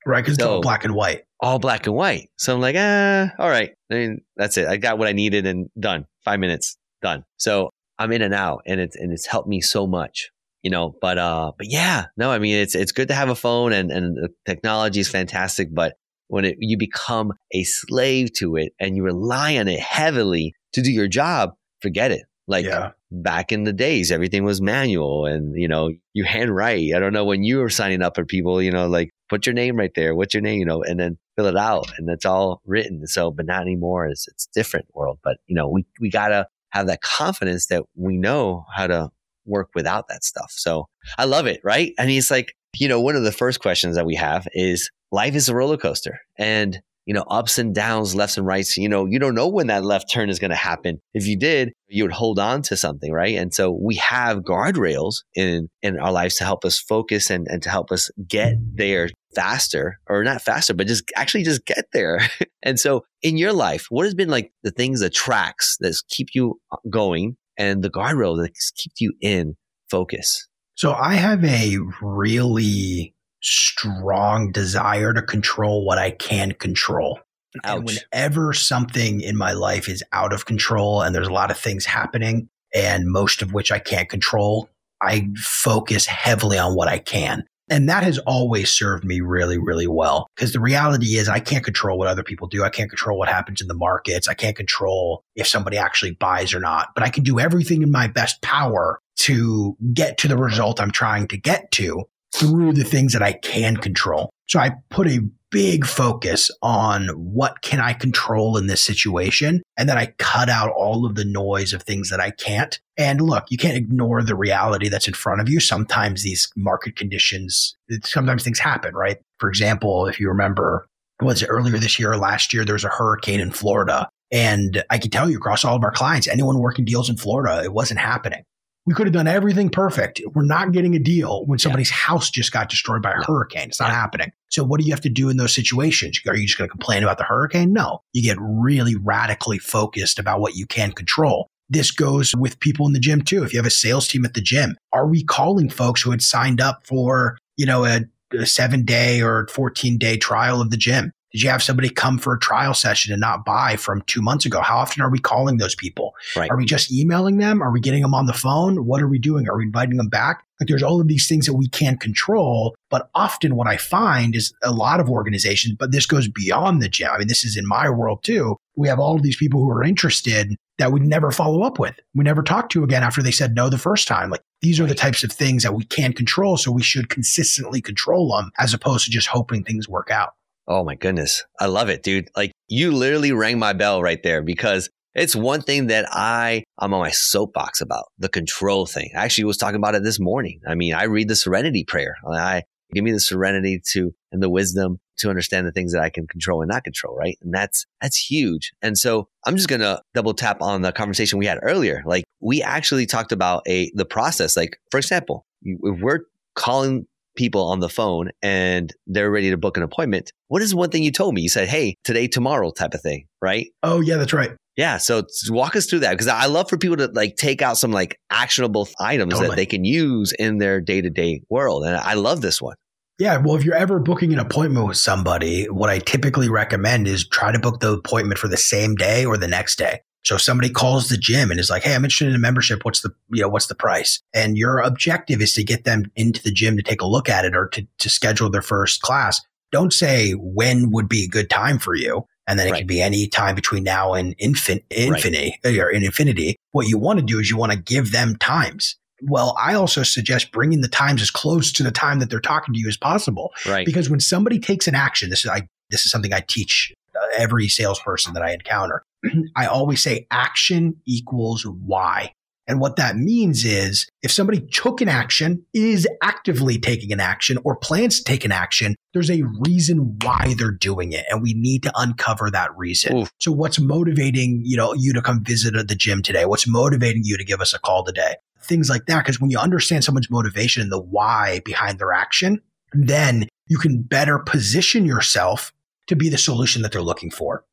Right. 0.05 0.25
Cause 0.25 0.36
so, 0.36 0.43
it's 0.43 0.48
all 0.48 0.62
black 0.62 0.84
and 0.84 0.96
white. 0.96 1.24
All 1.39 1.60
black 1.60 1.86
and 1.86 1.96
white. 1.96 2.29
So 2.38 2.53
I'm 2.53 2.62
like, 2.62 2.75
ah, 2.77 3.31
all 3.38 3.50
right. 3.50 3.72
I 3.91 3.93
mean, 3.93 4.22
that's 4.36 4.58
it. 4.58 4.67
I 4.67 4.77
got 4.77 4.98
what 4.98 5.08
I 5.08 5.13
needed 5.13 5.46
and 5.46 5.69
done. 5.79 6.05
Five 6.25 6.39
minutes, 6.39 6.77
done. 7.01 7.25
So 7.38 7.69
I'm 7.98 8.12
in 8.12 8.22
and 8.22 8.34
out 8.34 8.63
and 8.65 8.79
it's, 8.79 8.96
and 8.96 9.13
it's 9.13 9.25
helped 9.25 9.48
me 9.48 9.62
so 9.62 9.88
much 9.88 10.31
you 10.63 10.72
know, 10.72 10.96
but, 11.01 11.18
uh, 11.18 11.51
but 11.58 11.68
yeah, 11.70 12.06
no, 12.18 12.32
I 12.32 12.39
mean, 12.39 12.56
it's, 12.56 12.75
it's 12.75 12.92
good 12.92 13.08
to 13.08 13.13
have 13.13 13.30
a 13.30 13.36
phone 13.36 13.74
and, 13.74 13.92
and 13.92 14.18
the 14.18 14.30
technology 14.46 15.00
is 15.00 15.08
fantastic, 15.08 15.74
but 15.74 15.96
when 16.28 16.46
it, 16.46 16.58
you 16.60 16.78
become 16.78 17.34
a 17.54 17.63
slave 17.63 18.34
to 18.34 18.56
it 18.56 18.74
and 18.80 18.96
you 18.96 19.04
rely 19.04 19.58
on 19.58 19.68
it 19.68 19.80
heavily 19.80 20.54
to 20.74 20.82
do 20.82 20.92
your 20.92 21.08
job, 21.08 21.54
forget 21.82 22.12
it. 22.12 22.24
Like 22.48 22.66
yeah. 22.66 22.92
back 23.12 23.51
in 23.51 23.63
the 23.63 23.74
days, 23.74 24.12
everything 24.12 24.44
was 24.44 24.60
manual 24.60 25.25
and, 25.28 25.56
you 25.56 25.68
know, 25.68 25.92
you 26.13 26.24
handwrite. 26.24 26.94
I 26.96 27.00
don't 27.00 27.13
know 27.13 27.25
when 27.25 27.44
you 27.44 27.60
were 27.60 27.70
signing 27.70 28.01
up 28.01 28.16
for 28.16 28.25
people, 28.25 28.62
you 28.62 28.72
know, 28.72 28.88
like 28.88 29.12
put 29.30 29.46
your 29.46 29.54
name 29.54 29.75
right 29.75 29.92
there. 29.96 30.16
What's 30.16 30.34
your 30.34 30.42
name? 30.42 30.60
You 30.60 30.66
know, 30.66 30.84
and 30.84 31.00
then 31.00 31.18
fill 31.36 31.46
it 31.46 31.56
out 31.56 31.92
and 31.98 32.10
it's 32.10 32.25
all 32.25 32.62
written. 32.66 33.06
So, 33.06 33.30
but 33.30 33.46
not 33.46 33.62
anymore. 33.62 34.08
It's, 34.08 34.28
it's 34.28 34.48
different 34.48 34.88
world, 34.96 35.20
but 35.24 35.38
you 35.46 35.56
know, 35.56 35.70
we, 35.70 35.86
we 36.01 36.10
gotta 36.10 36.48
have 36.72 36.88
that 36.88 37.01
confidence 37.01 37.68
that 37.68 37.84
we 37.96 38.18
know 38.18 38.66
how 38.75 38.88
to 38.88 39.10
work 39.50 39.70
without 39.75 40.08
that 40.08 40.24
stuff. 40.24 40.51
So 40.56 40.88
I 41.18 41.25
love 41.25 41.48
it, 41.48 41.60
right? 41.63 41.94
I 42.00 42.06
mean, 42.06 42.18
it's 42.18 42.32
like, 42.32 42.56
you 42.77 42.88
know, 42.88 43.01
one 43.01 43.15
of 43.15 43.24
the 43.24 43.32
first 43.32 43.60
questions 43.60 43.96
that 43.96 44.06
we 44.06 44.15
have 44.15 44.48
is 44.53 44.89
life 45.12 45.36
is 45.36 45.50
a 45.50 45.56
roller 45.56 45.77
coaster 45.77 46.20
and, 46.38 46.79
you 47.06 47.13
know, 47.13 47.25
ups 47.27 47.58
and 47.58 47.74
downs, 47.74 48.13
lefts 48.13 48.38
and 48.38 48.46
rights. 48.46 48.77
You 48.77 48.88
know, 48.88 49.06
you 49.06 49.18
don't 49.18 49.34
know 49.34 49.48
when 49.48 49.68
that 49.68 49.84
left 49.84 50.12
turn 50.12 50.29
is 50.29 50.38
going 50.38 50.51
to 50.51 50.56
happen. 50.56 51.01
If 51.15 51.25
you 51.25 51.38
did, 51.38 51.74
you 51.88 52.03
would 52.03 52.12
hold 52.12 52.38
on 52.38 52.62
to 52.63 52.77
something, 52.77 53.12
right? 53.12 53.36
And 53.36 53.51
so 53.51 53.72
we 53.72 53.96
have 53.96 54.39
guardrails 54.39 55.24
in, 55.34 55.70
in 55.82 55.98
our 55.98 56.12
lives 56.12 56.36
to 56.36 56.44
help 56.44 56.63
us 56.65 56.79
focus 56.79 57.32
and, 57.32 57.48
and 57.50 57.63
to 57.63 57.70
help 57.70 57.91
us 57.91 58.12
get 58.27 58.53
there 58.75 59.10
faster 59.34 60.00
or 60.08 60.24
not 60.24 60.41
faster, 60.41 60.74
but 60.74 60.88
just 60.88 61.03
actually 61.15 61.44
just 61.44 61.65
get 61.65 61.86
there. 61.94 62.20
and 62.63 62.79
so 62.79 63.06
in 63.22 63.38
your 63.38 63.53
life, 63.53 63.88
what 63.89 64.06
has 64.06 64.13
been 64.13 64.29
like 64.29 64.51
the 64.63 64.72
things, 64.72 65.00
the 65.00 65.10
tracks 65.10 65.77
that 65.79 65.96
keep 66.10 66.29
you 66.34 66.60
uh, 66.72 66.77
going 66.89 67.38
and 67.60 67.84
the 67.84 67.92
guardrail 67.92 68.42
that 68.42 68.54
keeps 68.75 69.00
you 69.00 69.13
in 69.22 69.56
focus? 69.92 70.48
So 70.74 70.94
I 70.94 71.13
have 71.16 71.44
a 71.44 71.78
really 72.01 73.13
strong 73.42 74.51
desire 74.51 75.13
to 75.13 75.22
control 75.22 75.86
what 75.86 75.98
I 75.98 76.12
can 76.12 76.54
control. 76.54 77.20
Ouch. 77.63 77.78
And 77.78 77.86
whenever 77.86 78.54
something 78.54 79.22
in 79.22 79.36
my 79.38 79.51
life 79.54 79.89
is 79.89 80.04
out 80.13 80.34
of 80.34 80.46
control 80.46 81.01
and 81.01 81.13
there's 81.13 81.28
a 81.28 81.34
lot 81.34 81.51
of 81.51 81.58
things 81.58 81.86
happening 81.86 82.50
and 82.74 83.06
most 83.08 83.42
of 83.42 83.54
which 83.54 83.72
I 83.72 83.80
can't 83.80 84.10
control, 84.10 84.70
I 85.01 85.30
focus 85.36 86.06
heavily 86.06 86.58
on 86.58 86.75
what 86.75 86.88
I 86.88 87.00
can. 87.00 87.44
And 87.70 87.88
that 87.88 88.04
has 88.04 88.18
always 88.20 88.72
served 88.72 89.04
me 89.04 89.22
really, 89.22 89.58
really 89.58 89.88
well. 89.88 90.28
Because 90.36 90.54
the 90.54 90.60
reality 90.60 91.18
is, 91.18 91.30
I 91.30 91.40
can't 91.40 91.64
control 91.64 91.98
what 91.98 92.08
other 92.08 92.24
people 92.24 92.48
do. 92.48 92.64
I 92.64 92.70
can't 92.70 92.90
control 92.90 93.18
what 93.18 93.30
happens 93.30 93.62
in 93.62 93.68
the 93.68 93.74
markets. 93.74 94.28
I 94.28 94.34
can't 94.34 94.56
control 94.56 95.24
if 95.36 95.48
somebody 95.48 95.78
actually 95.78 96.12
buys 96.12 96.54
or 96.54 96.60
not. 96.60 96.90
But 96.96 97.04
I 97.04 97.10
can 97.10 97.24
do 97.24 97.40
everything 97.40 97.82
in 97.82 97.92
my 97.92 98.08
best 98.08 98.42
power 98.42 99.00
to 99.18 99.78
get 99.94 100.18
to 100.20 100.28
the 100.28 100.38
result 100.38 100.80
I'm 100.80 100.92
trying 100.92 101.28
to 101.28 101.38
get 101.38 101.72
to 101.74 102.06
through 102.34 102.74
the 102.74 102.84
things 102.84 103.14
that 103.14 103.22
I 103.22 103.34
can 103.34 103.78
control. 103.78 104.30
So 104.48 104.60
I 104.60 104.72
put 104.90 105.08
a 105.08 105.20
big 105.51 105.86
focus 105.86 106.51
on 106.62 107.08
what 107.10 107.62
can 107.62 107.79
I 107.79 107.94
control 107.94 108.58
in 108.58 108.68
this 108.68 108.84
situation. 108.84 109.63
And 109.77 109.89
then 109.89 109.98
I 109.98 110.13
cut 110.18 110.50
out 110.50 110.72
all 110.72 111.06
of 111.06 111.15
the 111.15 111.25
noise 111.25 111.74
of 111.74 111.84
things 111.84 112.10
that 112.10 112.20
I 112.20 112.32
can't. 112.32 112.79
And 112.98 113.22
look, 113.22 113.46
you 113.50 113.58
can't 113.58 113.77
ignore 113.77 114.22
the 114.22 114.36
reality 114.36 114.89
that's 114.89 115.08
in 115.08 115.13
front 115.13 115.41
of 115.41 115.50
you. 115.50 115.60
Sometimes 115.60 116.24
these 116.24 116.51
market 116.56 116.96
conditions, 116.96 117.75
sometimes 118.03 118.44
things 118.44 118.60
happen, 118.60 118.94
right? 118.94 119.18
For 119.39 119.50
example, 119.50 120.06
if 120.08 120.20
you 120.20 120.27
remember, 120.27 120.88
was 121.22 121.41
it 121.41 121.48
earlier 121.48 121.77
this 121.77 122.00
year 122.00 122.12
or 122.12 122.18
last 122.18 122.53
year, 122.53 122.65
there 122.65 122.74
was 122.75 122.86
a 122.86 122.89
hurricane 122.89 123.39
in 123.39 123.51
Florida. 123.51 124.10
And 124.32 124.84
I 124.89 125.00
can 125.00 125.10
tell 125.10 125.29
you 125.29 125.38
across 125.38 125.65
all 125.65 125.75
of 125.75 125.84
our 125.84 125.91
clients, 125.91 126.27
anyone 126.27 126.60
working 126.60 126.86
deals 126.86 127.10
in 127.10 127.18
Florida, 127.18 127.63
it 127.63 127.74
wasn't 127.74 128.00
happening. 128.00 128.44
We 128.89 128.96
could 128.96 129.05
have 129.05 129.13
done 129.13 129.27
everything 129.27 129.69
perfect. 129.69 130.19
We're 130.34 130.46
not 130.46 130.72
getting 130.72 130.96
a 130.96 131.00
deal 131.00 131.46
when 131.46 131.60
somebody's 131.60 131.91
yeah. 131.91 131.98
house 131.98 132.31
just 132.31 132.51
got 132.51 132.69
destroyed 132.69 133.03
by 133.03 133.12
a 133.12 133.24
hurricane. 133.24 133.67
It's 133.67 133.79
not 133.79 133.89
yeah. 133.89 133.93
happening. 134.01 134.31
So 134.50 134.63
what 134.63 134.79
do 134.79 134.88
you 134.88 134.91
have 134.91 135.01
to 135.01 135.10
do 135.10 135.29
in 135.29 135.38
those 135.38 135.53
situations? 135.53 136.19
Are 136.27 136.36
you 136.36 136.48
just 136.48 136.58
going 136.58 136.67
to 136.67 136.72
complain 136.72 137.03
about 137.03 137.19
the 137.19 137.24
hurricane? 137.24 137.72
No. 137.72 138.01
You 138.13 138.24
get 138.24 138.38
really 138.41 138.96
radically 138.96 139.60
focused 139.60 140.17
about 140.17 140.39
what 140.39 140.55
you 140.55 140.65
can 140.65 140.91
control. 140.93 141.51
This 141.69 141.91
goes 141.91 142.34
with 142.36 142.60
people 142.62 142.88
in 142.88 142.93
the 142.93 143.00
gym 143.00 143.22
too. 143.22 143.43
If 143.43 143.53
you 143.53 143.60
have 143.60 143.67
a 143.67 143.69
sales 143.69 144.08
team 144.08 144.25
at 144.25 144.34
the 144.34 144.41
gym, 144.41 144.75
are 144.91 145.05
we 145.05 145.24
calling 145.24 145.69
folks 145.69 146.01
who 146.01 146.10
had 146.10 146.24
signed 146.24 146.60
up 146.60 146.81
for, 146.84 147.38
you 147.58 147.67
know, 147.67 147.86
a, 147.86 148.05
a 148.34 148.48
seven 148.48 148.86
day 148.86 149.22
or 149.22 149.46
14 149.51 150.00
day 150.00 150.17
trial 150.17 150.62
of 150.62 150.72
the 150.72 150.77
gym? 150.77 151.12
Did 151.31 151.43
you 151.43 151.50
have 151.50 151.62
somebody 151.62 151.89
come 151.89 152.17
for 152.17 152.33
a 152.33 152.39
trial 152.39 152.74
session 152.74 153.13
and 153.13 153.21
not 153.21 153.45
buy 153.45 153.75
from 153.75 154.01
two 154.07 154.21
months 154.21 154.45
ago? 154.45 154.62
How 154.62 154.77
often 154.77 155.03
are 155.03 155.12
we 155.12 155.19
calling 155.19 155.57
those 155.57 155.75
people? 155.75 156.13
Right. 156.36 156.50
Are 156.50 156.57
we 156.57 156.65
just 156.65 156.91
emailing 156.91 157.38
them? 157.38 157.62
Are 157.62 157.71
we 157.71 157.79
getting 157.79 158.01
them 158.01 158.15
on 158.15 158.25
the 158.25 158.33
phone? 158.33 158.86
What 158.86 159.01
are 159.01 159.07
we 159.07 159.19
doing? 159.19 159.48
Are 159.48 159.57
we 159.57 159.63
inviting 159.63 159.98
them 159.98 160.09
back? 160.09 160.43
Like 160.59 160.67
there's 160.67 160.83
all 160.83 161.00
of 161.00 161.07
these 161.07 161.27
things 161.27 161.45
that 161.45 161.53
we 161.53 161.67
can't 161.67 162.00
control. 162.00 162.75
But 162.89 163.09
often 163.13 163.55
what 163.55 163.67
I 163.67 163.77
find 163.77 164.36
is 164.36 164.53
a 164.63 164.71
lot 164.71 165.00
of 165.00 165.09
organizations, 165.09 165.75
but 165.77 165.91
this 165.91 166.05
goes 166.05 166.27
beyond 166.27 166.81
the 166.81 166.89
gym. 166.89 167.09
I 167.13 167.19
mean, 167.19 167.27
this 167.27 167.43
is 167.43 167.55
in 167.55 167.67
my 167.67 167.89
world 167.89 168.24
too. 168.24 168.57
We 168.75 168.88
have 168.88 169.00
all 169.00 169.15
of 169.15 169.21
these 169.21 169.38
people 169.38 169.62
who 169.62 169.69
are 169.69 169.83
interested 169.83 170.55
that 170.79 170.91
we 170.91 171.00
never 171.00 171.31
follow 171.31 171.62
up 171.62 171.77
with. 171.77 171.95
We 172.15 172.24
never 172.24 172.41
talk 172.41 172.69
to 172.69 172.83
again 172.83 173.03
after 173.03 173.21
they 173.21 173.31
said 173.31 173.53
no 173.53 173.69
the 173.69 173.77
first 173.77 174.07
time. 174.07 174.29
Like 174.29 174.41
these 174.62 174.79
are 174.79 174.88
the 174.88 174.95
types 174.95 175.24
of 175.24 175.31
things 175.31 175.63
that 175.63 175.75
we 175.75 175.83
can't 175.86 176.15
control. 176.15 176.57
So 176.57 176.71
we 176.71 176.81
should 176.81 177.09
consistently 177.09 177.81
control 177.81 178.36
them 178.36 178.51
as 178.57 178.74
opposed 178.74 179.05
to 179.05 179.12
just 179.12 179.27
hoping 179.27 179.63
things 179.63 179.88
work 179.88 180.09
out. 180.09 180.33
Oh 180.70 180.84
my 180.84 180.96
goodness. 180.96 181.44
I 181.60 181.66
love 181.66 181.90
it, 181.90 182.04
dude. 182.04 182.30
Like 182.38 182.52
you 182.68 182.92
literally 182.92 183.32
rang 183.32 183.58
my 183.58 183.74
bell 183.74 184.04
right 184.04 184.22
there 184.22 184.44
because 184.44 184.90
it's 185.16 185.36
one 185.36 185.62
thing 185.62 185.88
that 185.88 186.08
I, 186.12 186.64
I'm 186.78 186.94
on 186.94 187.00
my 187.00 187.10
soapbox 187.10 187.82
about 187.82 188.06
the 188.20 188.30
control 188.30 188.86
thing. 188.86 189.10
I 189.16 189.26
actually 189.26 189.46
was 189.46 189.58
talking 189.58 189.78
about 189.78 189.96
it 189.96 190.04
this 190.04 190.20
morning. 190.20 190.62
I 190.68 190.76
mean, 190.76 190.94
I 190.94 191.06
read 191.06 191.28
the 191.28 191.36
serenity 191.36 191.84
prayer. 191.84 192.16
I 192.32 192.64
give 192.94 193.04
me 193.04 193.12
the 193.12 193.20
serenity 193.20 193.82
to 193.94 194.14
and 194.32 194.42
the 194.42 194.50
wisdom 194.50 195.00
to 195.18 195.30
understand 195.30 195.68
the 195.68 195.72
things 195.72 195.92
that 195.94 196.02
I 196.02 196.10
can 196.10 196.28
control 196.28 196.62
and 196.62 196.70
not 196.70 196.84
control, 196.84 197.16
right? 197.16 197.38
And 197.42 197.54
that's 197.54 197.86
that's 198.02 198.18
huge. 198.18 198.72
And 198.82 198.98
so 198.98 199.28
I'm 199.46 199.56
just 199.56 199.68
gonna 199.68 200.02
double 200.14 200.34
tap 200.34 200.62
on 200.62 200.82
the 200.82 200.92
conversation 200.92 201.40
we 201.40 201.48
had 201.48 201.60
earlier. 201.62 202.04
Like 202.06 202.24
we 202.40 202.62
actually 202.62 203.08
talked 203.08 203.32
about 203.32 203.64
a 203.68 203.92
the 203.96 204.06
process. 204.06 204.56
Like 204.56 204.80
for 204.92 204.98
example, 204.98 205.46
if 205.64 206.00
we're 206.02 206.22
calling 206.56 207.06
people 207.39 207.69
on 207.69 207.79
the 207.79 207.88
phone 207.88 208.29
and 208.41 208.93
they're 209.08 209.31
ready 209.31 209.50
to 209.50 209.58
book 209.58 209.77
an 209.77 209.84
appointment. 209.84 210.34
What 210.50 210.62
is 210.62 210.75
one 210.75 210.89
thing 210.89 211.03
you 211.03 211.12
told 211.12 211.34
me? 211.34 211.41
You 211.41 211.48
said, 211.48 211.69
hey, 211.69 211.96
today, 212.03 212.27
tomorrow 212.27 212.69
type 212.72 212.93
of 212.93 213.01
thing, 213.01 213.27
right? 213.41 213.67
Oh, 213.81 214.01
yeah, 214.01 214.17
that's 214.17 214.34
right. 214.34 214.51
Yeah. 214.75 214.98
So 214.98 215.24
walk 215.48 215.77
us 215.77 215.86
through 215.86 216.00
that 216.00 216.12
because 216.12 216.27
I 216.27 216.48
love 216.48 216.69
for 216.69 216.77
people 216.77 216.98
to 216.98 217.08
like 217.08 217.38
take 217.38 217.62
out 217.62 217.77
some 217.77 217.91
like 217.91 218.19
actionable 218.29 218.89
items 219.00 219.36
totally. 219.36 219.50
that 219.50 219.55
they 219.55 219.65
can 219.65 219.86
use 219.86 220.34
in 220.34 220.58
their 220.58 220.81
day 220.81 221.00
to 221.00 221.10
day 221.10 221.41
world. 221.50 221.86
And 221.86 221.96
I 221.96 222.15
love 222.15 222.41
this 222.41 222.62
one. 222.62 222.75
Yeah. 223.17 223.38
Well, 223.38 223.55
if 223.55 223.63
you're 223.63 223.75
ever 223.75 224.00
booking 224.00 224.34
an 224.34 224.39
appointment 224.39 224.86
with 224.86 224.98
somebody, 224.98 225.65
what 225.65 225.89
I 225.89 226.00
typically 226.00 226.50
recommend 226.50 227.08
is 227.08 227.25
try 227.25 227.53
to 227.53 227.60
book 227.60 227.79
the 227.79 227.93
appointment 227.93 228.38
for 228.38 228.50
the 228.50 228.58
same 228.58 228.96
day 228.96 229.25
or 229.25 229.38
the 229.38 229.48
next 229.48 229.77
day. 229.77 230.01
So 230.24 230.36
if 230.36 230.42
somebody 230.42 230.70
calls 230.70 231.10
the 231.10 231.18
gym 231.18 231.52
and 231.52 231.60
is 231.60 231.70
like, 231.70 231.84
Hey, 231.84 231.96
I'm 231.96 232.04
interested 232.04 232.28
in 232.28 232.36
a 232.36 232.40
membership. 232.40 232.84
What's 232.84 233.02
the, 233.02 233.14
you 233.32 233.42
know, 233.42 233.50
what's 233.50 233.68
the 233.68 233.76
price? 233.76 234.22
And 234.34 234.58
your 234.58 234.80
objective 234.80 235.42
is 235.42 235.54
to 235.54 235.64
get 235.64 235.86
them 235.86 236.12
into 236.16 236.42
the 236.44 236.52
gym 236.52 236.78
to 236.78 236.84
take 236.84 237.02
a 237.02 237.08
look 237.08 237.30
at 237.30 237.46
it 237.46 237.56
or 237.56 237.68
to, 237.70 237.88
to 238.00 238.10
schedule 238.10 238.50
their 238.50 238.62
first 238.62 239.02
class. 239.02 239.42
Don't 239.72 239.94
say 239.94 240.32
when 240.32 240.92
would 240.92 241.08
be 241.08 241.24
a 241.24 241.30
good 241.30 241.50
time 241.50 241.80
for 241.80 241.96
you. 241.96 242.26
And 242.48 242.58
then 242.58 242.68
it 242.68 242.72
right. 242.72 242.78
can 242.80 242.88
be 242.88 243.02
any 243.02 243.28
time 243.28 243.54
between 243.54 243.84
now 243.84 244.14
and 244.14 244.36
infin- 244.40 244.84
infinity 244.90 245.60
right. 245.64 245.76
Eh, 245.76 245.80
or 245.80 245.90
in 245.90 246.04
infinity. 246.04 246.56
What 246.72 246.88
you 246.88 246.98
want 246.98 247.20
to 247.20 247.26
do 247.26 247.40
is 247.40 247.50
you 247.50 247.58
want 247.58 247.72
to 247.72 247.78
give 247.78 248.12
them 248.12 248.36
times 248.38 248.96
Well, 249.22 249.56
I 249.62 249.76
also 249.76 250.02
suggest 250.02 250.52
bringing 250.52 250.82
the 250.82 250.88
times 250.88 251.22
as 251.22 251.30
close 251.30 251.72
to 251.74 251.84
the 251.84 251.92
time 251.92 252.20
that 252.20 252.32
they're 252.32 252.40
talking 252.40 252.74
to 252.74 252.80
you 252.80 252.88
as 252.88 252.98
possible. 252.98 253.52
Right. 253.68 253.86
Because 253.86 254.10
when 254.10 254.20
somebody 254.20 254.60
takes 254.60 254.88
an 254.88 254.96
action, 254.96 255.30
this 255.30 255.46
is 255.46 255.52
I 255.52 255.68
this 255.92 256.06
is 256.06 256.12
something 256.12 256.34
I 256.34 256.44
teach 256.48 256.94
every 257.38 257.68
salesperson 257.68 258.34
that 258.34 258.44
I 258.44 258.54
encounter. 258.54 259.04
I 259.56 259.68
always 259.68 260.02
say 260.02 260.28
action 260.32 260.98
equals 261.06 261.66
why. 261.66 262.34
And 262.70 262.80
what 262.80 262.98
that 262.98 263.18
means 263.18 263.66
is 263.66 264.08
if 264.22 264.32
somebody 264.32 264.62
took 264.62 265.02
an 265.02 265.10
action, 265.10 265.66
is 265.74 266.08
actively 266.22 266.78
taking 266.78 267.12
an 267.12 267.20
action, 267.20 267.58
or 267.64 267.76
plans 267.76 268.20
to 268.20 268.24
take 268.24 268.46
an 268.46 268.52
action, 268.52 268.96
there's 269.12 269.32
a 269.32 269.42
reason 269.66 270.20
why 270.22 270.54
they're 270.56 270.70
doing 270.70 271.12
it. 271.12 271.26
And 271.32 271.42
we 271.42 271.56
need 271.56 271.82
to 271.84 271.92
uncover 271.96 272.52
that 272.52 272.70
reason. 272.78 273.26
So 273.40 273.52
what's 273.52 273.80
motivating, 273.80 274.62
you 274.64 274.78
know, 274.78 274.94
you 274.94 275.14
to 275.14 275.22
come 275.24 275.44
visit 275.44 275.74
the 275.88 275.96
gym 275.96 276.22
today? 276.22 276.46
What's 276.46 276.68
motivating 276.68 277.24
you 277.26 277.38
to 277.38 277.44
give 277.44 277.60
us 277.60 277.74
a 277.74 277.80
call 277.80 278.04
today? 278.04 278.36
Things 278.62 278.88
like 278.88 279.08
that. 279.08 279.24
Because 279.24 279.42
when 279.42 279.50
you 279.50 279.58
understand 279.58 280.04
someone's 280.04 280.30
motivation 280.30 280.84
and 280.84 280.92
the 280.92 281.02
why 281.02 281.62
behind 281.66 281.98
their 281.98 282.14
action, 282.14 282.62
then 282.94 283.48
you 283.66 283.80
can 283.80 284.04
better 284.04 284.38
position 284.38 285.06
yourself 285.06 285.74
to 286.10 286.16
be 286.16 286.30
the 286.30 286.38
solution 286.38 286.82
that 286.82 286.92
they're 286.92 287.01
looking 287.01 287.32
for. 287.32 287.63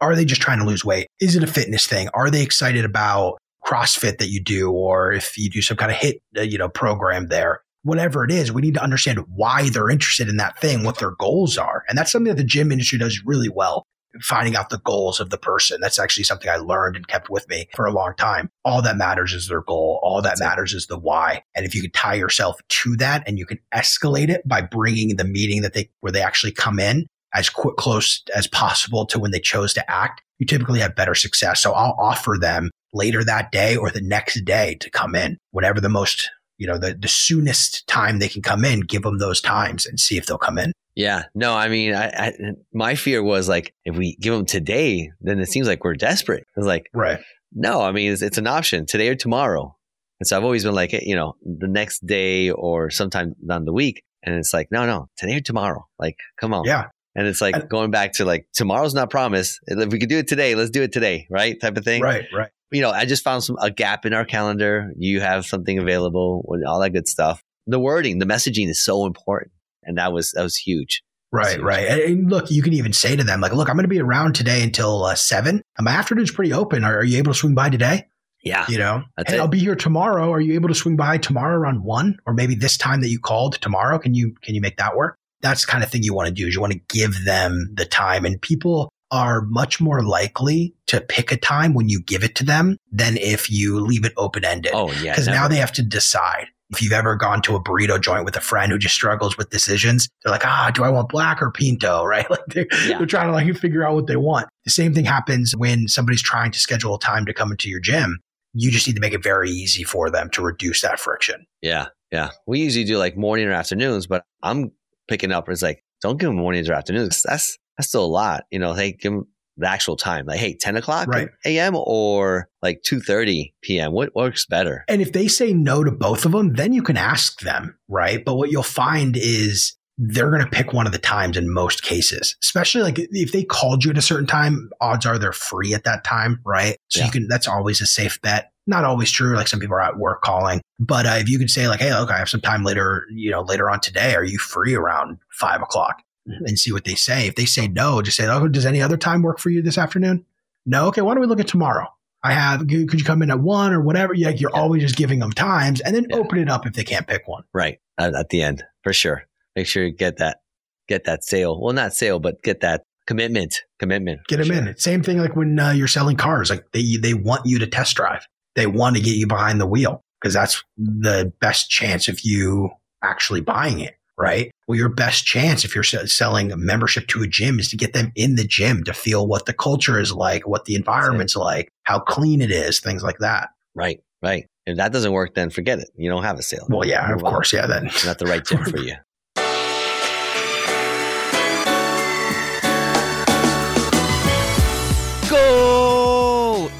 Are 0.00 0.14
they 0.14 0.24
just 0.24 0.40
trying 0.40 0.58
to 0.58 0.64
lose 0.64 0.84
weight? 0.84 1.08
Is 1.20 1.36
it 1.36 1.42
a 1.42 1.46
fitness 1.46 1.86
thing? 1.86 2.08
Are 2.14 2.30
they 2.30 2.42
excited 2.42 2.84
about 2.84 3.38
CrossFit 3.64 4.18
that 4.18 4.28
you 4.28 4.42
do, 4.42 4.70
or 4.70 5.12
if 5.12 5.36
you 5.36 5.50
do 5.50 5.62
some 5.62 5.76
kind 5.76 5.90
of 5.90 5.98
HIIT, 5.98 6.20
uh, 6.38 6.42
you 6.42 6.58
know, 6.58 6.68
program 6.68 7.28
there, 7.28 7.60
whatever 7.82 8.24
it 8.24 8.30
is, 8.30 8.52
we 8.52 8.62
need 8.62 8.74
to 8.74 8.82
understand 8.82 9.20
why 9.28 9.70
they're 9.70 9.90
interested 9.90 10.28
in 10.28 10.36
that 10.36 10.58
thing, 10.58 10.84
what 10.84 10.98
their 10.98 11.12
goals 11.12 11.58
are. 11.58 11.84
And 11.88 11.96
that's 11.96 12.12
something 12.12 12.28
that 12.28 12.36
the 12.36 12.44
gym 12.44 12.72
industry 12.72 12.98
does 12.98 13.22
really 13.24 13.48
well. 13.48 13.84
Finding 14.22 14.56
out 14.56 14.70
the 14.70 14.78
goals 14.78 15.20
of 15.20 15.28
the 15.28 15.36
person. 15.36 15.78
That's 15.80 15.98
actually 15.98 16.24
something 16.24 16.48
I 16.48 16.56
learned 16.56 16.96
and 16.96 17.06
kept 17.06 17.28
with 17.28 17.46
me 17.50 17.68
for 17.74 17.84
a 17.84 17.92
long 17.92 18.14
time. 18.16 18.48
All 18.64 18.80
that 18.80 18.96
matters 18.96 19.34
is 19.34 19.48
their 19.48 19.60
goal. 19.60 20.00
All 20.02 20.22
that 20.22 20.38
matters 20.38 20.72
is 20.72 20.86
the 20.86 20.98
why. 20.98 21.42
And 21.54 21.66
if 21.66 21.74
you 21.74 21.82
can 21.82 21.90
tie 21.90 22.14
yourself 22.14 22.58
to 22.66 22.96
that 22.96 23.24
and 23.26 23.38
you 23.38 23.44
can 23.44 23.58
escalate 23.74 24.30
it 24.30 24.40
by 24.48 24.62
bringing 24.62 25.16
the 25.16 25.24
meeting 25.24 25.60
that 25.62 25.74
they, 25.74 25.90
where 26.00 26.12
they 26.12 26.22
actually 26.22 26.52
come 26.52 26.78
in 26.78 27.06
as 27.36 27.48
quick, 27.48 27.76
close 27.76 28.22
as 28.34 28.46
possible 28.46 29.06
to 29.06 29.18
when 29.18 29.30
they 29.30 29.40
chose 29.40 29.74
to 29.74 29.90
act, 29.90 30.22
you 30.38 30.46
typically 30.46 30.80
have 30.80 30.96
better 30.96 31.14
success. 31.14 31.62
So 31.62 31.72
I'll 31.72 31.96
offer 31.98 32.36
them 32.40 32.70
later 32.92 33.22
that 33.24 33.52
day 33.52 33.76
or 33.76 33.90
the 33.90 34.00
next 34.00 34.44
day 34.44 34.76
to 34.80 34.90
come 34.90 35.14
in, 35.14 35.38
whatever 35.50 35.80
the 35.80 35.88
most, 35.88 36.30
you 36.58 36.66
know, 36.66 36.78
the, 36.78 36.94
the 36.94 37.08
soonest 37.08 37.86
time 37.86 38.18
they 38.18 38.28
can 38.28 38.42
come 38.42 38.64
in, 38.64 38.80
give 38.80 39.02
them 39.02 39.18
those 39.18 39.40
times 39.40 39.86
and 39.86 40.00
see 40.00 40.16
if 40.16 40.26
they'll 40.26 40.38
come 40.38 40.58
in. 40.58 40.72
Yeah, 40.94 41.24
no, 41.34 41.54
I 41.54 41.68
mean, 41.68 41.94
I, 41.94 42.06
I, 42.08 42.32
my 42.72 42.94
fear 42.94 43.22
was 43.22 43.50
like, 43.50 43.74
if 43.84 43.96
we 43.96 44.16
give 44.16 44.32
them 44.32 44.46
today, 44.46 45.10
then 45.20 45.40
it 45.40 45.48
seems 45.50 45.68
like 45.68 45.84
we're 45.84 45.94
desperate. 45.94 46.44
It's 46.56 46.66
like, 46.66 46.88
right. 46.94 47.20
No, 47.52 47.82
I 47.82 47.92
mean, 47.92 48.12
it's, 48.12 48.22
it's 48.22 48.38
an 48.38 48.46
option 48.46 48.86
today 48.86 49.08
or 49.08 49.14
tomorrow. 49.14 49.76
And 50.20 50.26
so 50.26 50.36
I've 50.36 50.44
always 50.44 50.64
been 50.64 50.74
like, 50.74 50.92
you 50.92 51.14
know, 51.14 51.34
the 51.42 51.68
next 51.68 52.06
day 52.06 52.50
or 52.50 52.88
sometime 52.90 53.34
down 53.46 53.66
the 53.66 53.72
week. 53.72 54.02
And 54.22 54.34
it's 54.36 54.54
like, 54.54 54.68
no, 54.70 54.86
no, 54.86 55.08
today 55.18 55.36
or 55.36 55.40
tomorrow. 55.40 55.86
Like, 55.98 56.16
come 56.40 56.54
on. 56.54 56.64
Yeah. 56.64 56.86
And 57.16 57.26
it's 57.26 57.40
like 57.40 57.68
going 57.68 57.90
back 57.90 58.12
to 58.14 58.24
like, 58.24 58.46
tomorrow's 58.52 58.94
not 58.94 59.10
promised. 59.10 59.58
If 59.66 59.90
we 59.90 59.98
could 59.98 60.10
do 60.10 60.18
it 60.18 60.28
today, 60.28 60.54
let's 60.54 60.70
do 60.70 60.82
it 60.82 60.92
today. 60.92 61.26
Right. 61.30 61.58
Type 61.60 61.76
of 61.76 61.84
thing. 61.84 62.02
Right. 62.02 62.26
Right 62.32 62.50
you 62.72 62.80
know, 62.80 62.90
I 62.90 63.04
just 63.04 63.22
found 63.22 63.44
some 63.44 63.56
a 63.60 63.70
gap 63.70 64.06
in 64.06 64.12
our 64.12 64.24
calendar. 64.24 64.92
You 64.96 65.20
have 65.20 65.46
something 65.46 65.78
available, 65.78 66.44
with 66.46 66.62
all 66.66 66.80
that 66.80 66.90
good 66.90 67.08
stuff. 67.08 67.42
The 67.66 67.78
wording, 67.78 68.18
the 68.18 68.26
messaging 68.26 68.68
is 68.68 68.82
so 68.82 69.06
important, 69.06 69.52
and 69.82 69.98
that 69.98 70.12
was 70.12 70.32
that 70.32 70.42
was 70.42 70.56
huge. 70.56 71.02
Right, 71.32 71.56
huge. 71.56 71.64
right. 71.64 71.88
And 71.88 72.30
look, 72.30 72.50
you 72.50 72.62
can 72.62 72.72
even 72.72 72.92
say 72.92 73.16
to 73.16 73.24
them, 73.24 73.40
like, 73.40 73.52
"Look, 73.52 73.68
I'm 73.68 73.76
going 73.76 73.84
to 73.84 73.88
be 73.88 74.00
around 74.00 74.34
today 74.34 74.62
until 74.62 75.04
uh, 75.04 75.14
seven. 75.14 75.62
My 75.80 75.92
afternoon's 75.92 76.30
pretty 76.30 76.52
open. 76.52 76.84
Are, 76.84 76.98
are, 76.98 77.04
you 77.04 77.18
able 77.18 77.32
to 77.32 77.38
swing 77.38 77.54
by 77.54 77.70
today? 77.70 78.06
Yeah, 78.42 78.64
you 78.68 78.78
know, 78.78 79.02
hey. 79.26 79.38
I'll 79.38 79.48
be 79.48 79.58
here 79.58 79.74
tomorrow. 79.74 80.30
Are 80.32 80.40
you 80.40 80.54
able 80.54 80.68
to 80.68 80.74
swing 80.74 80.96
by 80.96 81.18
tomorrow 81.18 81.56
around 81.56 81.82
one, 81.82 82.18
or 82.26 82.34
maybe 82.34 82.54
this 82.54 82.76
time 82.76 83.00
that 83.00 83.08
you 83.08 83.18
called 83.18 83.60
tomorrow? 83.60 83.98
Can 83.98 84.14
you 84.14 84.34
can 84.42 84.54
you 84.54 84.60
make 84.60 84.76
that 84.76 84.96
work? 84.96 85.18
That's 85.42 85.66
the 85.66 85.70
kind 85.70 85.84
of 85.84 85.90
thing 85.90 86.02
you 86.02 86.14
want 86.14 86.28
to 86.28 86.34
do. 86.34 86.46
Is 86.46 86.54
you 86.54 86.60
want 86.60 86.72
to 86.72 86.80
give 86.88 87.24
them 87.24 87.72
the 87.74 87.84
time, 87.84 88.24
and 88.24 88.40
people 88.40 88.90
are 89.10 89.42
much 89.42 89.80
more 89.80 90.02
likely 90.02 90.74
to 90.86 91.00
pick 91.00 91.30
a 91.30 91.36
time 91.36 91.74
when 91.74 91.88
you 91.88 92.00
give 92.02 92.24
it 92.24 92.34
to 92.36 92.44
them 92.44 92.76
than 92.90 93.16
if 93.18 93.50
you 93.50 93.80
leave 93.80 94.04
it 94.04 94.12
open 94.16 94.44
ended. 94.44 94.72
Oh, 94.74 94.90
yeah. 94.92 95.12
Because 95.12 95.28
now 95.28 95.48
they 95.48 95.56
have 95.56 95.72
to 95.72 95.82
decide. 95.82 96.46
If 96.70 96.82
you've 96.82 96.92
ever 96.92 97.14
gone 97.14 97.42
to 97.42 97.54
a 97.54 97.62
burrito 97.62 98.00
joint 98.00 98.24
with 98.24 98.36
a 98.36 98.40
friend 98.40 98.72
who 98.72 98.78
just 98.78 98.94
struggles 98.94 99.38
with 99.38 99.50
decisions, 99.50 100.08
they're 100.24 100.32
like, 100.32 100.44
ah, 100.44 100.72
do 100.74 100.82
I 100.82 100.88
want 100.88 101.08
black 101.08 101.40
or 101.40 101.52
pinto? 101.52 102.04
Right? 102.06 102.28
Like 102.28 102.44
they're, 102.48 102.66
yeah. 102.86 102.98
they're 102.98 103.06
trying 103.06 103.28
to 103.28 103.32
like 103.32 103.56
figure 103.56 103.86
out 103.86 103.94
what 103.94 104.08
they 104.08 104.16
want. 104.16 104.48
The 104.64 104.72
same 104.72 104.92
thing 104.92 105.04
happens 105.04 105.54
when 105.56 105.86
somebody's 105.86 106.22
trying 106.22 106.50
to 106.50 106.58
schedule 106.58 106.96
a 106.96 106.98
time 106.98 107.24
to 107.26 107.32
come 107.32 107.52
into 107.52 107.70
your 107.70 107.78
gym. 107.78 108.18
You 108.52 108.72
just 108.72 108.88
need 108.88 108.94
to 108.94 109.00
make 109.00 109.12
it 109.12 109.22
very 109.22 109.50
easy 109.50 109.84
for 109.84 110.10
them 110.10 110.28
to 110.30 110.42
reduce 110.42 110.82
that 110.82 110.98
friction. 110.98 111.46
Yeah. 111.62 111.86
Yeah. 112.10 112.30
We 112.46 112.60
usually 112.60 112.84
do 112.84 112.98
like 112.98 113.16
morning 113.16 113.46
or 113.46 113.52
afternoons, 113.52 114.08
but 114.08 114.24
I'm 114.42 114.72
picking 115.08 115.32
up. 115.32 115.48
It's 115.48 115.62
like, 115.62 115.82
don't 116.00 116.18
give 116.18 116.28
them 116.28 116.36
mornings 116.36 116.68
or 116.68 116.74
afternoons. 116.74 117.22
That's 117.22 117.58
that's 117.76 117.88
still 117.88 118.04
a 118.04 118.06
lot. 118.06 118.44
You 118.50 118.58
know, 118.58 118.74
hey, 118.74 118.92
give 118.92 119.12
them 119.12 119.26
the 119.56 119.68
actual 119.68 119.96
time, 119.96 120.26
like, 120.26 120.38
hey, 120.38 120.54
10 120.54 120.76
o'clock 120.76 121.08
right. 121.08 121.28
a.m. 121.44 121.74
or 121.76 122.48
like 122.62 122.82
2.30 122.86 123.52
p.m. 123.62 123.92
What 123.92 124.14
works 124.14 124.46
better? 124.46 124.84
And 124.88 125.00
if 125.00 125.12
they 125.12 125.28
say 125.28 125.52
no 125.52 125.82
to 125.82 125.90
both 125.90 126.26
of 126.26 126.32
them, 126.32 126.54
then 126.54 126.72
you 126.72 126.82
can 126.82 126.96
ask 126.96 127.40
them, 127.40 127.78
right? 127.88 128.22
But 128.24 128.34
what 128.36 128.50
you'll 128.50 128.62
find 128.62 129.16
is 129.16 129.76
they're 129.98 130.30
going 130.30 130.44
to 130.44 130.50
pick 130.50 130.74
one 130.74 130.86
of 130.86 130.92
the 130.92 130.98
times 130.98 131.38
in 131.38 131.52
most 131.52 131.82
cases, 131.82 132.36
especially 132.44 132.82
like 132.82 132.96
if 132.98 133.32
they 133.32 133.44
called 133.44 133.82
you 133.82 133.90
at 133.90 133.98
a 133.98 134.02
certain 134.02 134.26
time, 134.26 134.68
odds 134.80 135.06
are 135.06 135.18
they're 135.18 135.32
free 135.32 135.72
at 135.72 135.84
that 135.84 136.04
time, 136.04 136.40
right? 136.44 136.76
So 136.88 137.00
yeah. 137.00 137.06
you 137.06 137.12
can, 137.12 137.28
that's 137.28 137.48
always 137.48 137.80
a 137.80 137.86
safe 137.86 138.20
bet. 138.20 138.52
Not 138.66 138.84
always 138.84 139.10
true. 139.10 139.36
Like 139.36 139.48
some 139.48 139.60
people 139.60 139.76
are 139.76 139.82
at 139.82 139.96
work 139.96 140.22
calling, 140.22 140.60
but 140.80 141.06
uh, 141.06 141.16
if 141.18 141.28
you 141.28 141.38
can 141.38 141.48
say 141.48 141.68
like, 141.68 141.80
Hey, 141.80 141.94
look, 141.98 142.10
I 142.10 142.18
have 142.18 142.28
some 142.28 142.40
time 142.40 142.64
later, 142.64 143.06
you 143.10 143.30
know, 143.30 143.42
later 143.42 143.70
on 143.70 143.80
today. 143.80 144.14
Are 144.14 144.24
you 144.24 144.38
free 144.38 144.74
around 144.74 145.18
five 145.30 145.62
o'clock? 145.62 146.02
and 146.26 146.58
see 146.58 146.72
what 146.72 146.84
they 146.84 146.94
say. 146.94 147.26
If 147.26 147.36
they 147.36 147.44
say 147.44 147.68
no, 147.68 148.02
just 148.02 148.16
say, 148.16 148.26
"Oh, 148.26 148.48
does 148.48 148.66
any 148.66 148.82
other 148.82 148.96
time 148.96 149.22
work 149.22 149.38
for 149.38 149.50
you 149.50 149.62
this 149.62 149.78
afternoon?" 149.78 150.24
No. 150.64 150.88
Okay. 150.88 151.00
Why 151.00 151.14
don't 151.14 151.20
we 151.20 151.26
look 151.26 151.40
at 151.40 151.48
tomorrow? 151.48 151.88
I 152.22 152.32
have. 152.32 152.60
Could 152.60 152.94
you 152.94 153.04
come 153.04 153.22
in 153.22 153.30
at 153.30 153.40
one 153.40 153.72
or 153.72 153.80
whatever? 153.80 154.14
Like, 154.16 154.40
you're 154.40 154.50
yeah. 154.52 154.60
always 154.60 154.82
just 154.82 154.96
giving 154.96 155.20
them 155.20 155.32
times, 155.32 155.80
and 155.80 155.94
then 155.94 156.06
yeah. 156.10 156.16
open 156.16 156.38
it 156.38 156.48
up 156.48 156.66
if 156.66 156.72
they 156.72 156.84
can't 156.84 157.06
pick 157.06 157.28
one. 157.28 157.44
Right 157.52 157.78
at, 157.98 158.14
at 158.14 158.30
the 158.30 158.42
end 158.42 158.64
for 158.82 158.92
sure. 158.92 159.24
Make 159.54 159.66
sure 159.66 159.84
you 159.84 159.92
get 159.92 160.16
that 160.18 160.40
get 160.88 161.04
that 161.04 161.24
sale. 161.24 161.60
Well, 161.60 161.72
not 161.72 161.94
sale, 161.94 162.18
but 162.18 162.42
get 162.42 162.60
that 162.60 162.82
commitment. 163.06 163.62
Commitment. 163.78 164.20
Get 164.26 164.38
them 164.38 164.46
sure. 164.46 164.56
in. 164.56 164.76
Same 164.76 165.02
thing 165.02 165.18
like 165.18 165.36
when 165.36 165.58
uh, 165.58 165.70
you're 165.70 165.88
selling 165.88 166.16
cars. 166.16 166.50
Like 166.50 166.64
they 166.72 166.96
they 167.00 167.14
want 167.14 167.46
you 167.46 167.58
to 167.60 167.66
test 167.66 167.96
drive. 167.96 168.26
They 168.56 168.66
want 168.66 168.96
to 168.96 169.02
get 169.02 169.14
you 169.14 169.26
behind 169.26 169.60
the 169.60 169.66
wheel 169.66 170.02
because 170.20 170.34
that's 170.34 170.64
the 170.76 171.32
best 171.40 171.70
chance 171.70 172.08
of 172.08 172.20
you 172.22 172.70
actually 173.02 173.42
buying 173.42 173.80
it 173.80 173.94
right? 174.18 174.50
Well, 174.66 174.78
your 174.78 174.88
best 174.88 175.24
chance 175.24 175.64
if 175.64 175.74
you're 175.74 175.84
selling 175.84 176.50
a 176.50 176.56
membership 176.56 177.06
to 177.08 177.22
a 177.22 177.26
gym 177.26 177.58
is 177.58 177.68
to 177.70 177.76
get 177.76 177.92
them 177.92 178.12
in 178.16 178.36
the 178.36 178.44
gym 178.46 178.84
to 178.84 178.94
feel 178.94 179.26
what 179.26 179.46
the 179.46 179.52
culture 179.52 180.00
is 180.00 180.12
like, 180.12 180.46
what 180.46 180.64
the 180.64 180.74
environment's 180.74 181.36
like, 181.36 181.68
how 181.84 181.98
clean 181.98 182.40
it 182.40 182.50
is, 182.50 182.80
things 182.80 183.02
like 183.02 183.18
that. 183.18 183.50
Right, 183.74 184.00
right. 184.22 184.46
If 184.66 184.78
that 184.78 184.92
doesn't 184.92 185.12
work, 185.12 185.34
then 185.34 185.50
forget 185.50 185.78
it. 185.78 185.90
You 185.96 186.10
don't 186.10 186.24
have 186.24 186.38
a 186.38 186.42
sale. 186.42 186.66
Well, 186.68 186.86
yeah, 186.86 187.12
of 187.12 187.22
course. 187.22 187.52
Yeah, 187.52 187.66
then 187.66 187.86
it's 187.86 188.04
not 188.04 188.18
the 188.18 188.26
right 188.26 188.44
gym 188.44 188.64
for 188.64 188.78
you. 188.80 188.94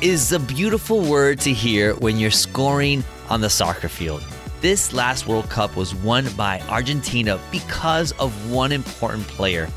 Is 0.03 0.33
a 0.33 0.39
beautiful 0.39 1.01
word 1.01 1.41
to 1.41 1.53
hear 1.53 1.95
when 1.95 2.19
you're 2.19 2.31
scoring 2.31 3.03
on 3.31 3.41
the 3.41 3.49
soccer 3.49 3.89
field. 3.89 4.23
This 4.61 4.93
last 4.93 5.27
World 5.27 5.49
Cup 5.49 5.75
was 5.75 5.95
won 5.95 6.29
by 6.37 6.61
Argentina 6.69 7.41
because 7.51 8.13
of 8.13 8.51
one 8.51 8.73
important 8.73 9.27
player. 9.27 9.69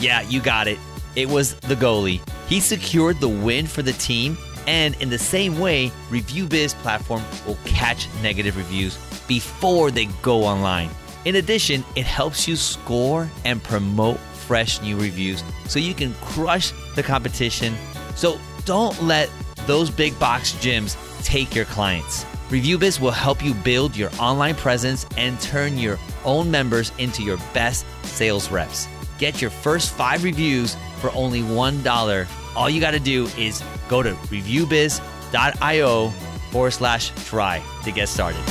Yeah, 0.00 0.22
you 0.22 0.40
got 0.40 0.66
it. 0.66 0.78
It 1.14 1.28
was 1.28 1.54
the 1.54 1.76
goalie. 1.76 2.20
He 2.48 2.58
secured 2.58 3.20
the 3.20 3.28
win 3.28 3.66
for 3.66 3.82
the 3.82 3.92
team, 3.92 4.36
and 4.66 5.00
in 5.00 5.10
the 5.10 5.18
same 5.18 5.60
way, 5.60 5.92
ReviewBiz 6.10 6.74
platform 6.76 7.22
will 7.46 7.58
catch 7.64 8.08
negative 8.20 8.56
reviews 8.56 8.96
before 9.28 9.92
they 9.92 10.06
go 10.22 10.44
online. 10.44 10.90
In 11.24 11.36
addition, 11.36 11.84
it 11.94 12.04
helps 12.04 12.48
you 12.48 12.56
score 12.56 13.30
and 13.44 13.62
promote 13.62 14.18
fresh 14.18 14.80
new 14.80 14.96
reviews 14.96 15.44
so 15.68 15.78
you 15.78 15.94
can 15.94 16.14
crush 16.14 16.72
the 16.96 17.02
competition. 17.02 17.74
So 18.16 18.40
don't 18.64 19.00
let 19.02 19.30
those 19.68 19.90
big 19.90 20.18
box 20.18 20.52
gyms 20.54 20.96
take 21.22 21.54
your 21.54 21.66
clients. 21.66 22.24
ReviewBiz 22.48 23.00
will 23.00 23.10
help 23.10 23.44
you 23.44 23.52
build 23.52 23.94
your 23.94 24.10
online 24.18 24.54
presence 24.54 25.04
and 25.18 25.38
turn 25.42 25.76
your 25.76 25.98
own 26.24 26.50
members 26.50 26.90
into 26.96 27.22
your 27.22 27.36
best 27.52 27.84
sales 28.02 28.50
reps. 28.50 28.88
Get 29.18 29.42
your 29.42 29.50
first 29.50 29.92
five 29.92 30.24
reviews 30.24 30.74
for 31.00 31.10
only 31.12 31.42
$1. 31.42 32.28
All 32.56 32.70
you 32.70 32.80
got 32.80 32.92
to 32.92 32.98
do 32.98 33.26
is 33.36 33.62
go 33.88 34.02
to 34.02 34.14
reviewbiz.io 34.14 36.10
forward 36.50 36.70
slash 36.70 37.10
try 37.26 37.62
to 37.84 37.92
get 37.92 38.08
started. 38.08 38.42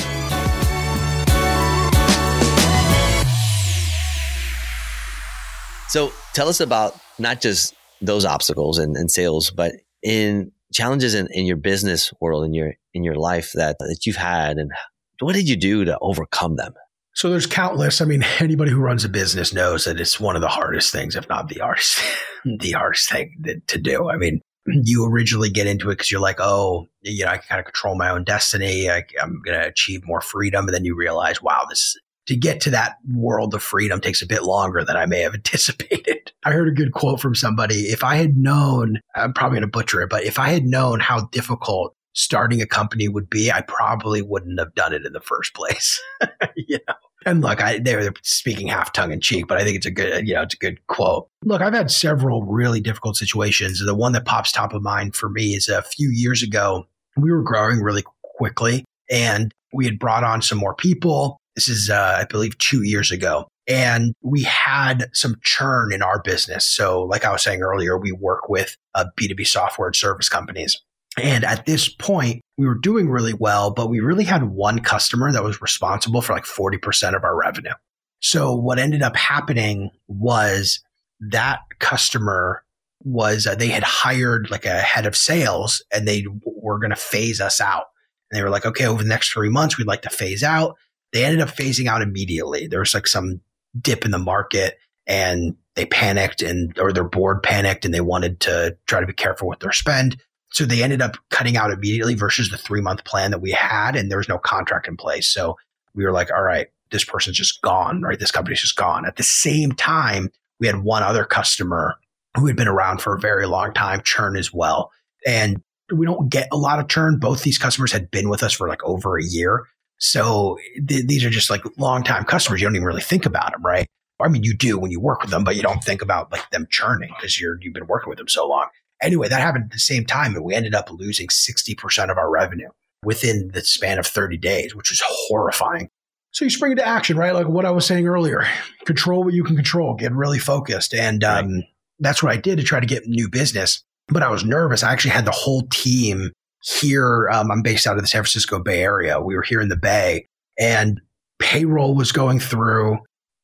So 5.89 6.13
tell 6.33 6.47
us 6.47 6.59
about 6.59 6.95
not 7.17 7.41
just 7.41 7.73
those 8.01 8.23
obstacles 8.23 8.77
and, 8.77 8.95
and 8.95 9.09
sales, 9.09 9.49
but 9.49 9.71
in 10.03 10.51
challenges 10.73 11.13
in, 11.13 11.27
in 11.31 11.45
your 11.45 11.57
business 11.57 12.11
world 12.19 12.45
in 12.45 12.53
your 12.53 12.73
in 12.93 13.03
your 13.03 13.15
life 13.15 13.51
that 13.53 13.77
that 13.79 14.05
you've 14.05 14.15
had 14.15 14.57
and 14.57 14.71
what 15.19 15.33
did 15.33 15.49
you 15.49 15.55
do 15.55 15.85
to 15.85 15.97
overcome 15.99 16.55
them? 16.55 16.73
So 17.13 17.31
there's 17.31 17.47
countless. 17.47 17.99
I 18.01 18.05
mean, 18.05 18.23
anybody 18.39 18.71
who 18.71 18.79
runs 18.79 19.03
a 19.03 19.09
business 19.09 19.53
knows 19.53 19.85
that 19.85 19.99
it's 19.99 20.19
one 20.19 20.35
of 20.35 20.41
the 20.41 20.47
hardest 20.47 20.91
things, 20.91 21.15
if 21.15 21.27
not 21.27 21.47
the 21.49 21.59
hardest, 21.59 21.99
the 22.45 22.71
hardest 22.71 23.09
thing 23.09 23.33
to 23.67 23.77
do. 23.79 24.09
I 24.09 24.17
mean, 24.17 24.41
you 24.67 25.05
originally 25.05 25.49
get 25.49 25.67
into 25.67 25.89
it 25.89 25.93
because 25.93 26.11
you're 26.11 26.21
like, 26.21 26.39
oh, 26.39 26.87
you 27.01 27.25
know, 27.25 27.31
I 27.31 27.37
can 27.37 27.47
kind 27.47 27.59
of 27.59 27.65
control 27.65 27.95
my 27.95 28.11
own 28.11 28.23
destiny. 28.23 28.89
I, 28.89 29.03
am 29.19 29.41
going 29.43 29.59
to 29.59 29.65
achieve 29.65 30.01
more 30.05 30.21
freedom. 30.21 30.65
And 30.65 30.75
then 30.75 30.85
you 30.85 30.95
realize, 30.95 31.41
wow, 31.41 31.65
this 31.67 31.97
to 32.27 32.35
get 32.35 32.61
to 32.61 32.69
that 32.71 32.97
world 33.13 33.53
of 33.53 33.63
freedom 33.63 33.99
takes 33.99 34.21
a 34.21 34.27
bit 34.27 34.43
longer 34.43 34.83
than 34.83 34.95
I 34.95 35.05
may 35.05 35.21
have 35.21 35.33
anticipated. 35.33 36.31
I 36.45 36.51
heard 36.51 36.67
a 36.67 36.71
good 36.71 36.93
quote 36.93 37.19
from 37.19 37.35
somebody. 37.35 37.87
If 37.87 38.03
I 38.03 38.15
had 38.15 38.37
known, 38.37 38.99
I'm 39.15 39.33
probably 39.33 39.57
going 39.57 39.69
to 39.69 39.77
butcher 39.77 40.01
it, 40.01 40.09
but 40.09 40.23
if 40.23 40.39
I 40.39 40.49
had 40.49 40.65
known 40.65 40.99
how 40.99 41.27
difficult 41.31 41.95
starting 42.13 42.61
a 42.61 42.67
company 42.67 43.07
would 43.07 43.29
be, 43.29 43.51
I 43.51 43.61
probably 43.61 44.21
wouldn't 44.21 44.59
have 44.59 44.73
done 44.73 44.93
it 44.93 45.05
in 45.05 45.13
the 45.13 45.21
first 45.21 45.53
place. 45.53 46.01
you 46.55 46.79
know? 46.87 46.95
And 47.25 47.41
look, 47.41 47.61
I, 47.61 47.79
they're 47.79 48.13
speaking 48.23 48.67
half 48.67 48.93
tongue 48.93 49.11
in 49.11 49.19
cheek, 49.19 49.47
but 49.47 49.57
I 49.57 49.63
think 49.63 49.75
it's 49.75 49.85
a 49.85 49.91
good, 49.91 50.27
you 50.27 50.33
know, 50.33 50.43
it's 50.43 50.53
a 50.53 50.57
good 50.57 50.85
quote. 50.87 51.27
Look, 51.43 51.61
I've 51.61 51.73
had 51.73 51.91
several 51.91 52.43
really 52.43 52.79
difficult 52.79 53.17
situations. 53.17 53.83
The 53.85 53.93
one 53.93 54.13
that 54.13 54.25
pops 54.25 54.51
top 54.51 54.73
of 54.73 54.81
mind 54.81 55.15
for 55.15 55.29
me 55.29 55.53
is 55.53 55.67
a 55.67 55.81
few 55.81 56.09
years 56.09 56.41
ago, 56.41 56.87
we 57.17 57.31
were 57.31 57.43
growing 57.43 57.81
really 57.81 58.03
quickly 58.37 58.85
and 59.09 59.51
we 59.73 59.85
had 59.85 59.99
brought 59.99 60.23
on 60.23 60.41
some 60.41 60.57
more 60.57 60.75
people. 60.75 61.37
This 61.57 61.67
is, 61.67 61.89
uh, 61.89 62.17
I 62.19 62.25
believe, 62.25 62.55
two 62.59 62.83
years 62.83 63.11
ago. 63.11 63.47
And 63.67 64.13
we 64.21 64.43
had 64.43 65.09
some 65.11 65.35
churn 65.43 65.91
in 65.91 66.03
our 66.03 66.21
business. 66.21 66.69
So, 66.69 67.01
like 67.01 67.25
I 67.25 67.31
was 67.31 67.41
saying 67.41 67.61
earlier, 67.61 67.97
we 67.97 68.11
work 68.11 68.47
with 68.47 68.77
uh, 68.93 69.05
B2B 69.19 69.47
software 69.47 69.87
and 69.87 69.95
service 69.95 70.29
companies. 70.29 70.79
And 71.21 71.43
at 71.43 71.65
this 71.65 71.89
point, 71.89 72.41
we 72.59 72.67
were 72.67 72.77
doing 72.77 73.09
really 73.09 73.33
well, 73.33 73.71
but 73.71 73.89
we 73.89 73.99
really 73.99 74.23
had 74.23 74.43
one 74.43 74.79
customer 74.79 75.31
that 75.31 75.43
was 75.43 75.61
responsible 75.61 76.21
for 76.21 76.33
like 76.33 76.45
40% 76.45 77.15
of 77.15 77.23
our 77.23 77.35
revenue. 77.35 77.73
So 78.21 78.55
what 78.55 78.77
ended 78.77 79.01
up 79.01 79.15
happening 79.15 79.89
was 80.07 80.79
that 81.19 81.61
customer 81.79 82.63
was 83.03 83.47
uh, 83.47 83.55
they 83.55 83.67
had 83.69 83.83
hired 83.83 84.51
like 84.51 84.65
a 84.65 84.79
head 84.79 85.07
of 85.07 85.15
sales 85.15 85.83
and 85.91 86.07
they 86.07 86.25
were 86.45 86.79
going 86.79 86.91
to 86.91 86.95
phase 86.95 87.41
us 87.41 87.59
out. 87.59 87.85
And 88.29 88.37
they 88.37 88.43
were 88.43 88.49
like, 88.49 88.65
okay, 88.65 88.85
over 88.85 89.01
the 89.01 89.09
next 89.09 89.31
three 89.31 89.49
months, 89.49 89.77
we'd 89.77 89.87
like 89.87 90.01
to 90.03 90.09
phase 90.09 90.43
out. 90.43 90.75
They 91.13 91.25
ended 91.25 91.41
up 91.41 91.49
phasing 91.49 91.87
out 91.87 92.01
immediately. 92.01 92.67
There 92.67 92.79
was 92.79 92.93
like 92.93 93.07
some 93.07 93.41
dip 93.79 94.05
in 94.05 94.11
the 94.11 94.19
market 94.19 94.77
and 95.05 95.55
they 95.75 95.85
panicked 95.85 96.41
and 96.41 96.77
or 96.79 96.91
their 96.91 97.03
board 97.03 97.43
panicked 97.43 97.85
and 97.85 97.93
they 97.93 98.01
wanted 98.01 98.39
to 98.41 98.77
try 98.87 98.99
to 98.99 99.07
be 99.07 99.13
careful 99.13 99.47
with 99.47 99.59
their 99.59 99.71
spend. 99.71 100.21
So 100.51 100.65
they 100.65 100.83
ended 100.83 101.01
up 101.01 101.17
cutting 101.29 101.57
out 101.57 101.71
immediately 101.71 102.15
versus 102.15 102.49
the 102.49 102.57
three 102.57 102.81
month 102.81 103.03
plan 103.03 103.31
that 103.31 103.41
we 103.41 103.51
had, 103.51 103.95
and 103.95 104.09
there 104.09 104.17
was 104.17 104.29
no 104.29 104.37
contract 104.37 104.87
in 104.87 104.95
place. 104.95 105.27
So 105.27 105.57
we 105.93 106.05
were 106.05 106.11
like, 106.11 106.31
all 106.31 106.41
right, 106.41 106.67
this 106.91 107.03
person's 107.03 107.37
just 107.37 107.61
gone, 107.61 108.01
right? 108.01 108.19
This 108.19 108.31
company's 108.31 108.61
just 108.61 108.75
gone. 108.75 109.05
At 109.05 109.17
the 109.17 109.23
same 109.23 109.73
time, 109.73 110.31
we 110.59 110.67
had 110.67 110.83
one 110.83 111.03
other 111.03 111.25
customer 111.25 111.95
who 112.35 112.47
had 112.47 112.55
been 112.55 112.67
around 112.67 113.01
for 113.01 113.15
a 113.15 113.19
very 113.19 113.45
long 113.45 113.73
time 113.73 114.01
churn 114.03 114.37
as 114.37 114.53
well. 114.53 114.91
And 115.25 115.61
we 115.91 116.05
don't 116.05 116.29
get 116.29 116.47
a 116.51 116.57
lot 116.57 116.79
of 116.79 116.87
churn. 116.87 117.19
Both 117.19 117.43
these 117.43 117.57
customers 117.57 117.91
had 117.91 118.11
been 118.11 118.29
with 118.29 118.43
us 118.43 118.53
for 118.53 118.67
like 118.67 118.83
over 118.83 119.17
a 119.17 119.23
year. 119.23 119.65
So 119.99 120.57
th- 120.87 121.07
these 121.07 121.25
are 121.25 121.29
just 121.29 121.49
like 121.49 121.63
long 121.77 122.03
time 122.03 122.23
customers. 122.23 122.61
You 122.61 122.67
don't 122.67 122.75
even 122.75 122.87
really 122.87 123.01
think 123.01 123.25
about 123.25 123.51
them, 123.51 123.65
right? 123.65 123.87
I 124.19 124.29
mean, 124.29 124.43
you 124.43 124.55
do 124.55 124.77
when 124.77 124.91
you 124.91 124.99
work 124.99 125.21
with 125.21 125.31
them, 125.31 125.43
but 125.43 125.55
you 125.55 125.61
don't 125.61 125.83
think 125.83 126.01
about 126.01 126.31
like 126.31 126.49
them 126.49 126.67
churning 126.69 127.13
because 127.15 127.39
you're 127.39 127.57
you've 127.61 127.73
been 127.73 127.87
working 127.87 128.09
with 128.09 128.17
them 128.17 128.27
so 128.27 128.47
long. 128.47 128.67
Anyway, 129.01 129.27
that 129.27 129.41
happened 129.41 129.65
at 129.65 129.71
the 129.71 129.79
same 129.79 130.05
time, 130.05 130.35
and 130.35 130.43
we 130.43 130.55
ended 130.55 130.73
up 130.73 130.89
losing 130.91 131.27
60% 131.27 132.09
of 132.09 132.17
our 132.17 132.31
revenue 132.31 132.69
within 133.03 133.51
the 133.53 133.61
span 133.61 133.99
of 133.99 134.07
30 134.07 134.37
days, 134.37 134.75
which 134.75 134.89
was 134.89 135.03
horrifying. 135.05 135.89
So 136.31 136.45
you 136.45 136.49
spring 136.49 136.71
into 136.71 136.87
action, 136.87 137.15
right? 137.17 137.33
Like 137.33 137.47
what 137.47 137.65
I 137.65 137.71
was 137.71 137.85
saying 137.85 138.07
earlier 138.07 138.45
control 138.85 139.23
what 139.23 139.33
you 139.33 139.43
can 139.43 139.55
control, 139.55 139.95
get 139.95 140.13
really 140.13 140.39
focused. 140.39 140.93
And 140.93 141.23
um, 141.23 141.53
right. 141.53 141.63
that's 141.99 142.23
what 142.23 142.31
I 142.31 142.37
did 142.37 142.57
to 142.57 142.63
try 142.63 142.79
to 142.79 142.85
get 142.85 143.05
new 143.05 143.29
business. 143.29 143.83
But 144.07 144.23
I 144.23 144.29
was 144.29 144.45
nervous. 144.45 144.83
I 144.83 144.91
actually 144.91 145.11
had 145.11 145.25
the 145.25 145.31
whole 145.31 145.63
team 145.71 146.31
here. 146.67 147.29
Um, 147.29 147.51
I'm 147.51 147.61
based 147.61 147.87
out 147.87 147.97
of 147.97 148.03
the 148.03 148.07
San 148.07 148.21
Francisco 148.21 148.59
Bay 148.59 148.81
Area. 148.81 149.21
We 149.21 149.35
were 149.35 149.43
here 149.43 149.61
in 149.61 149.69
the 149.69 149.77
Bay, 149.77 150.27
and 150.59 151.01
payroll 151.39 151.95
was 151.95 152.11
going 152.11 152.39
through 152.39 152.99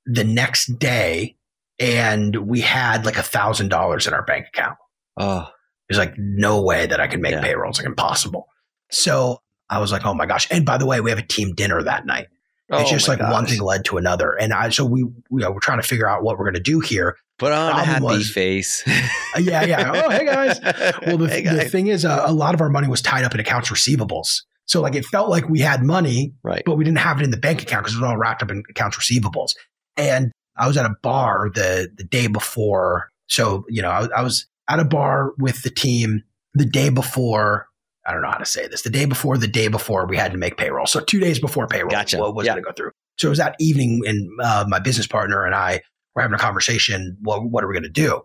the 0.06 0.24
next 0.24 0.80
day, 0.80 1.36
and 1.80 2.48
we 2.48 2.62
had 2.62 3.06
like 3.06 3.18
a 3.18 3.24
thousand 3.24 3.70
dollars 3.70 4.08
in 4.08 4.14
our 4.14 4.24
bank 4.24 4.48
account. 4.54 4.78
Oh, 5.18 5.48
there's 5.88 6.00
like 6.00 6.18
no 6.18 6.62
way 6.62 6.86
that 6.86 7.00
I 7.00 7.08
can 7.08 7.22
make 7.22 7.34
yeah. 7.34 7.42
payroll. 7.42 7.70
It's 7.70 7.80
like 7.80 7.88
impossible. 7.88 8.48
So 8.90 9.40
I 9.70 9.80
was 9.80 9.92
like, 9.92 10.06
oh 10.06 10.14
my 10.14 10.26
gosh. 10.26 10.48
And 10.52 10.66
by 10.66 10.78
the 10.78 10.86
way, 10.86 11.02
we 11.02 11.10
have 11.10 11.20
a 11.20 11.26
team 11.26 11.54
dinner 11.54 11.82
that 11.82 12.06
night. 12.06 12.28
It's 12.70 12.90
oh 12.90 12.94
just 12.94 13.08
like 13.08 13.20
gosh. 13.20 13.32
one 13.32 13.46
thing 13.46 13.60
led 13.60 13.86
to 13.86 13.98
another. 13.98 14.32
And 14.34 14.54
I, 14.54 14.70
so 14.70 14.86
we, 14.86 15.04
we 15.30 15.46
we're 15.46 15.60
trying 15.60 15.82
to 15.82 15.88
figure 15.88 16.08
out 16.08 16.24
what 16.24 16.38
we're 16.38 16.46
going 16.46 16.56
to 16.56 16.60
do 16.60 16.80
here. 16.80 17.18
Put 17.44 17.52
on 17.52 17.78
a 17.78 17.84
happy 17.84 18.06
was, 18.06 18.32
face. 18.32 18.84
Uh, 18.88 19.40
yeah, 19.40 19.66
yeah. 19.66 20.04
Oh, 20.06 20.10
hey 20.10 20.26
guys. 20.26 20.60
Well, 21.06 21.18
the, 21.18 21.28
hey 21.28 21.42
guys. 21.42 21.58
the 21.58 21.70
thing 21.70 21.88
is, 21.88 22.06
uh, 22.06 22.24
a 22.26 22.32
lot 22.32 22.54
of 22.54 22.62
our 22.62 22.70
money 22.70 22.88
was 22.88 23.02
tied 23.02 23.26
up 23.26 23.34
in 23.34 23.40
accounts 23.42 23.70
receivables. 23.70 24.44
So 24.66 24.80
like 24.80 24.96
it 24.96 25.04
felt 25.06 25.30
like 25.30 25.50
we 25.50 25.60
had 25.60 25.84
money, 25.84 26.34
right. 26.44 26.64
but 26.66 26.76
we 26.76 26.86
didn't 26.86 27.00
have 27.00 27.20
it 27.20 27.24
in 27.24 27.32
the 27.32 27.38
bank 27.38 27.62
account 27.62 27.84
because 27.84 27.98
it 27.98 28.02
was 28.02 28.10
all 28.10 28.16
wrapped 28.16 28.44
up 28.44 28.50
in 28.50 28.64
accounts 28.70 28.96
receivables. 28.96 29.56
And 29.98 30.32
I 30.56 30.68
was 30.68 30.78
at 30.78 30.86
a 30.86 30.96
bar 31.02 31.52
the 31.54 31.90
the 31.94 32.06
day 32.06 32.28
before. 32.28 33.10
So, 33.28 33.66
you 33.68 33.82
know, 33.82 33.90
I, 33.90 34.08
I 34.16 34.24
was 34.24 34.48
at 34.70 34.80
a 34.80 34.86
bar 34.86 35.34
with 35.38 35.64
the 35.64 35.70
team 35.70 36.24
the 36.54 36.66
day 36.66 36.90
before. 36.90 37.68
I 38.08 38.14
don't 38.14 38.22
know 38.22 38.32
how 38.32 38.38
to 38.38 38.46
say 38.46 38.68
this. 38.68 38.84
The 38.84 38.90
day 38.90 39.06
before, 39.06 39.38
the 39.38 39.48
day 39.48 39.68
before 39.68 40.06
we 40.06 40.16
had 40.16 40.32
to 40.32 40.38
make 40.38 40.56
payroll. 40.56 40.86
So 40.86 41.02
two 41.02 41.20
days 41.20 41.40
before 41.40 41.68
payroll 41.68 41.92
gotcha. 41.92 42.20
what 42.20 42.36
was 42.36 42.46
yeah. 42.46 42.54
going 42.54 42.64
to 42.64 42.70
go 42.70 42.74
through. 42.74 42.92
So 43.18 43.28
it 43.28 43.30
was 43.30 43.40
that 43.40 43.56
evening, 43.60 44.02
and 44.06 44.30
uh, 44.42 44.66
my 44.68 44.80
business 44.80 45.08
partner 45.08 45.46
and 45.46 45.54
I 45.56 45.82
were 46.16 46.22
having 46.22 46.36
a 46.36 46.40
conversation. 46.40 47.18
What, 47.22 47.46
what 47.46 47.64
are 47.64 47.68
we 47.68 47.74
going 47.74 47.84
to 47.84 47.90
do? 47.90 48.22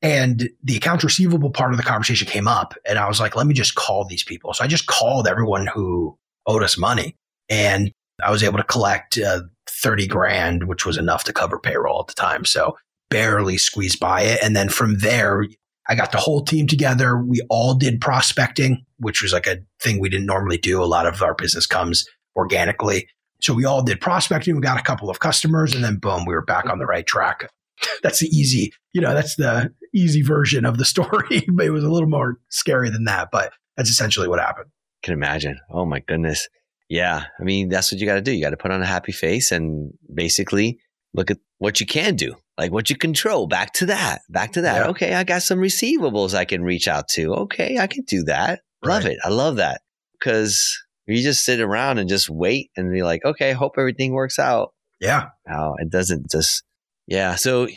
And 0.00 0.50
the 0.64 0.76
accounts 0.76 1.04
receivable 1.04 1.50
part 1.50 1.72
of 1.72 1.76
the 1.76 1.84
conversation 1.84 2.26
came 2.26 2.48
up, 2.48 2.74
and 2.84 2.98
I 2.98 3.06
was 3.06 3.20
like, 3.20 3.36
let 3.36 3.46
me 3.46 3.54
just 3.54 3.76
call 3.76 4.04
these 4.04 4.24
people. 4.24 4.52
So 4.52 4.64
I 4.64 4.66
just 4.66 4.86
called 4.86 5.28
everyone 5.28 5.68
who 5.68 6.18
owed 6.46 6.64
us 6.64 6.76
money, 6.76 7.16
and 7.48 7.92
I 8.22 8.30
was 8.30 8.42
able 8.42 8.58
to 8.58 8.64
collect 8.64 9.18
uh, 9.18 9.42
30 9.68 10.08
grand, 10.08 10.68
which 10.68 10.84
was 10.84 10.96
enough 10.96 11.24
to 11.24 11.32
cover 11.32 11.58
payroll 11.58 12.00
at 12.00 12.08
the 12.08 12.14
time. 12.14 12.44
So 12.44 12.76
barely 13.10 13.58
squeezed 13.58 14.00
by 14.00 14.22
it. 14.22 14.40
And 14.42 14.56
then 14.56 14.68
from 14.68 14.98
there, 14.98 15.46
I 15.88 15.94
got 15.94 16.12
the 16.12 16.18
whole 16.18 16.42
team 16.42 16.66
together. 16.66 17.18
We 17.18 17.40
all 17.50 17.74
did 17.74 18.00
prospecting, 18.00 18.84
which 18.98 19.22
was 19.22 19.32
like 19.32 19.46
a 19.46 19.58
thing 19.80 20.00
we 20.00 20.08
didn't 20.08 20.26
normally 20.26 20.58
do. 20.58 20.82
A 20.82 20.84
lot 20.84 21.06
of 21.06 21.22
our 21.22 21.34
business 21.34 21.66
comes 21.66 22.08
organically. 22.36 23.08
So 23.42 23.52
we 23.52 23.64
all 23.64 23.82
did 23.82 24.00
prospecting. 24.00 24.54
We 24.54 24.62
got 24.62 24.78
a 24.78 24.82
couple 24.82 25.10
of 25.10 25.20
customers 25.20 25.74
and 25.74 25.82
then 25.84 25.96
boom, 25.96 26.24
we 26.26 26.34
were 26.34 26.44
back 26.44 26.66
on 26.66 26.78
the 26.78 26.86
right 26.86 27.06
track. 27.06 27.50
that's 28.02 28.20
the 28.20 28.28
easy, 28.28 28.72
you 28.92 29.00
know, 29.00 29.14
that's 29.14 29.36
the 29.36 29.72
easy 29.94 30.22
version 30.22 30.64
of 30.64 30.78
the 30.78 30.84
story. 30.86 31.44
but 31.52 31.66
it 31.66 31.70
was 31.70 31.84
a 31.84 31.90
little 31.90 32.08
more 32.08 32.38
scary 32.48 32.90
than 32.90 33.04
that, 33.04 33.28
but 33.30 33.52
that's 33.76 33.90
essentially 33.90 34.28
what 34.28 34.38
happened. 34.38 34.68
I 34.70 35.06
Can 35.06 35.14
imagine. 35.14 35.58
Oh 35.70 35.84
my 35.84 36.00
goodness. 36.00 36.48
Yeah. 36.88 37.24
I 37.40 37.42
mean, 37.42 37.68
that's 37.68 37.90
what 37.90 38.00
you 38.00 38.06
got 38.06 38.14
to 38.14 38.22
do. 38.22 38.32
You 38.32 38.42
got 38.42 38.50
to 38.50 38.56
put 38.56 38.70
on 38.70 38.82
a 38.82 38.86
happy 38.86 39.12
face 39.12 39.50
and 39.50 39.92
basically 40.12 40.78
look 41.14 41.30
at 41.30 41.38
what 41.58 41.80
you 41.80 41.86
can 41.86 42.16
do 42.16 42.34
like 42.58 42.72
what 42.72 42.90
you 42.90 42.96
control 42.96 43.46
back 43.46 43.72
to 43.72 43.86
that 43.86 44.20
back 44.28 44.52
to 44.52 44.62
that 44.62 44.84
yeah. 44.84 44.88
okay 44.88 45.14
i 45.14 45.24
got 45.24 45.42
some 45.42 45.58
receivables 45.58 46.34
i 46.34 46.44
can 46.44 46.62
reach 46.62 46.88
out 46.88 47.08
to 47.08 47.32
okay 47.34 47.78
i 47.78 47.86
can 47.86 48.02
do 48.04 48.22
that 48.24 48.60
love 48.84 49.04
right. 49.04 49.12
it 49.12 49.18
i 49.24 49.28
love 49.28 49.56
that 49.56 49.80
because 50.18 50.82
you 51.12 51.22
just 51.22 51.44
sit 51.44 51.60
around 51.60 51.98
and 51.98 52.08
just 52.08 52.28
wait 52.28 52.70
and 52.76 52.92
be 52.92 53.02
like 53.02 53.24
okay 53.24 53.52
hope 53.52 53.74
everything 53.78 54.12
works 54.12 54.38
out. 54.38 54.72
Yeah. 55.00 55.28
No 55.46 55.76
it 55.78 55.90
doesn't 55.90 56.30
just 56.30 56.62
yeah 57.06 57.34
so 57.34 57.68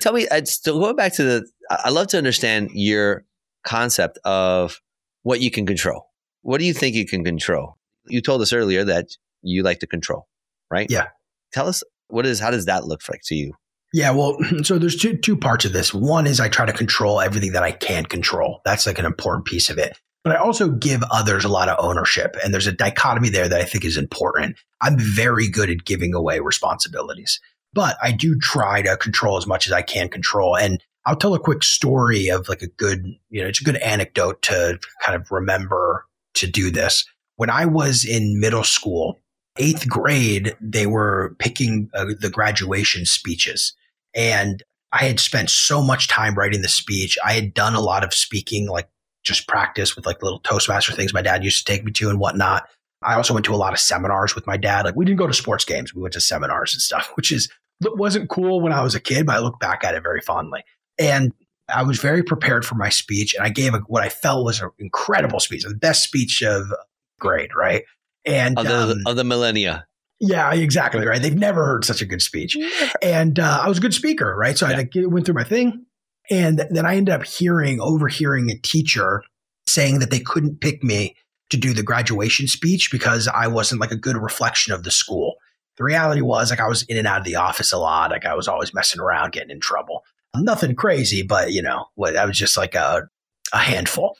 tell 0.00 0.12
me 0.12 0.26
I'd 0.30 0.48
still 0.48 0.78
going 0.78 0.96
back 0.96 1.14
to 1.14 1.24
the 1.24 1.50
i 1.70 1.90
love 1.90 2.06
to 2.08 2.18
understand 2.18 2.70
your 2.72 3.24
concept 3.64 4.18
of 4.24 4.80
what 5.22 5.40
you 5.40 5.50
can 5.50 5.66
control. 5.66 6.06
What 6.42 6.58
do 6.58 6.64
you 6.64 6.72
think 6.72 6.94
you 6.94 7.06
can 7.06 7.24
control? 7.24 7.76
You 8.06 8.22
told 8.22 8.40
us 8.40 8.52
earlier 8.52 8.84
that 8.84 9.08
you 9.42 9.62
like 9.62 9.80
to 9.80 9.86
control 9.86 10.28
right? 10.70 10.86
Yeah. 10.90 11.08
Tell 11.52 11.68
us 11.68 11.82
what 12.08 12.26
is 12.26 12.40
how 12.40 12.50
does 12.50 12.66
that 12.66 12.84
look 12.84 13.02
like 13.10 13.20
to 13.24 13.34
you? 13.34 13.52
Yeah, 13.92 14.10
well, 14.10 14.36
so 14.62 14.78
there's 14.78 14.96
two 14.96 15.16
two 15.16 15.36
parts 15.36 15.64
of 15.64 15.72
this. 15.72 15.92
One 15.92 16.26
is 16.26 16.40
I 16.40 16.48
try 16.48 16.66
to 16.66 16.72
control 16.72 17.20
everything 17.20 17.52
that 17.52 17.62
I 17.62 17.72
can 17.72 18.04
control. 18.04 18.60
That's 18.64 18.86
like 18.86 18.98
an 18.98 19.06
important 19.06 19.46
piece 19.46 19.70
of 19.70 19.78
it. 19.78 19.98
But 20.24 20.34
I 20.34 20.40
also 20.40 20.68
give 20.68 21.02
others 21.10 21.44
a 21.44 21.48
lot 21.48 21.68
of 21.68 21.82
ownership, 21.82 22.36
and 22.42 22.52
there's 22.52 22.66
a 22.66 22.72
dichotomy 22.72 23.30
there 23.30 23.48
that 23.48 23.60
I 23.60 23.64
think 23.64 23.84
is 23.84 23.96
important. 23.96 24.56
I'm 24.80 24.98
very 24.98 25.48
good 25.48 25.70
at 25.70 25.84
giving 25.84 26.14
away 26.14 26.40
responsibilities, 26.40 27.40
but 27.72 27.96
I 28.02 28.12
do 28.12 28.38
try 28.38 28.82
to 28.82 28.96
control 28.96 29.36
as 29.36 29.46
much 29.46 29.66
as 29.66 29.72
I 29.72 29.82
can 29.82 30.08
control. 30.08 30.56
And 30.56 30.82
I'll 31.06 31.16
tell 31.16 31.34
a 31.34 31.40
quick 31.40 31.62
story 31.62 32.28
of 32.28 32.48
like 32.48 32.62
a 32.62 32.66
good, 32.66 33.06
you 33.30 33.40
know, 33.40 33.48
it's 33.48 33.60
a 33.60 33.64
good 33.64 33.76
anecdote 33.76 34.42
to 34.42 34.78
kind 35.02 35.16
of 35.16 35.30
remember 35.30 36.04
to 36.34 36.46
do 36.46 36.70
this. 36.70 37.06
When 37.36 37.48
I 37.48 37.64
was 37.64 38.04
in 38.04 38.40
middle 38.40 38.64
school, 38.64 39.18
eighth 39.56 39.88
grade, 39.88 40.56
they 40.60 40.86
were 40.86 41.36
picking 41.38 41.88
uh, 41.94 42.06
the 42.20 42.30
graduation 42.30 43.06
speeches. 43.06 43.74
And 44.14 44.62
I 44.92 45.04
had 45.04 45.20
spent 45.20 45.50
so 45.50 45.82
much 45.82 46.08
time 46.08 46.34
writing 46.34 46.62
the 46.62 46.68
speech. 46.68 47.18
I 47.24 47.32
had 47.32 47.54
done 47.54 47.74
a 47.74 47.80
lot 47.80 48.04
of 48.04 48.12
speaking, 48.14 48.68
like 48.68 48.88
just 49.24 49.48
practice 49.48 49.96
with 49.96 50.06
like 50.06 50.22
little 50.22 50.40
Toastmaster 50.40 50.92
things 50.92 51.12
my 51.12 51.22
dad 51.22 51.44
used 51.44 51.66
to 51.66 51.72
take 51.72 51.84
me 51.84 51.92
to 51.92 52.10
and 52.10 52.18
whatnot. 52.18 52.68
I 53.02 53.14
also 53.14 53.32
went 53.32 53.46
to 53.46 53.54
a 53.54 53.56
lot 53.56 53.72
of 53.72 53.78
seminars 53.78 54.34
with 54.34 54.46
my 54.46 54.56
dad. 54.56 54.84
Like 54.84 54.96
we 54.96 55.04
didn't 55.04 55.18
go 55.18 55.26
to 55.26 55.34
sports 55.34 55.64
games, 55.64 55.94
we 55.94 56.02
went 56.02 56.14
to 56.14 56.20
seminars 56.20 56.74
and 56.74 56.80
stuff, 56.80 57.12
which 57.14 57.32
is 57.32 57.50
wasn't 57.80 58.28
cool 58.28 58.60
when 58.60 58.72
I 58.72 58.82
was 58.82 58.94
a 58.94 59.00
kid, 59.00 59.26
but 59.26 59.36
I 59.36 59.38
look 59.38 59.60
back 59.60 59.84
at 59.84 59.94
it 59.94 60.02
very 60.02 60.20
fondly. 60.20 60.64
And 60.98 61.32
I 61.72 61.82
was 61.82 61.98
very 61.98 62.22
prepared 62.22 62.64
for 62.64 62.74
my 62.74 62.88
speech, 62.88 63.34
and 63.34 63.44
I 63.44 63.50
gave 63.50 63.74
a, 63.74 63.78
what 63.86 64.02
I 64.02 64.08
felt 64.08 64.44
was 64.44 64.60
an 64.60 64.70
incredible 64.78 65.38
speech, 65.38 65.64
the 65.64 65.74
best 65.74 66.02
speech 66.02 66.42
of 66.42 66.72
grade, 67.20 67.50
right? 67.54 67.84
And 68.24 68.58
of 68.58 68.66
the, 68.66 68.76
um, 68.76 69.02
of 69.06 69.16
the 69.16 69.24
millennia. 69.24 69.86
Yeah, 70.18 70.52
exactly 70.52 71.06
right. 71.06 71.22
They've 71.22 71.36
never 71.36 71.64
heard 71.64 71.84
such 71.84 72.02
a 72.02 72.06
good 72.06 72.22
speech, 72.22 72.56
and 73.02 73.38
uh, 73.38 73.60
I 73.62 73.68
was 73.68 73.78
a 73.78 73.80
good 73.80 73.94
speaker, 73.94 74.34
right? 74.36 74.58
So 74.58 74.66
yeah. 74.66 74.74
I 74.74 74.78
like, 74.78 74.92
went 74.94 75.26
through 75.26 75.34
my 75.36 75.44
thing, 75.44 75.84
and 76.30 76.64
then 76.70 76.86
I 76.86 76.96
ended 76.96 77.14
up 77.14 77.24
hearing, 77.24 77.80
overhearing 77.80 78.50
a 78.50 78.58
teacher 78.58 79.22
saying 79.66 79.98
that 80.00 80.10
they 80.10 80.20
couldn't 80.20 80.60
pick 80.60 80.82
me 80.82 81.16
to 81.50 81.56
do 81.56 81.72
the 81.72 81.82
graduation 81.82 82.46
speech 82.46 82.90
because 82.90 83.28
I 83.28 83.46
wasn't 83.46 83.80
like 83.80 83.90
a 83.90 83.96
good 83.96 84.16
reflection 84.16 84.72
of 84.72 84.82
the 84.82 84.90
school. 84.90 85.36
The 85.76 85.84
reality 85.84 86.20
was 86.20 86.50
like 86.50 86.60
I 86.60 86.68
was 86.68 86.82
in 86.84 86.96
and 86.96 87.06
out 87.06 87.20
of 87.20 87.24
the 87.24 87.36
office 87.36 87.72
a 87.72 87.78
lot. 87.78 88.10
Like 88.10 88.26
I 88.26 88.34
was 88.34 88.48
always 88.48 88.74
messing 88.74 89.00
around, 89.00 89.32
getting 89.32 89.50
in 89.50 89.60
trouble. 89.60 90.04
Nothing 90.36 90.74
crazy, 90.74 91.22
but 91.22 91.52
you 91.52 91.62
know, 91.62 91.86
what 91.94 92.16
I 92.16 92.24
was 92.24 92.36
just 92.36 92.56
like 92.56 92.74
a, 92.74 93.08
a 93.52 93.58
handful. 93.58 94.16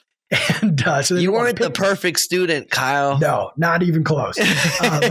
And 0.61 0.81
uh, 0.85 1.01
so 1.01 1.15
you 1.15 1.31
weren't 1.31 1.57
the 1.57 1.71
perfect 1.71 2.19
student, 2.19 2.69
Kyle. 2.69 3.17
No, 3.17 3.51
not 3.57 3.81
even 3.81 4.03
close. 4.03 4.37
um, 4.81 5.01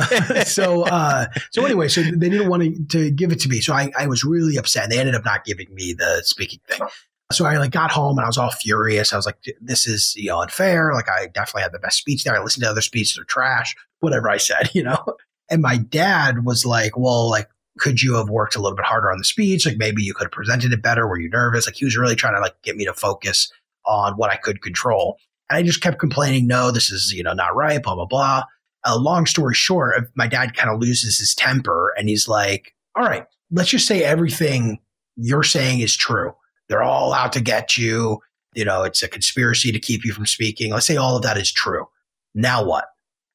so, 0.44 0.85
uh, 0.85 1.26
so 1.50 1.64
anyway, 1.64 1.88
so 1.88 2.02
they 2.02 2.28
didn't 2.28 2.48
want 2.48 2.62
to, 2.62 2.85
to 2.98 3.11
give 3.11 3.33
it 3.33 3.40
to 3.40 3.48
me. 3.48 3.61
So 3.61 3.74
I, 3.74 3.90
I 3.98 4.07
was 4.07 4.22
really 4.22 4.57
upset. 4.57 4.85
And 4.85 4.92
they 4.92 4.98
ended 4.98 5.14
up 5.14 5.24
not 5.24 5.44
giving 5.44 5.74
me 5.74 5.92
the 5.92 6.22
speaking 6.24 6.61
thing. 6.68 6.87
So 7.31 7.44
I 7.44 7.59
like 7.59 7.72
got 7.72 7.90
home 7.90 8.16
and 8.16 8.24
I 8.24 8.28
was 8.28 8.38
all 8.38 8.50
furious. 8.50 9.12
I 9.12 9.16
was 9.16 9.26
like, 9.26 9.37
this 9.61 9.87
is 9.87 10.14
you 10.16 10.28
know 10.28 10.40
unfair. 10.40 10.94
Like 10.94 11.11
I 11.11 11.26
definitely 11.26 11.62
had 11.62 11.72
the 11.72 11.78
best 11.78 11.98
speech 11.98 12.24
there. 12.24 12.35
I 12.35 12.42
listened 12.42 12.64
to 12.64 12.70
other 12.70 12.81
speeches, 12.81 13.16
they're 13.16 13.24
trash, 13.24 13.76
whatever 14.00 14.31
I 14.31 14.38
said, 14.38 14.70
you 14.74 14.83
know. 14.83 15.04
And 15.50 15.62
my 15.62 15.76
dad 15.78 16.44
was 16.44 16.64
like, 16.64 16.96
well, 16.96 17.28
like, 17.31 17.48
could 17.78 18.02
you 18.02 18.16
have 18.16 18.28
worked 18.28 18.57
a 18.57 18.61
little 18.61 18.76
bit 18.76 18.85
harder 18.85 19.11
on 19.11 19.18
the 19.18 19.24
speech? 19.24 19.66
Like 19.66 19.76
maybe 19.76 20.02
you 20.02 20.14
could 20.14 20.24
have 20.24 20.33
presented 20.33 20.72
it 20.72 20.83
better. 20.83 21.07
Were 21.07 21.18
you 21.18 21.28
nervous? 21.28 21.66
Like 21.66 21.76
he 21.76 21.85
was 21.85 21.96
really 21.96 22.16
trying 22.16 22.35
to 22.35 22.40
like 22.40 22.61
get 22.62 22.76
me 22.76 22.85
to 22.87 22.94
focus 22.94 23.52
on 23.88 24.14
what 24.14 24.31
I 24.31 24.37
could 24.37 24.62
control. 24.62 25.16
And 25.51 25.59
I 25.59 25.62
just 25.62 25.83
kept 25.83 25.98
complaining, 25.98 26.46
no, 26.46 26.70
this 26.70 26.90
is, 26.90 27.12
you 27.12 27.22
know, 27.22 27.33
not 27.33 27.57
right, 27.57 27.83
blah, 27.83 27.94
blah, 27.94 28.07
blah. 28.07 28.44
A 28.87 28.90
uh, 28.90 28.98
long 28.98 29.27
story 29.27 29.55
short, 29.55 30.09
my 30.14 30.29
dad 30.29 30.55
kind 30.55 30.70
of 30.70 30.81
loses 30.81 31.18
his 31.18 31.35
temper 31.35 31.92
and 31.98 32.09
he's 32.09 32.29
like, 32.29 32.74
all 32.94 33.05
right, 33.05 33.24
let's 33.51 33.70
just 33.70 33.87
say 33.87 34.05
everything 34.05 34.79
you're 35.16 35.42
saying 35.42 35.81
is 35.81 35.96
true 35.96 36.33
they're 36.68 36.83
all 36.83 37.12
out 37.12 37.33
to 37.33 37.40
get 37.40 37.77
you. 37.77 38.20
You 38.55 38.64
know, 38.64 38.83
it's 38.83 39.03
a 39.03 39.09
conspiracy 39.09 39.72
to 39.72 39.79
keep 39.79 40.05
you 40.05 40.12
from 40.12 40.27
speaking. 40.27 40.72
Let's 40.72 40.87
say 40.87 40.96
all 40.96 41.16
of 41.16 41.22
that 41.22 41.37
is 41.37 41.51
true. 41.51 41.87
Now 42.35 42.64
what? 42.64 42.85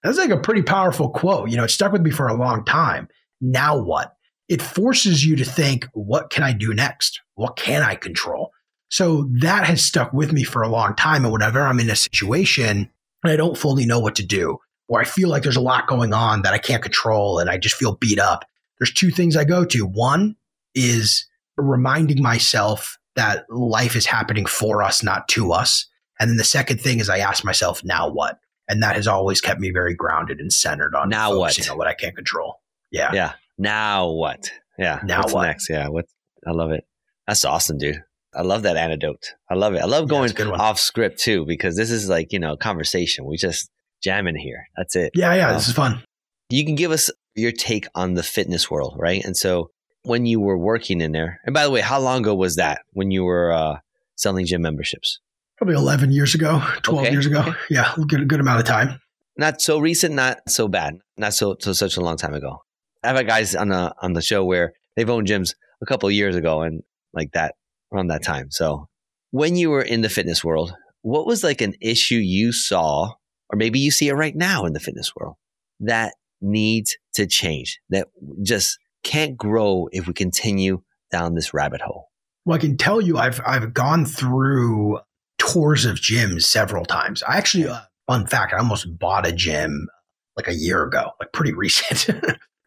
That's 0.04 0.18
like 0.18 0.32
a 0.32 0.38
pretty 0.38 0.62
powerful 0.62 1.10
quote. 1.10 1.50
You 1.50 1.58
know, 1.58 1.63
it 1.63 1.70
stuck 1.70 1.92
with 1.92 2.02
me 2.02 2.12
for 2.12 2.28
a 2.28 2.34
long 2.34 2.66
time. 2.66 3.08
Now 3.42 3.78
what? 3.78 4.13
It 4.50 4.62
forces 4.62 5.26
you 5.26 5.36
to 5.38 5.46
think, 5.46 5.88
what 5.94 6.30
can 6.30 6.44
I 6.44 6.54
do 6.54 6.74
next? 6.74 7.22
What 7.36 7.56
can 7.56 7.82
I 7.82 7.96
control? 7.96 8.52
So 8.93 9.27
that 9.39 9.65
has 9.65 9.84
stuck 9.84 10.13
with 10.13 10.32
me 10.32 10.43
for 10.43 10.62
a 10.62 10.69
long 10.69 10.95
time. 10.95 11.23
And 11.23 11.34
whenever 11.34 11.63
I'm 11.63 11.79
in 11.79 11.89
a 11.89 11.95
situation 11.95 12.91
and 13.23 13.32
I 13.32 13.36
don't 13.36 13.58
fully 13.58 13.88
know 13.88 13.99
what 13.99 14.13
to 14.17 14.23
do, 14.23 14.60
or 14.88 15.01
I 15.01 15.03
feel 15.03 15.29
like 15.29 15.41
there's 15.41 15.56
a 15.56 15.62
lot 15.62 15.88
going 15.88 16.13
on 16.13 16.43
that 16.43 16.53
I 16.53 16.60
can't 16.60 16.84
control 16.84 17.39
and 17.39 17.49
I 17.49 17.58
just 17.58 17.73
feel 17.73 17.95
beat 17.95 18.19
up, 18.19 18.45
there's 18.77 18.93
two 18.93 19.10
things 19.10 19.36
I 19.36 19.45
go 19.45 19.65
to. 19.65 19.88
One 19.88 20.36
is 20.75 21.25
reminding 21.58 22.21
myself 22.21 22.99
that 23.15 23.49
life 23.49 23.95
is 23.95 24.06
happening 24.06 24.45
for 24.45 24.84
us, 24.84 25.01
not 25.01 25.27
to 25.29 25.53
us. 25.53 25.88
And 26.19 26.29
then 26.29 26.38
the 26.38 26.43
second 26.43 26.79
thing 26.79 26.99
is 26.99 27.10
I 27.10 27.17
ask 27.17 27.43
myself, 27.43 27.84
now 27.84 28.08
what? 28.08 28.38
And 28.69 28.84
that 28.84 28.95
has 28.95 29.08
always 29.08 29.41
kept 29.41 29.60
me 29.60 29.71
very 29.71 29.95
grounded 29.95 30.39
and 30.39 30.53
centered 30.53 30.93
on 30.93 31.10
now 31.10 31.36
what? 31.36 31.67
on 31.67 31.77
what 31.79 31.88
I 31.88 31.95
can't 31.95 32.15
control. 32.15 32.62
Yeah. 32.91 33.12
Yeah. 33.12 33.34
Now 33.58 34.12
what? 34.12 34.51
Yeah. 34.77 34.99
Now 35.03 35.21
What's 35.21 35.34
what? 35.34 35.47
next? 35.47 35.67
Yeah. 35.67 35.88
What? 35.88 36.06
I 36.45 36.51
love 36.51 36.69
it. 36.69 36.86
That's 37.25 37.43
awesome, 37.43 37.79
dude. 37.79 38.03
I 38.36 38.41
love 38.41 38.63
that 38.63 38.78
anecdote. 38.78 39.34
I 39.50 39.56
love 39.56 39.74
it. 39.74 39.82
I 39.82 39.86
love 39.86 40.08
going 40.08 40.32
yeah, 40.38 40.50
off 40.50 40.80
script 40.80 41.19
too, 41.19 41.46
because 41.46 41.76
this 41.76 41.91
is 41.91 42.10
like, 42.10 42.32
you 42.32 42.39
know, 42.39 42.56
conversation. 42.58 43.26
We 43.26 43.38
just 43.38 43.69
jam 44.02 44.28
in 44.28 44.36
here. 44.36 44.67
That's 44.78 44.96
it. 44.96 45.12
Yeah. 45.15 45.34
Yeah. 45.34 45.50
Um, 45.50 45.56
this 45.56 45.67
is 45.67 45.74
fun. 45.74 46.04
You 46.50 46.65
can 46.65 46.76
give 46.76 46.91
us 46.91 47.10
your 47.36 47.52
take 47.52 47.88
on 47.96 48.13
the 48.13 48.24
fitness 48.24 48.69
world, 48.69 48.96
right? 48.98 49.24
And 49.24 49.36
so 49.36 49.72
when 50.04 50.26
you 50.26 50.39
were 50.39 50.58
working 50.58 51.02
in 51.02 51.12
there. 51.12 51.39
And 51.46 51.54
by 51.54 51.63
the 51.63 51.72
way, 51.72 51.82
how 51.82 52.00
long 52.00 52.22
ago 52.22 52.36
was 52.36 52.56
that 52.58 52.82
when 52.91 53.12
you 53.12 53.24
were 53.24 53.52
uh, 53.52 53.78
selling 54.15 54.46
gym 54.46 54.62
memberships? 54.62 55.19
Probably 55.58 55.76
11 55.76 56.12
years 56.12 56.36
ago, 56.36 56.62
12 56.84 57.02
okay. 57.02 57.12
years 57.12 57.26
ago. 57.26 57.39
Okay. 57.39 57.58
Yeah, 57.69 57.93
good, 58.08 58.28
good 58.28 58.39
amount 58.39 58.60
of 58.60 58.65
time. 58.65 59.00
Not 59.38 59.62
so 59.62 59.80
recent, 59.80 60.13
not 60.13 60.39
so 60.48 60.67
bad, 60.67 61.00
not 61.17 61.34
so, 61.34 61.56
so 61.60 61.74
such 61.74 61.98
a 61.98 62.02
long 62.02 62.17
time 62.17 62.34
ago. 62.34 62.60
I've 63.04 63.15
had 63.15 63.28
guys 63.28 63.56
on 63.56 63.69
the 63.69 63.93
on 64.02 64.13
the 64.13 64.22
show 64.22 64.46
where 64.46 64.74
they've 64.96 65.10
owned 65.10 65.28
gyms 65.28 65.56
a 65.82 65.86
couple 65.86 66.08
of 66.08 66.13
years 66.13 66.36
ago 66.36 66.62
and 66.62 66.84
like 67.13 67.32
that 67.34 67.56
around 67.93 68.08
that 68.08 68.23
time. 68.23 68.51
So 68.51 68.88
when 69.32 69.56
you 69.56 69.69
were 69.69 69.82
in 69.82 70.01
the 70.01 70.10
fitness 70.10 70.43
world, 70.43 70.73
what 71.01 71.25
was 71.25 71.43
like 71.43 71.62
an 71.62 71.75
issue 71.82 72.15
you 72.15 72.51
saw, 72.51 73.13
or 73.49 73.56
maybe 73.56 73.79
you 73.79 73.91
see 73.91 74.08
it 74.08 74.13
right 74.13 74.36
now 74.36 74.65
in 74.65 74.73
the 74.73 74.79
fitness 74.79 75.13
world 75.15 75.36
that 75.79 76.13
needs 76.41 76.97
to 77.15 77.25
change 77.25 77.79
that 77.89 78.08
just 78.41 78.77
can't 79.03 79.38
grow 79.38 79.88
if 79.91 80.08
we 80.08 80.13
continue 80.13 80.82
down 81.12 81.36
this 81.36 81.53
rabbit 81.53 81.82
hole? 81.82 82.10
Well, 82.45 82.56
I 82.56 82.60
can 82.60 82.77
tell 82.77 82.99
you, 82.99 83.17
I've 83.17 83.39
I've 83.45 83.73
gone 83.73 84.06
through 84.06 84.99
tours 85.38 85.86
of 85.86 85.97
gyms 85.97 86.43
several 86.43 86.86
times. 86.86 87.23
I 87.23 87.38
actually, 87.38 87.67
uh, 87.67 87.82
fun 88.08 88.27
fact, 88.27 88.53
I 88.53 88.58
almost 88.58 88.97
bought 88.97 89.27
a 89.27 89.32
gym 89.32 89.88
like 90.36 90.47
a 90.47 90.56
year 90.56 90.84
ago, 90.84 91.12
like 91.19 91.32
pretty 91.32 91.53
recent. 91.56 92.10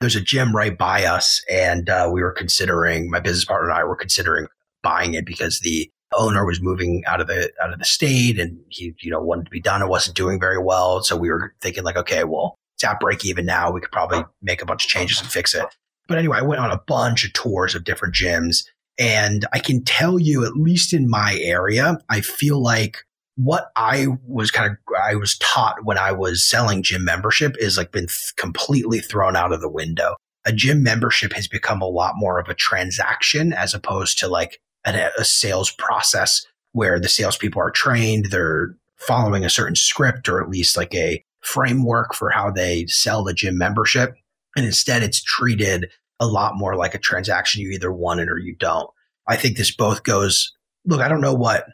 There's 0.01 0.17
a 0.17 0.21
gym 0.21 0.55
right 0.55 0.77
by 0.77 1.05
us, 1.05 1.43
and 1.51 1.89
uh, 1.89 2.09
we 2.13 2.23
were 2.23 2.33
considering. 2.33 3.11
My 3.11 3.21
business 3.21 3.45
partner 3.45 3.71
and 3.71 3.79
I 3.79 3.85
were 3.85 3.97
considering 3.97 4.47
buying 4.87 5.15
it 5.15 5.27
because 5.27 5.61
the 5.61 5.91
owner 6.17 6.47
was 6.47 6.63
moving 6.63 7.03
out 7.07 7.21
of 7.21 7.27
the 7.27 7.51
out 7.61 7.73
of 7.73 7.79
the 7.79 7.85
state, 7.85 8.39
and 8.39 8.59
he 8.69 8.95
you 9.01 9.11
know 9.11 9.21
wanted 9.21 9.47
to 9.47 9.51
be 9.51 9.61
done. 9.61 9.83
It 9.83 9.89
wasn't 9.89 10.17
doing 10.17 10.39
very 10.39 10.63
well, 10.63 11.03
so 11.03 11.17
we 11.17 11.31
were 11.31 11.55
thinking 11.61 11.85
like, 11.85 11.97
okay, 11.97 12.25
well, 12.25 12.57
it's 12.77 12.85
at 12.85 13.01
break 13.01 13.25
even 13.25 13.47
now. 13.47 13.73
We 13.73 13.81
could 13.81 13.91
probably 13.91 14.25
make 14.43 14.63
a 14.63 14.67
bunch 14.67 14.85
of 14.85 14.91
changes 14.91 15.21
and 15.21 15.31
fix 15.31 15.55
it. 15.55 15.67
But 16.09 16.19
anyway, 16.19 16.39
I 16.39 16.43
went 16.43 16.61
on 16.61 16.71
a 16.71 16.81
bunch 16.87 17.25
of 17.25 17.33
tours 17.33 17.75
of 17.75 17.85
different 17.85 18.15
gyms. 18.15 18.65
And 18.99 19.45
I 19.53 19.59
can 19.59 19.85
tell 19.85 20.19
you, 20.19 20.45
at 20.45 20.57
least 20.57 20.93
in 20.93 21.11
my 21.11 21.39
area, 21.43 21.99
I 22.09 22.21
feel 22.21 22.63
like 22.63 22.99
what 23.37 23.71
I 23.77 24.07
was 24.27 24.51
kind 24.51 24.71
of, 24.71 24.77
I 25.03 25.15
was 25.17 25.37
taught 25.39 25.85
when 25.85 25.99
I 25.99 26.13
was 26.13 26.49
selling 26.49 26.83
gym 26.83 27.05
membership 27.05 27.57
is 27.59 27.77
like 27.77 27.93
been 27.93 28.07
th- 28.07 28.33
completely 28.37 29.01
thrown 29.01 29.37
out 29.37 29.53
of 29.53 29.61
the 29.61 29.69
window. 29.69 30.17
A 30.47 30.53
gym 30.53 30.83
membership 30.83 31.33
has 31.35 31.47
become 31.47 31.83
a 31.83 31.89
lot 31.89 32.15
more 32.17 32.39
of 32.39 32.49
a 32.49 32.55
transaction 32.55 33.53
as 33.53 33.75
opposed 33.75 34.19
to 34.21 34.29
like 34.29 34.61
a, 34.95 35.11
a 35.19 35.25
sales 35.25 35.71
process 35.73 36.47
where 36.73 37.01
the 37.01 37.09
salespeople 37.09 37.61
are 37.61 37.71
trained, 37.71 38.27
they're 38.27 38.77
following 38.97 39.45
a 39.45 39.51
certain 39.51 39.75
script 39.75 40.29
or 40.29 40.43
at 40.43 40.49
least 40.49 40.77
like 40.77 40.95
a 40.95 41.25
framework 41.41 42.15
for 42.15 42.31
how 42.31 42.51
they 42.51 42.87
sell 42.87 43.25
the 43.25 43.35
gym 43.35 43.57
membership. 43.57 44.15
And 44.57 44.67
instead, 44.67 45.03
it's 45.03 45.23
treated 45.23 45.91
a 46.21 46.27
lot 46.27 46.57
more 46.57 46.77
like 46.77 46.95
a 46.95 46.99
transaction. 46.99 47.63
You 47.63 47.71
either 47.71 47.93
want 47.93 48.21
it 48.21 48.29
or 48.29 48.39
you 48.39 48.55
don't. 48.57 48.89
I 49.27 49.37
think 49.37 49.57
this 49.57 49.75
both 49.75 50.03
goes, 50.03 50.55
look, 50.85 51.01
I 51.01 51.09
don't 51.09 51.21
know 51.21 51.35
what 51.35 51.67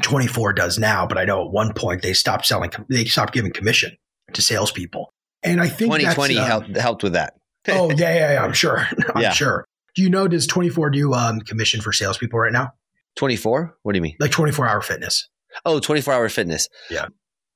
24 0.00 0.52
does 0.52 0.78
now, 0.78 1.06
but 1.06 1.18
I 1.18 1.24
know 1.24 1.44
at 1.44 1.52
one 1.52 1.72
point 1.74 2.02
they 2.02 2.12
stopped 2.12 2.46
selling, 2.46 2.70
they 2.88 3.04
stopped 3.04 3.32
giving 3.32 3.52
commission 3.52 3.96
to 4.32 4.42
salespeople. 4.42 5.12
And 5.42 5.60
I 5.60 5.68
think 5.68 5.92
2020 5.92 6.38
uh, 6.38 6.44
helped, 6.44 6.76
helped 6.76 7.02
with 7.02 7.14
that. 7.14 7.34
oh, 7.68 7.90
yeah, 7.90 8.14
yeah, 8.14 8.32
yeah, 8.34 8.44
I'm 8.44 8.52
sure. 8.54 8.86
I'm 9.14 9.22
yeah. 9.22 9.32
sure. 9.32 9.64
Do 9.94 10.02
you 10.02 10.10
know, 10.10 10.28
does 10.28 10.46
24 10.46 10.90
do 10.90 11.14
um, 11.14 11.40
commission 11.40 11.80
for 11.80 11.92
salespeople 11.92 12.38
right 12.38 12.52
now? 12.52 12.72
24? 13.16 13.76
What 13.82 13.92
do 13.92 13.98
you 13.98 14.02
mean? 14.02 14.16
Like 14.20 14.30
24 14.30 14.68
hour 14.68 14.80
fitness. 14.80 15.28
Oh, 15.64 15.80
24 15.80 16.14
hour 16.14 16.28
fitness. 16.28 16.68
Yeah. 16.90 17.06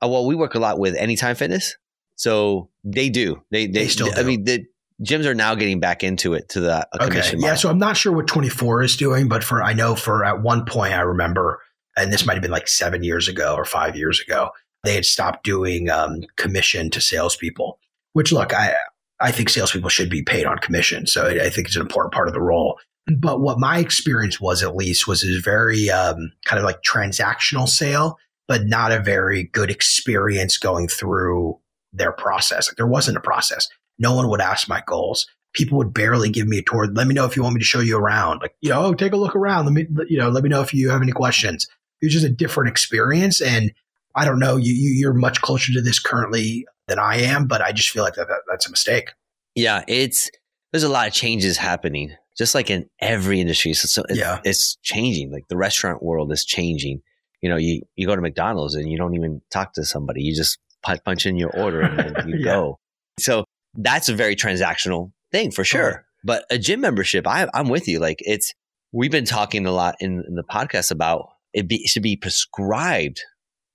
Uh, 0.03 0.09
well, 0.09 0.27
we 0.27 0.35
work 0.35 0.55
a 0.55 0.59
lot 0.59 0.79
with 0.79 0.97
Anytime 0.97 1.37
Fitness. 1.37 1.77
So 2.17 2.71
they 2.83 3.09
do. 3.09 3.43
They, 3.51 3.67
they, 3.67 3.73
they 3.73 3.89
still 3.89 4.11
do. 4.11 4.21
I 4.21 4.25
mean, 4.25 4.45
the, 4.45 4.65
gyms 5.03 5.25
are 5.27 5.35
now 5.35 5.55
getting 5.55 5.81
back 5.81 6.05
into 6.05 6.35
it 6.35 6.49
to 6.51 6.61
the 6.61 6.87
okay. 7.01 7.33
Yeah, 7.37 7.55
so 7.57 7.69
I'm 7.69 7.79
not 7.79 7.97
sure 7.97 8.13
what 8.13 8.27
24 8.27 8.83
is 8.83 8.97
doing, 8.97 9.29
but 9.29 9.43
for 9.43 9.63
I 9.63 9.73
know 9.73 9.95
for 9.95 10.25
at 10.25 10.43
one 10.43 10.65
point 10.65 10.95
I 10.95 11.01
remember, 11.01 11.61
and 11.97 12.13
this 12.13 12.25
might 12.25 12.35
have 12.35 12.43
been 12.43 12.51
like 12.51 12.69
seven 12.69 13.03
years 13.03 13.29
ago 13.29 13.55
or 13.55 13.65
five 13.65 13.97
years 13.97 14.21
ago, 14.21 14.51
they 14.85 14.95
had 14.95 15.05
stopped 15.05 15.45
doing 15.45 15.91
um, 15.91 16.21
commission 16.37 16.91
to 16.91 17.01
salespeople. 17.01 17.79
Which 18.13 18.31
look, 18.31 18.55
I 18.55 18.75
I 19.21 19.31
think 19.31 19.49
salespeople 19.49 19.91
should 19.91 20.11
be 20.11 20.23
paid 20.23 20.47
on 20.47 20.59
commission, 20.59 21.07
so 21.07 21.27
I, 21.27 21.49
think 21.49 21.69
it's 21.69 21.77
an 21.77 21.83
important 21.83 22.13
part 22.13 22.29
of 22.29 22.35
the 22.35 22.41
role. 22.41 22.79
But 23.19 23.41
what 23.41 23.59
my 23.59 23.79
experience 23.79 24.41
was, 24.41 24.63
at 24.63 24.75
least, 24.75 25.07
was 25.07 25.23
a 25.23 25.41
very 25.41 25.91
um, 25.91 26.33
kind 26.45 26.59
of 26.59 26.65
like 26.65 26.83
transactional 26.83 27.69
sale, 27.69 28.19
but 28.49 28.63
not 28.65 28.93
a 28.93 29.01
very 29.01 29.45
good 29.45 29.71
experience 29.71 30.59
going 30.59 30.89
through 30.89 31.59
their 31.93 32.13
process. 32.13 32.69
Like 32.69 32.77
there 32.77 32.87
wasn't 32.87 33.17
a 33.17 33.21
process. 33.21 33.69
No 33.99 34.15
one 34.15 34.29
would 34.29 34.41
ask 34.41 34.69
my 34.69 34.83
goals. 34.87 35.27
People 35.53 35.79
would 35.79 35.95
barely 35.95 36.31
give 36.31 36.49
me 36.49 36.59
a 36.59 36.63
tour. 36.63 36.87
Let 36.87 37.07
me 37.07 37.15
know 37.15 37.27
if 37.27 37.37
you 37.37 37.43
want 37.43 37.55
me 37.55 37.61
to 37.61 37.67
show 37.67 37.81
you 37.81 37.97
around. 37.97 38.41
Like, 38.43 38.57
you 38.61 38.71
know, 38.71 38.87
oh, 38.87 38.95
take 38.95 39.13
a 39.13 39.17
look 39.17 39.37
around. 39.37 39.67
Let 39.67 39.75
me, 39.75 39.87
you 40.09 40.19
know, 40.19 40.29
let 40.29 40.43
me 40.43 40.49
know 40.49 40.63
if 40.63 40.75
you 40.75 40.91
have 40.91 41.03
any 41.03 41.13
questions. 41.13 41.69
It 42.01 42.07
was 42.07 42.13
just 42.13 42.27
a 42.27 42.31
different 42.31 42.71
experience. 42.71 43.41
And 43.41 43.73
I 44.17 44.25
don't 44.25 44.41
know, 44.41 44.57
you, 44.57 44.73
you, 44.73 45.09
are 45.09 45.15
much 45.15 45.41
closer 45.43 45.73
to 45.73 45.81
this 45.81 45.99
currently 45.99 46.67
than 46.89 46.99
I 46.99 47.17
am, 47.23 47.47
but 47.47 47.61
I 47.61 47.73
just 47.73 47.91
feel 47.91 48.03
like 48.03 48.15
that, 48.15 48.29
that 48.29 48.41
that's 48.49 48.67
a 48.67 48.71
mistake. 48.71 49.11
Yeah, 49.55 49.85
it's 49.89 50.31
there's 50.73 50.83
a 50.83 50.89
lot 50.89 51.07
of 51.07 51.13
changes 51.15 51.57
happening, 51.57 52.15
just 52.37 52.55
like 52.55 52.71
in 52.71 52.87
every 53.01 53.41
industry. 53.41 53.73
So, 53.75 53.87
so 53.87 54.03
it's, 54.09 54.19
Yeah. 54.19 54.41
it's 54.45 54.77
changing. 54.83 55.33
Like 55.33 55.45
the 55.49 55.57
restaurant 55.57 56.03
world 56.03 56.33
is 56.33 56.45
changing. 56.45 57.01
You 57.41 57.51
know, 57.51 57.57
you 57.57 57.83
you 57.97 58.07
go 58.07 58.17
to 58.17 58.23
McDonald's 58.23 58.75
and 58.75 58.91
you 58.91 58.99
don't 58.99 59.15
even 59.15 59.41
talk 59.51 59.75
to 59.75 59.85
somebody. 59.85 60.23
You 60.23 60.35
just 60.35 60.59
punch, 60.83 61.01
punch 61.05 61.27
in 61.27 61.37
your 61.37 61.51
order 61.59 61.81
and 61.83 62.17
then 62.17 62.29
you 62.29 62.37
Yeah. 62.39 62.45
go. 62.45 62.79
So 63.19 63.45
that's 63.75 64.09
a 64.09 64.15
very 64.15 64.35
transactional 64.37 65.13
thing 65.33 65.51
for 65.51 65.65
sure. 65.65 66.05
But 66.25 66.45
a 66.51 66.59
gym 66.59 66.81
membership, 66.81 67.27
I, 67.27 67.49
I'm 67.55 67.69
with 67.69 67.87
you. 67.87 67.99
Like 68.01 68.19
it's 68.21 68.53
we've 68.93 69.11
been 69.11 69.25
talking 69.27 69.67
a 69.67 69.71
lot 69.73 69.95
in, 70.01 70.25
in 70.27 70.35
the 70.35 70.43
podcast 70.45 70.91
about 70.91 71.29
it, 71.53 71.69
be, 71.69 71.77
it 71.83 71.89
should 71.89 72.03
be 72.03 72.17
prescribed 72.17 73.21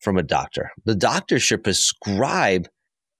from 0.01 0.17
a 0.17 0.23
doctor. 0.23 0.71
The 0.85 0.95
doctor 0.95 1.39
should 1.39 1.63
prescribe 1.63 2.67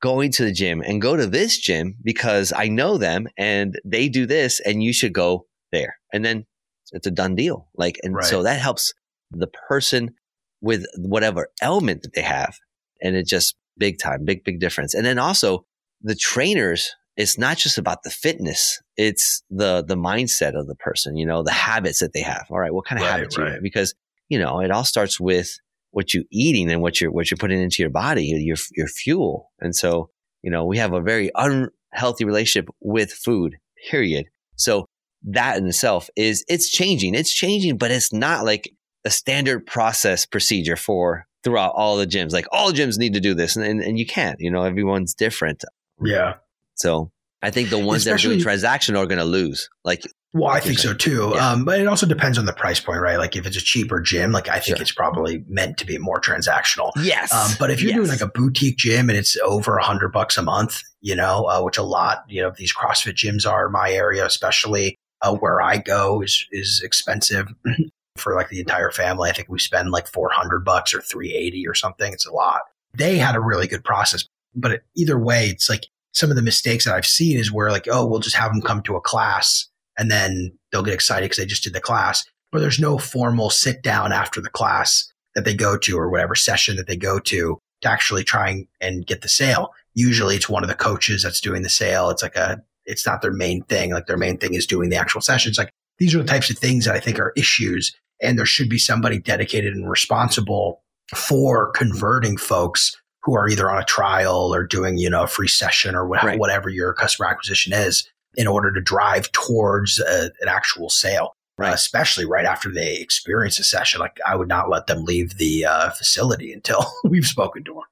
going 0.02 0.32
to 0.32 0.46
the 0.46 0.52
gym 0.52 0.82
and 0.82 1.02
go 1.02 1.16
to 1.16 1.28
this 1.28 1.58
gym 1.58 1.96
because 2.04 2.54
I 2.56 2.68
know 2.68 2.98
them 2.98 3.28
and 3.38 3.80
they 3.84 4.10
do 4.10 4.26
this 4.26 4.60
and 4.62 4.82
you 4.82 4.94
should 4.94 5.14
go 5.14 5.46
there. 5.72 5.98
And 6.14 6.24
then 6.24 6.46
it's 6.92 7.08
a 7.08 7.12
done 7.12 7.36
deal. 7.36 7.70
Like, 7.76 7.98
and 8.04 8.16
Right. 8.16 8.26
so 8.26 8.44
that 8.44 8.60
helps 8.60 8.94
the 9.32 9.48
person 9.68 10.16
with 10.62 10.86
whatever 10.98 11.50
element 11.62 12.02
that 12.04 12.14
they 12.14 12.22
have. 12.22 12.56
And 13.02 13.16
it 13.16 13.28
just 13.28 13.56
big 13.78 14.00
time, 14.00 14.26
big, 14.26 14.44
big 14.44 14.60
difference. 14.60 14.94
And 14.94 15.06
then 15.06 15.20
also 15.20 15.66
the 16.02 16.16
trainers, 16.16 16.96
it's 17.16 17.38
not 17.38 17.58
just 17.58 17.78
about 17.78 18.04
the 18.04 18.10
fitness. 18.10 18.82
It's 18.98 19.44
the, 19.50 19.84
the 19.86 19.96
mindset 19.96 20.58
of 20.60 20.68
the 20.68 20.76
person, 20.76 21.18
you 21.18 21.26
know, 21.26 21.44
the 21.44 21.52
habits 21.52 22.00
that 22.00 22.14
they 22.14 22.22
have. 22.22 22.48
All 22.50 22.60
right. 22.60 22.74
What 22.74 22.86
kind 22.86 23.00
of 23.00 23.06
Right, 23.06 23.12
habits 23.12 23.38
you 23.38 23.44
have? 23.44 23.62
Because, 23.62 23.94
you 24.30 24.40
know, 24.40 24.62
it 24.62 24.72
all 24.72 24.86
starts 24.86 25.20
with 25.20 25.50
what 25.92 26.14
you're 26.14 26.24
eating 26.32 26.72
and 26.72 26.82
what 26.82 27.02
you're, 27.02 27.12
what 27.12 27.30
you're 27.30 27.38
putting 27.38 27.62
into 27.62 27.82
your 27.82 27.90
body, 27.90 28.26
your, 28.26 28.58
your 28.76 28.88
fuel. 28.88 29.52
And 29.60 29.76
so, 29.76 30.10
you 30.42 30.52
know, 30.52 30.66
we 30.66 30.78
have 30.78 30.94
a 30.94 31.02
very 31.02 31.32
unhealthy 31.36 32.26
relationship 32.26 32.70
with 32.80 33.12
food, 33.12 33.58
period. 33.90 34.28
So 34.56 34.86
that 35.24 35.58
in 35.58 35.68
itself 35.68 36.10
is, 36.16 36.46
it's 36.48 36.70
changing. 36.70 37.16
It's 37.16 37.34
changing, 37.34 37.78
but 37.78 37.92
it's 37.92 38.14
not 38.14 38.46
like 38.46 38.72
a 39.06 39.10
standard 39.10 39.66
process 39.66 40.26
procedure 40.26 40.76
for 40.76 41.26
throughout 41.44 41.74
all 41.76 41.98
the 41.98 42.08
gyms. 42.08 42.34
Like 42.34 42.48
all 42.52 42.72
gyms 42.72 42.98
need 42.98 43.14
to 43.14 43.20
do 43.20 43.34
this 43.34 43.56
and, 43.56 43.66
and, 43.66 43.82
and 43.82 43.98
you 43.98 44.06
can't, 44.06 44.40
you 44.40 44.52
know, 44.52 44.64
everyone's 44.64 45.14
different. 45.14 45.64
Yeah. 46.04 46.36
So 46.76 47.12
I 47.42 47.52
think 47.52 47.70
the 47.70 47.80
ones 47.80 48.04
that 48.04 48.14
are 48.14 48.18
doing 48.18 48.40
transactional 48.40 49.00
are 49.00 49.06
going 49.08 49.20
to 49.20 49.24
lose. 49.26 49.70
Like, 49.86 50.04
Well, 50.34 50.50
I 50.50 50.60
think 50.60 50.78
so 50.78 50.94
too. 50.94 51.32
Yeah. 51.34 51.52
Um, 51.52 51.64
but 51.64 51.80
it 51.80 51.88
also 51.88 52.06
depends 52.06 52.38
on 52.38 52.46
the 52.46 52.54
price 52.54 52.80
point, 52.82 53.00
right? 53.02 53.18
Like 53.18 53.36
if 53.38 53.46
it's 53.48 53.56
a 53.56 53.62
cheaper 53.62 54.02
gym, 54.02 54.32
like 54.34 54.50
I 54.50 54.60
think 54.60 54.78
Sure. 54.78 54.82
it's 54.82 54.92
probably 54.92 55.44
meant 55.48 55.78
to 55.78 55.86
be 55.86 55.98
more 55.98 56.20
transactional. 56.20 56.92
yes. 56.98 57.34
Um, 57.34 57.52
but 57.58 57.72
if 57.72 57.82
you're 57.82 57.94
doing 57.94 58.10
like 58.10 58.22
a 58.22 58.28
boutique 58.28 58.78
gym 58.78 59.10
and 59.10 59.18
it's 59.18 59.38
over 59.38 59.78
a 59.78 59.84
hundred 59.84 60.12
bucks 60.12 60.38
a 60.38 60.42
month, 60.42 60.82
you 61.02 61.16
know, 61.16 61.46
uh, 61.46 61.62
which 61.62 61.78
a 61.78 61.84
lot, 61.84 62.24
you 62.28 62.42
know, 62.42 62.52
these 62.58 62.74
CrossFit 62.76 63.14
gyms 63.16 63.50
are 63.50 63.70
my 63.70 63.90
area, 63.92 64.26
especially 64.26 64.98
uh, 65.22 65.34
where 65.34 65.62
I 65.62 65.78
go 65.78 66.22
is, 66.22 66.46
is 66.52 66.82
expensive 66.84 67.48
for 68.18 68.36
like 68.36 68.50
the 68.50 68.60
entire 68.60 68.92
family. 68.92 69.30
I 69.30 69.34
think 69.34 69.48
we 69.48 69.60
spend 69.60 69.92
like 69.92 70.08
400 70.08 70.66
bucks 70.66 70.94
or 70.94 71.00
380 71.02 71.66
or 71.68 71.74
something. 71.74 72.12
It's 72.12 72.28
a 72.28 72.32
lot. 72.34 72.62
They 72.94 73.18
had 73.18 73.36
a 73.36 73.40
really 73.42 73.68
good 73.68 73.84
process, 73.84 74.26
but 74.54 74.82
either 74.96 75.18
way, 75.18 75.48
it's 75.48 75.70
like 75.70 75.86
some 76.14 76.30
of 76.30 76.36
the 76.36 76.42
mistakes 76.42 76.86
that 76.86 76.96
I've 76.96 77.06
seen 77.06 77.38
is 77.38 77.52
where 77.52 77.72
like, 77.72 77.88
oh, 77.90 78.06
we'll 78.06 78.20
just 78.20 78.36
have 78.36 78.52
them 78.52 78.62
come 78.62 78.82
to 78.84 78.96
a 78.96 79.02
class 79.02 79.68
and 79.98 80.10
then 80.10 80.52
they'll 80.72 80.84
get 80.84 80.94
excited 80.94 81.26
because 81.26 81.38
they 81.38 81.46
just 81.46 81.64
did 81.64 81.74
the 81.74 81.82
class, 81.82 82.26
but 82.52 82.60
there's 82.60 82.80
no 82.80 82.98
formal 82.98 83.50
sit 83.50 83.84
down 83.84 84.12
after 84.12 84.42
the 84.42 84.50
class 84.50 85.12
that 85.36 85.46
they 85.46 85.54
go 85.54 85.78
to 85.78 85.98
or 85.98 86.10
whatever 86.10 86.36
session 86.36 86.76
that 86.78 86.88
they 86.88 86.96
go 86.96 87.20
to 87.20 87.60
to 87.82 87.90
actually 87.90 88.24
try 88.24 88.66
and, 88.82 89.06
get 89.06 89.22
the 89.22 89.30
sale. 89.30 89.70
Usually 89.94 90.36
it's 90.36 90.50
one 90.50 90.64
of 90.64 90.70
the 90.70 90.76
coaches 90.76 91.24
that's 91.24 91.42
doing 91.42 91.62
the 91.62 91.70
sale. 91.70 92.10
It's 92.10 92.24
like 92.24 92.36
a, 92.36 92.62
it's 92.86 93.06
not 93.06 93.22
their 93.22 93.32
main 93.32 93.64
thing. 93.64 93.92
Like 93.92 94.08
their 94.08 94.18
main 94.18 94.38
thing 94.38 94.54
is 94.54 94.66
doing 94.66 94.90
the 94.90 94.98
actual 94.98 95.22
sessions. 95.22 95.58
Like 95.58 95.70
these 96.00 96.16
are 96.16 96.20
the 96.20 96.28
types 96.28 96.50
of 96.50 96.58
things 96.58 96.86
that 96.86 96.96
I 96.96 97.00
think 97.00 97.20
are 97.20 97.34
issues. 97.38 97.96
And 98.22 98.38
there 98.38 98.46
should 98.46 98.70
be 98.70 98.80
somebody 98.80 99.20
dedicated 99.20 99.74
and 99.74 99.90
responsible 99.90 100.82
for 101.16 101.72
converting 101.72 102.38
folks 102.38 102.96
who 103.24 103.36
are 103.36 103.48
either 103.50 103.70
on 103.70 103.82
a 103.82 103.86
trial 103.86 104.54
or 104.54 104.66
doing, 104.66 104.98
you 104.98 105.10
know, 105.10 105.24
a 105.24 105.28
free 105.28 105.48
session 105.48 105.96
or 105.96 106.08
wha- 106.08 106.20
Right. 106.24 106.40
whatever 106.40 106.70
your 106.70 106.94
customer 106.94 107.28
acquisition 107.30 107.74
is 107.74 108.10
in 108.36 108.48
order 108.48 108.72
to 108.72 108.80
drive 108.82 109.32
towards 109.32 110.00
a, 110.00 110.32
an 110.42 110.48
actual 110.48 110.90
sale. 110.90 111.34
Right. 111.58 111.72
Uh, 111.72 111.74
especially 111.74 112.24
right 112.24 112.46
after 112.46 112.72
they 112.72 112.96
experience 112.96 113.60
a 113.60 113.66
session. 113.66 114.00
Like 114.00 114.18
I 114.26 114.38
would 114.38 114.48
not 114.48 114.70
let 114.70 114.88
them 114.88 115.04
leave 115.04 115.38
the 115.38 115.66
uh, 115.66 115.90
facility 115.90 116.54
until 116.58 116.86
we've 117.04 117.26
spoken 117.26 117.66
to 117.66 117.74
them. 117.74 117.84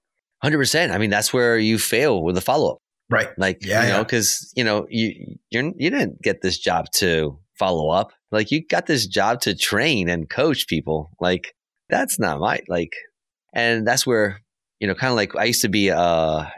hundred 0.41 0.57
percent. 0.59 0.93
I 0.93 0.97
mean, 0.97 1.09
that's 1.09 1.33
where 1.33 1.57
you 1.57 1.77
fail 1.77 2.23
with 2.23 2.35
the 2.35 2.41
follow 2.41 2.73
up. 2.73 2.77
Right. 3.09 3.29
Like, 3.37 3.65
Yeah, 3.65 3.83
you 3.83 3.89
know, 3.89 3.97
yeah. 3.99 4.03
cause 4.05 4.53
you 4.55 4.63
know, 4.63 4.87
you, 4.89 5.35
you're, 5.49 5.65
you 5.77 5.89
didn't 5.89 6.21
get 6.21 6.41
this 6.41 6.57
job 6.57 6.85
to 6.95 7.37
follow 7.59 7.89
up. 7.89 8.13
Like 8.31 8.51
you 8.51 8.65
got 8.65 8.85
this 8.85 9.05
job 9.07 9.41
to 9.41 9.53
train 9.55 10.07
and 10.07 10.29
coach 10.29 10.67
people. 10.67 11.09
Like 11.19 11.53
that's 11.89 12.17
not 12.19 12.39
my, 12.39 12.61
like, 12.69 12.93
and 13.53 13.85
that's 13.85 14.05
where, 14.07 14.41
you 14.79 14.87
know, 14.87 14.95
kind 14.95 15.11
of 15.11 15.15
like 15.15 15.35
I 15.35 15.45
used 15.45 15.61
to 15.61 15.69
be 15.69 15.89
a 15.89 16.51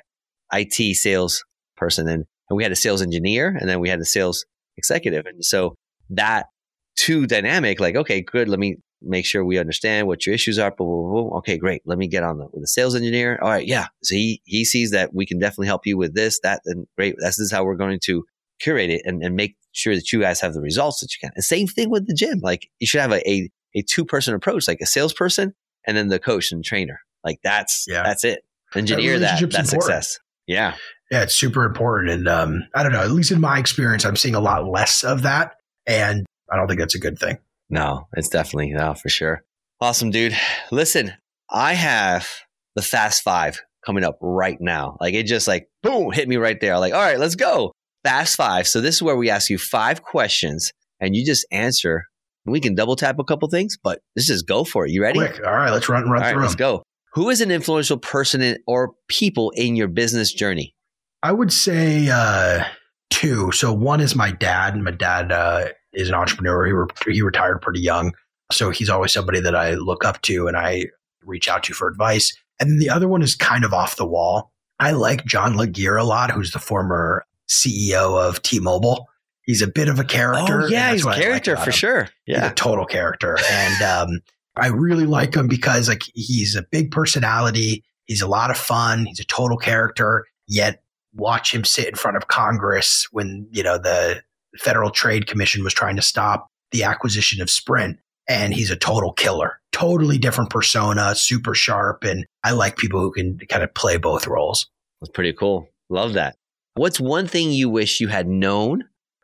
IT 0.51 0.95
sales 0.95 1.43
person 1.77 2.07
and, 2.07 2.25
and 2.49 2.57
we 2.57 2.63
had 2.63 2.71
a 2.71 2.75
sales 2.75 3.01
engineer 3.01 3.55
and 3.59 3.69
then 3.69 3.79
we 3.79 3.89
had 3.89 3.99
a 3.99 4.05
sales 4.05 4.45
executive. 4.77 5.25
And 5.25 5.43
so 5.43 5.75
that 6.09 6.47
two 6.95 7.27
dynamic, 7.27 7.79
like, 7.79 7.95
okay, 7.95 8.21
good. 8.21 8.49
Let 8.49 8.59
me 8.59 8.77
make 9.01 9.25
sure 9.25 9.45
we 9.45 9.57
understand 9.57 10.07
what 10.07 10.25
your 10.25 10.35
issues 10.35 10.59
are. 10.59 10.71
Blah, 10.71 10.85
blah, 10.85 11.23
blah. 11.23 11.37
Okay, 11.37 11.57
great. 11.57 11.81
Let 11.85 11.97
me 11.97 12.07
get 12.07 12.23
on 12.23 12.37
the, 12.37 12.47
with 12.51 12.61
the 12.61 12.67
sales 12.67 12.95
engineer. 12.95 13.39
All 13.41 13.49
right. 13.49 13.65
Yeah. 13.65 13.87
So 14.03 14.15
he, 14.15 14.41
he 14.45 14.65
sees 14.65 14.91
that 14.91 15.13
we 15.13 15.25
can 15.25 15.39
definitely 15.39 15.67
help 15.67 15.85
you 15.85 15.97
with 15.97 16.15
this, 16.15 16.39
that, 16.43 16.61
and 16.65 16.85
great. 16.97 17.15
This 17.19 17.39
is 17.39 17.51
how 17.51 17.63
we're 17.63 17.75
going 17.75 17.99
to 18.03 18.25
curate 18.59 18.89
it 18.89 19.03
and, 19.05 19.23
and 19.23 19.35
make 19.35 19.55
sure 19.71 19.95
that 19.95 20.11
you 20.11 20.19
guys 20.19 20.41
have 20.41 20.53
the 20.53 20.61
results 20.61 20.99
that 20.99 21.13
you 21.13 21.19
can. 21.21 21.31
And 21.35 21.43
same 21.43 21.67
thing 21.67 21.89
with 21.89 22.07
the 22.07 22.13
gym. 22.13 22.39
Like 22.41 22.69
you 22.79 22.87
should 22.87 23.01
have 23.01 23.13
a, 23.13 23.29
a, 23.29 23.49
a 23.75 23.81
two 23.83 24.03
person 24.03 24.33
approach, 24.33 24.67
like 24.67 24.81
a 24.81 24.85
salesperson 24.85 25.53
and 25.87 25.95
then 25.95 26.09
the 26.09 26.19
coach 26.19 26.51
and 26.51 26.63
trainer. 26.63 26.99
Like 27.23 27.39
that's, 27.43 27.85
Yeah. 27.87 28.03
that's 28.03 28.23
it. 28.23 28.41
Engineer 28.75 29.19
that, 29.19 29.41
relationship's 29.41 29.55
that 29.55 29.67
success. 29.67 30.19
Yeah. 30.47 30.75
Yeah, 31.11 31.23
it's 31.23 31.35
super 31.35 31.65
important. 31.65 32.11
And 32.11 32.27
um, 32.27 32.63
I 32.75 32.83
don't 32.83 32.91
know, 32.91 33.01
at 33.01 33.11
least 33.11 33.31
in 33.31 33.41
my 33.41 33.57
experience, 33.57 34.05
I'm 34.05 34.15
seeing 34.15 34.35
a 34.35 34.39
lot 34.39 34.67
less 34.67 35.03
of 35.03 35.23
that. 35.23 35.55
And 35.87 36.25
I 36.51 36.55
don't 36.55 36.67
think 36.67 36.79
that's 36.79 36.95
a 36.95 36.99
good 36.99 37.17
thing. 37.17 37.39
No, 37.69 38.07
it's 38.13 38.29
definitely 38.29 38.71
no 38.71 38.93
for 38.93 39.09
sure. 39.09 39.43
Awesome, 39.81 40.11
dude. 40.11 40.35
Listen, 40.71 41.13
I 41.49 41.73
have 41.73 42.27
the 42.75 42.81
Fast 42.81 43.23
Five 43.23 43.61
coming 43.85 44.03
up 44.03 44.17
right 44.21 44.57
now. 44.59 44.97
Like 44.99 45.13
it 45.13 45.23
just 45.25 45.47
like 45.47 45.67
boom 45.83 46.11
hit 46.11 46.27
me 46.27 46.37
right 46.37 46.59
there. 46.59 46.77
Like 46.79 46.93
all 46.93 46.99
right, 47.01 47.19
let's 47.19 47.35
go. 47.35 47.71
Fast 48.03 48.35
Five. 48.35 48.67
So 48.67 48.81
this 48.81 48.95
is 48.95 49.01
where 49.03 49.15
we 49.15 49.29
ask 49.29 49.49
you 49.49 49.57
five 49.57 50.03
questions 50.03 50.71
and 50.99 51.15
you 51.15 51.25
just 51.25 51.45
answer. 51.51 52.05
We 52.45 52.59
can 52.59 52.73
double 52.73 52.95
tap 52.95 53.19
a 53.19 53.23
couple 53.23 53.47
things, 53.49 53.77
but 53.83 53.99
let's 54.15 54.27
just 54.27 54.47
go 54.47 54.63
for 54.63 54.85
it. 54.85 54.91
You 54.91 55.03
ready? 55.03 55.19
Quick. 55.19 55.39
All 55.45 55.53
right, 55.53 55.71
let's 55.71 55.87
run, 55.89 56.03
run 56.09 56.13
All 56.13 56.19
right, 56.21 56.33
through 56.33 56.41
let's 56.41 56.55
go. 56.55 56.83
Who 57.19 57.29
is 57.29 57.41
an 57.41 57.51
influential 57.51 57.97
person 57.97 58.41
in, 58.41 58.59
or 58.65 58.93
people 59.09 59.51
in 59.57 59.75
your 59.75 59.89
business 59.89 60.31
journey? 60.31 60.73
I 61.21 61.33
would 61.33 61.51
say 61.51 62.07
uh, 62.09 62.63
two. 63.09 63.51
So 63.51 63.73
one 63.73 63.99
is 63.99 64.15
my 64.15 64.31
dad. 64.31 64.73
And 64.73 64.85
my 64.85 64.91
dad 64.91 65.29
uh, 65.29 65.65
is 65.91 66.07
an 66.07 66.15
entrepreneur. 66.15 66.65
He, 66.65 66.71
re- 66.71 66.87
he 67.13 67.21
retired 67.21 67.61
pretty 67.61 67.81
young. 67.81 68.13
So 68.53 68.69
he's 68.69 68.87
always 68.89 69.11
somebody 69.11 69.41
that 69.41 69.53
I 69.53 69.73
look 69.73 70.05
up 70.05 70.21
to 70.21 70.47
and 70.47 70.55
I 70.55 70.85
reach 71.25 71.49
out 71.49 71.63
to 71.63 71.73
for 71.73 71.89
advice. 71.89 72.33
And 72.57 72.71
then 72.71 72.79
the 72.79 72.89
other 72.89 73.09
one 73.09 73.21
is 73.21 73.35
kind 73.35 73.65
of 73.65 73.73
off 73.73 73.97
the 73.97 74.07
wall. 74.07 74.53
I 74.79 74.91
like 74.91 75.25
John 75.25 75.57
Legere 75.57 75.97
a 75.97 76.05
lot, 76.05 76.31
who's 76.31 76.53
the 76.53 76.59
former 76.59 77.25
CEO 77.49 78.17
of 78.17 78.41
T-Mobile. 78.43 79.09
He's 79.41 79.61
a 79.61 79.67
bit 79.67 79.89
of 79.89 79.99
a 79.99 80.05
character. 80.05 80.61
Oh 80.61 80.67
yeah, 80.67 80.93
he's 80.93 81.03
a 81.05 81.09
I 81.09 81.11
like 81.11 81.21
character 81.21 81.57
for 81.57 81.65
him. 81.65 81.71
sure. 81.73 82.03
He's 82.23 82.37
Yeah. 82.37 82.49
a 82.49 82.53
total 82.53 82.85
character. 82.85 83.37
And 83.51 83.81
um, 83.83 84.19
I 84.55 84.67
really 84.67 85.05
like 85.05 85.35
him 85.35 85.47
because 85.47 85.87
like 85.87 86.03
he's 86.13 86.55
a 86.55 86.63
big 86.63 86.91
personality. 86.91 87.83
He's 88.05 88.21
a 88.21 88.27
lot 88.27 88.51
of 88.51 88.57
fun. 88.57 89.05
He's 89.05 89.19
a 89.19 89.25
total 89.25 89.57
character. 89.57 90.25
Yet 90.47 90.81
watch 91.13 91.53
him 91.53 91.63
sit 91.63 91.87
in 91.87 91.95
front 91.95 92.17
of 92.17 92.27
Congress 92.27 93.07
when, 93.11 93.47
you 93.51 93.63
know, 93.63 93.77
the 93.77 94.21
Federal 94.57 94.89
Trade 94.89 95.27
Commission 95.27 95.63
was 95.63 95.73
trying 95.73 95.95
to 95.95 96.01
stop 96.01 96.47
the 96.71 96.83
acquisition 96.83 97.41
of 97.41 97.49
Sprint. 97.49 97.99
And 98.27 98.53
he's 98.53 98.69
a 98.69 98.75
total 98.75 99.11
killer, 99.13 99.59
totally 99.71 100.19
different 100.19 100.51
persona, 100.51 101.15
super 101.15 101.55
sharp. 101.55 102.03
And 102.03 102.25
I 102.43 102.51
like 102.51 102.77
people 102.77 102.99
who 102.99 103.11
can 103.11 103.39
kind 103.49 103.63
of 103.63 103.73
play 103.73 103.97
both 103.97 104.27
roles. 104.27 104.69
That's 105.01 105.11
pretty 105.11 105.33
cool. 105.33 105.67
Love 105.89 106.13
that. 106.13 106.35
What's 106.75 106.99
one 106.99 107.27
thing 107.27 107.51
you 107.51 107.69
wish 107.69 107.99
you 107.99 108.07
had 108.07 108.27
known 108.27 108.83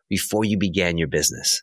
before 0.10 0.44
you 0.44 0.58
began 0.58 0.98
your 0.98 1.08
business? 1.08 1.62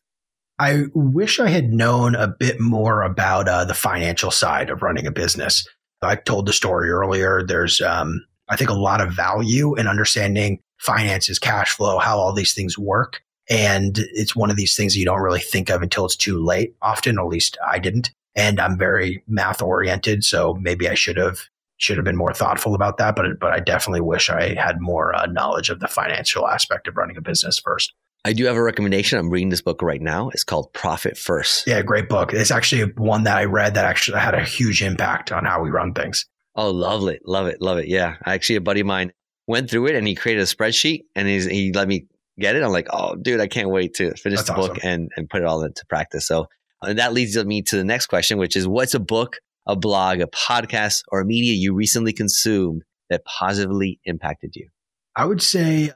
I 0.63 0.85
wish 0.95 1.41
I 1.41 1.49
had 1.49 1.73
known 1.73 2.15
a 2.15 2.29
bit 2.29 2.61
more 2.61 3.03
about 3.03 3.49
uh, 3.49 3.65
the 3.65 3.75
financial 3.75 4.31
side 4.31 4.71
of 4.71 4.81
running 4.81 5.09
a 5.09 5.11
business. 5.11 5.67
I 6.03 6.15
told 6.15 6.47
the 6.47 6.53
story 6.53 6.89
earlier. 6.89 7.43
There's, 7.45 7.81
um, 7.81 8.25
I 8.49 8.55
think, 8.55 8.71
a 8.71 8.75
lot 8.75 9.01
of 9.01 9.13
value 9.13 9.75
in 9.75 9.89
understanding 9.89 10.61
finances, 10.79 11.41
cash 11.41 11.73
flow, 11.73 11.99
how 11.99 12.17
all 12.17 12.33
these 12.33 12.55
things 12.55 12.79
work. 12.79 13.23
And 13.51 13.99
it's 14.13 14.37
one 14.37 14.51
of 14.51 14.57
these 14.57 14.77
things 14.77 14.97
you 14.97 15.05
don't 15.05 15.21
really 15.21 15.41
think 15.41 15.69
of 15.69 15.83
until 15.83 16.05
it's 16.05 16.15
too 16.15 16.39
late, 16.39 16.77
often, 16.81 17.19
at 17.19 17.27
least 17.27 17.59
I 17.67 17.81
didn't. 17.81 18.13
And 18.37 18.61
I'm 18.61 18.79
very 18.79 19.25
math 19.27 19.63
oriented. 19.63 20.23
So 20.23 20.55
maybe 20.61 20.89
I 20.89 20.95
should 20.95 21.17
have 21.17 21.41
should 21.79 21.97
have 21.97 22.05
been 22.05 22.17
more 22.17 22.33
thoughtful 22.33 22.77
about 22.77 22.99
that. 22.99 23.17
But 23.17 23.41
but 23.41 23.53
I 23.53 23.59
definitely 23.59 24.03
wish 24.03 24.31
I 24.31 24.55
had 24.55 24.81
more 24.81 25.13
uh, 25.13 25.27
knowledge 25.27 25.71
of 25.71 25.81
the 25.81 25.89
financial 25.89 26.47
aspect 26.47 26.87
of 26.87 26.97
running 26.97 27.17
a 27.17 27.21
business 27.21 27.59
first. 27.59 27.93
I 28.25 28.33
do 28.33 28.45
have 28.45 28.57
a 28.57 28.63
recommendation. 28.63 29.19
I'm 29.19 29.31
reading 29.31 29.49
this 29.49 29.63
book 29.63 29.83
right 29.83 30.01
now. 30.01 30.29
It's 30.29 30.45
called 30.45 30.73
Profit 30.73 31.19
First. 31.19 31.67
Yeah, 31.67 31.83
great 31.83 32.09
book. 32.09 32.33
It's 32.33 32.53
actually 32.53 32.93
one 32.97 33.25
that 33.25 33.37
I 33.37 33.45
read 33.47 33.75
that 33.75 33.85
actually 33.85 34.21
had 34.21 34.35
a 34.35 34.45
huge 34.45 34.83
impact 34.83 35.33
on 35.33 35.45
how 35.45 35.63
we 35.63 35.71
run 35.71 35.93
things. 35.93 36.27
Oh, 36.55 36.71
love 36.71 37.09
it, 37.09 37.23
love 37.27 37.47
it, 37.47 37.61
love 37.61 37.79
it. 37.79 37.89
Yeah, 37.89 38.17
actually, 38.25 38.57
a 38.57 38.61
buddy 38.61 38.81
of 38.81 38.87
mine 38.87 39.13
went 39.49 39.71
through 39.71 39.87
it 39.87 39.97
and 39.97 40.07
he 40.07 40.15
created 40.15 40.43
a 40.43 40.47
spreadsheet 40.47 41.01
and 41.17 41.27
he's, 41.27 41.47
he 41.47 41.73
let 41.73 41.89
me 41.89 42.07
get 42.39 42.55
it. 42.55 42.63
I'm 42.63 42.71
like, 42.71 42.89
oh, 42.91 43.17
dude, 43.17 43.41
I 43.41 43.49
can't 43.49 43.71
wait 43.71 43.95
to 43.95 44.15
finish 44.15 44.39
That's 44.39 44.49
the 44.49 44.55
awesome. 44.55 44.75
book 44.75 44.85
and 44.85 45.11
and 45.17 45.29
put 45.29 45.41
it 45.41 45.47
all 45.47 45.65
into 45.65 45.85
practice. 45.87 46.27
So 46.27 46.47
and 46.83 46.99
that 46.99 47.13
leads 47.13 47.37
me 47.45 47.63
to 47.63 47.77
the 47.77 47.85
next 47.85 48.07
question, 48.07 48.39
which 48.39 48.57
is, 48.57 48.69
what's 48.69 48.95
a 48.95 49.01
book, 49.01 49.39
a 49.67 49.77
blog, 49.77 50.21
a 50.21 50.27
podcast, 50.27 51.03
or 51.11 51.21
a 51.21 51.25
media 51.25 51.55
you 51.55 51.75
recently 51.75 52.13
consumed 52.13 52.83
that 53.11 53.25
positively 53.25 54.01
impacted 54.05 54.55
you? 54.55 54.69
I 55.15 55.25
would 55.25 55.43
say 55.43 55.93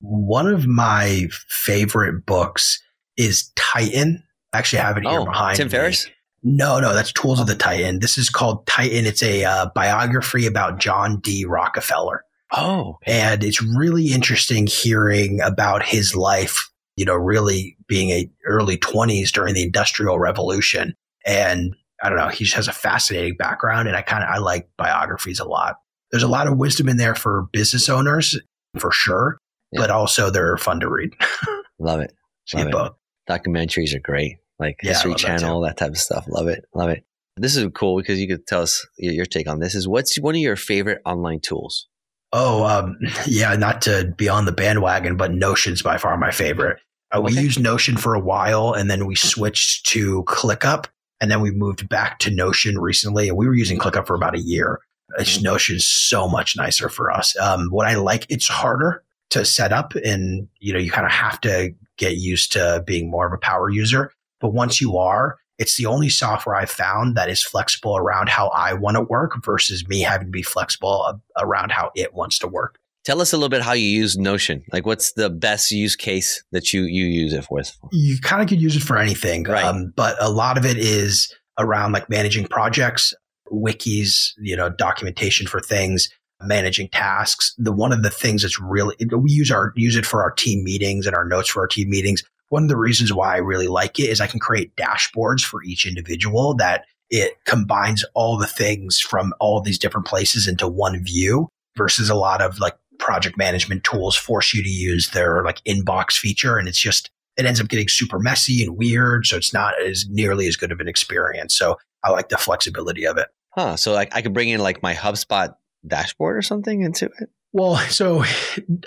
one 0.00 0.46
of 0.46 0.66
my 0.66 1.28
favorite 1.48 2.24
books 2.26 2.82
is 3.16 3.50
Titan. 3.54 4.22
I 4.52 4.58
actually 4.58 4.80
have 4.80 4.96
it 4.96 5.04
here 5.06 5.20
oh, 5.20 5.24
behind 5.26 5.56
Tim 5.56 5.68
Ferriss? 5.68 6.08
No, 6.42 6.80
no, 6.80 6.94
that's 6.94 7.12
Tools 7.12 7.38
of 7.38 7.46
the 7.46 7.54
Titan. 7.54 8.00
This 8.00 8.16
is 8.16 8.30
called 8.30 8.66
Titan. 8.66 9.04
It's 9.04 9.22
a 9.22 9.44
uh, 9.44 9.66
biography 9.74 10.46
about 10.46 10.78
John 10.78 11.20
D. 11.20 11.44
Rockefeller. 11.44 12.24
Oh. 12.52 12.96
And 13.06 13.44
it's 13.44 13.62
really 13.62 14.06
interesting 14.08 14.66
hearing 14.66 15.40
about 15.42 15.84
his 15.84 16.16
life, 16.16 16.70
you 16.96 17.04
know, 17.04 17.14
really 17.14 17.76
being 17.86 18.10
a 18.10 18.30
early 18.46 18.78
20s 18.78 19.30
during 19.30 19.54
the 19.54 19.62
Industrial 19.62 20.18
Revolution. 20.18 20.94
And 21.26 21.76
I 22.02 22.08
don't 22.08 22.18
know, 22.18 22.28
he 22.28 22.44
just 22.44 22.56
has 22.56 22.68
a 22.68 22.72
fascinating 22.72 23.36
background 23.36 23.86
and 23.86 23.96
I 23.96 24.02
kind 24.02 24.24
of 24.24 24.30
I 24.30 24.38
like 24.38 24.68
biographies 24.78 25.38
a 25.38 25.44
lot. 25.44 25.76
There's 26.10 26.22
a 26.22 26.28
lot 26.28 26.48
of 26.48 26.56
wisdom 26.56 26.88
in 26.88 26.96
there 26.96 27.14
for 27.14 27.48
business 27.52 27.88
owners 27.88 28.40
for 28.78 28.90
sure 28.90 29.38
yeah. 29.72 29.80
but 29.80 29.90
also 29.90 30.30
they're 30.30 30.56
fun 30.56 30.80
to 30.80 30.88
read. 30.88 31.12
Love 31.78 32.00
it. 32.00 32.12
Love 32.54 32.66
it. 32.66 32.72
Both. 32.72 32.92
Documentaries 33.28 33.94
are 33.94 34.00
great, 34.00 34.38
like 34.58 34.76
yeah, 34.82 34.90
History 34.90 35.14
Channel, 35.14 35.60
that, 35.60 35.76
that, 35.76 35.84
type 35.84 35.92
of 35.92 35.98
stuff. 35.98 36.24
Love 36.28 36.48
it. 36.48 36.64
Love 36.74 36.90
it. 36.90 37.04
This 37.36 37.56
is 37.56 37.66
cool 37.74 37.96
because 37.96 38.20
you 38.20 38.28
could 38.28 38.46
tell 38.46 38.62
us 38.62 38.86
your 38.98 39.24
take 39.24 39.48
on 39.48 39.60
this. 39.60 39.74
Is 39.74 39.86
what's 39.86 40.18
one 40.18 40.34
of 40.34 40.40
your 40.40 40.56
favorite 40.56 41.00
online 41.04 41.40
tools? 41.40 41.86
Oh, 42.32 42.64
um, 42.64 42.98
yeah, 43.26 43.54
not 43.56 43.82
to 43.82 44.12
be 44.16 44.28
on 44.28 44.44
the 44.44 44.52
bandwagon, 44.52 45.16
but 45.16 45.32
Notion's 45.32 45.82
by 45.82 45.98
far 45.98 46.16
my 46.16 46.30
favorite. 46.30 46.78
Uh, 47.12 47.20
we 47.20 47.32
used 47.32 47.60
Notion 47.60 47.96
for 47.96 48.14
a 48.14 48.20
while 48.20 48.72
and 48.72 48.90
then 48.90 49.06
we 49.06 49.16
switched 49.16 49.86
to 49.86 50.22
ClickUp 50.24 50.86
and 51.20 51.30
then 51.30 51.40
we 51.40 51.50
moved 51.50 51.88
back 51.88 52.20
to 52.20 52.30
Notion 52.30 52.78
recently 52.78 53.28
and 53.28 53.36
we 53.36 53.46
were 53.46 53.54
using 53.54 53.78
ClickUp 53.78 54.06
for 54.06 54.14
about 54.14 54.36
a 54.36 54.40
year. 54.40 54.80
It's 55.18 55.42
Notion's 55.42 55.86
so 55.86 56.28
much 56.28 56.56
nicer 56.56 56.88
for 56.88 57.10
us. 57.10 57.36
Um, 57.38 57.68
what 57.70 57.88
I 57.88 57.94
like, 57.94 58.26
it's 58.28 58.46
harder 58.46 59.02
to 59.30 59.44
set 59.44 59.72
up 59.72 59.94
and 60.04 60.48
you 60.58 60.72
know 60.72 60.78
you 60.78 60.90
kind 60.90 61.06
of 61.06 61.12
have 61.12 61.40
to 61.40 61.72
get 61.96 62.16
used 62.16 62.52
to 62.52 62.82
being 62.86 63.10
more 63.10 63.26
of 63.26 63.32
a 63.32 63.38
power 63.38 63.70
user. 63.70 64.12
But 64.40 64.50
once 64.50 64.80
you 64.80 64.96
are 64.96 65.36
it's 65.60 65.76
the 65.76 65.86
only 65.86 66.08
software 66.08 66.56
i've 66.56 66.70
found 66.70 67.16
that 67.16 67.28
is 67.28 67.44
flexible 67.44 67.96
around 67.96 68.30
how 68.30 68.48
i 68.48 68.72
want 68.72 68.96
to 68.96 69.02
work 69.02 69.44
versus 69.44 69.86
me 69.86 70.00
having 70.00 70.26
to 70.26 70.32
be 70.32 70.42
flexible 70.42 71.20
around 71.38 71.70
how 71.70 71.90
it 71.94 72.14
wants 72.14 72.38
to 72.38 72.48
work. 72.48 72.78
Tell 73.04 73.20
us 73.20 73.32
a 73.32 73.36
little 73.36 73.48
bit 73.48 73.62
how 73.62 73.72
you 73.72 73.86
use 73.86 74.18
notion. 74.18 74.62
Like 74.72 74.84
what's 74.84 75.12
the 75.12 75.30
best 75.30 75.70
use 75.70 75.96
case 75.96 76.42
that 76.52 76.72
you 76.72 76.82
you 76.82 77.06
use 77.06 77.32
it 77.32 77.44
for 77.44 77.60
you 77.92 78.18
kind 78.20 78.42
of 78.42 78.48
could 78.48 78.60
use 78.60 78.76
it 78.76 78.82
for 78.82 78.98
anything 78.98 79.44
right. 79.44 79.64
Um, 79.64 79.92
but 79.96 80.16
a 80.20 80.30
lot 80.30 80.58
of 80.58 80.66
it 80.66 80.76
is 80.76 81.34
around 81.58 81.92
like 81.92 82.10
managing 82.10 82.46
projects 82.46 83.14
wikis 83.50 84.32
you 84.38 84.56
know 84.56 84.70
documentation 84.70 85.46
for 85.46 85.60
things 85.60 86.08
managing 86.42 86.88
tasks. 86.88 87.54
The 87.58 87.72
one 87.72 87.92
of 87.92 88.02
the 88.02 88.10
things 88.10 88.42
that's 88.42 88.60
really 88.60 88.96
we 89.10 89.30
use 89.30 89.50
our 89.50 89.72
use 89.76 89.96
it 89.96 90.06
for 90.06 90.22
our 90.22 90.30
team 90.30 90.64
meetings 90.64 91.06
and 91.06 91.16
our 91.16 91.24
notes 91.24 91.48
for 91.48 91.60
our 91.60 91.68
team 91.68 91.90
meetings. 91.90 92.22
One 92.48 92.64
of 92.64 92.68
the 92.68 92.76
reasons 92.76 93.12
why 93.12 93.34
I 93.34 93.38
really 93.38 93.68
like 93.68 93.98
it 93.98 94.10
is 94.10 94.20
I 94.20 94.26
can 94.26 94.40
create 94.40 94.74
dashboards 94.76 95.42
for 95.42 95.62
each 95.62 95.86
individual 95.86 96.54
that 96.56 96.84
it 97.10 97.44
combines 97.44 98.04
all 98.14 98.38
the 98.38 98.46
things 98.46 99.00
from 99.00 99.32
all 99.40 99.60
these 99.60 99.78
different 99.78 100.06
places 100.06 100.46
into 100.46 100.68
one 100.68 101.02
view 101.04 101.48
versus 101.76 102.08
a 102.08 102.14
lot 102.14 102.40
of 102.40 102.58
like 102.58 102.76
project 102.98 103.36
management 103.36 103.82
tools 103.82 104.16
force 104.16 104.54
you 104.54 104.62
to 104.62 104.68
use 104.68 105.10
their 105.10 105.42
like 105.42 105.62
inbox 105.64 106.12
feature 106.12 106.58
and 106.58 106.68
it's 106.68 106.78
just 106.78 107.10
it 107.36 107.46
ends 107.46 107.60
up 107.60 107.68
getting 107.68 107.88
super 107.88 108.18
messy 108.18 108.62
and 108.62 108.76
weird 108.76 109.26
so 109.26 109.36
it's 109.36 109.54
not 109.54 109.80
as 109.82 110.06
nearly 110.10 110.46
as 110.46 110.56
good 110.56 110.70
of 110.70 110.80
an 110.80 110.88
experience 110.88 111.56
so 111.56 111.78
i 112.04 112.10
like 112.10 112.28
the 112.28 112.36
flexibility 112.36 113.06
of 113.06 113.16
it 113.16 113.28
huh 113.50 113.74
so 113.74 113.92
like 113.92 114.14
i 114.14 114.20
could 114.20 114.34
bring 114.34 114.50
in 114.50 114.60
like 114.60 114.82
my 114.82 114.94
hubspot 114.94 115.54
dashboard 115.86 116.36
or 116.36 116.42
something 116.42 116.82
into 116.82 117.06
it? 117.06 117.30
Well, 117.52 117.76
so 117.88 118.22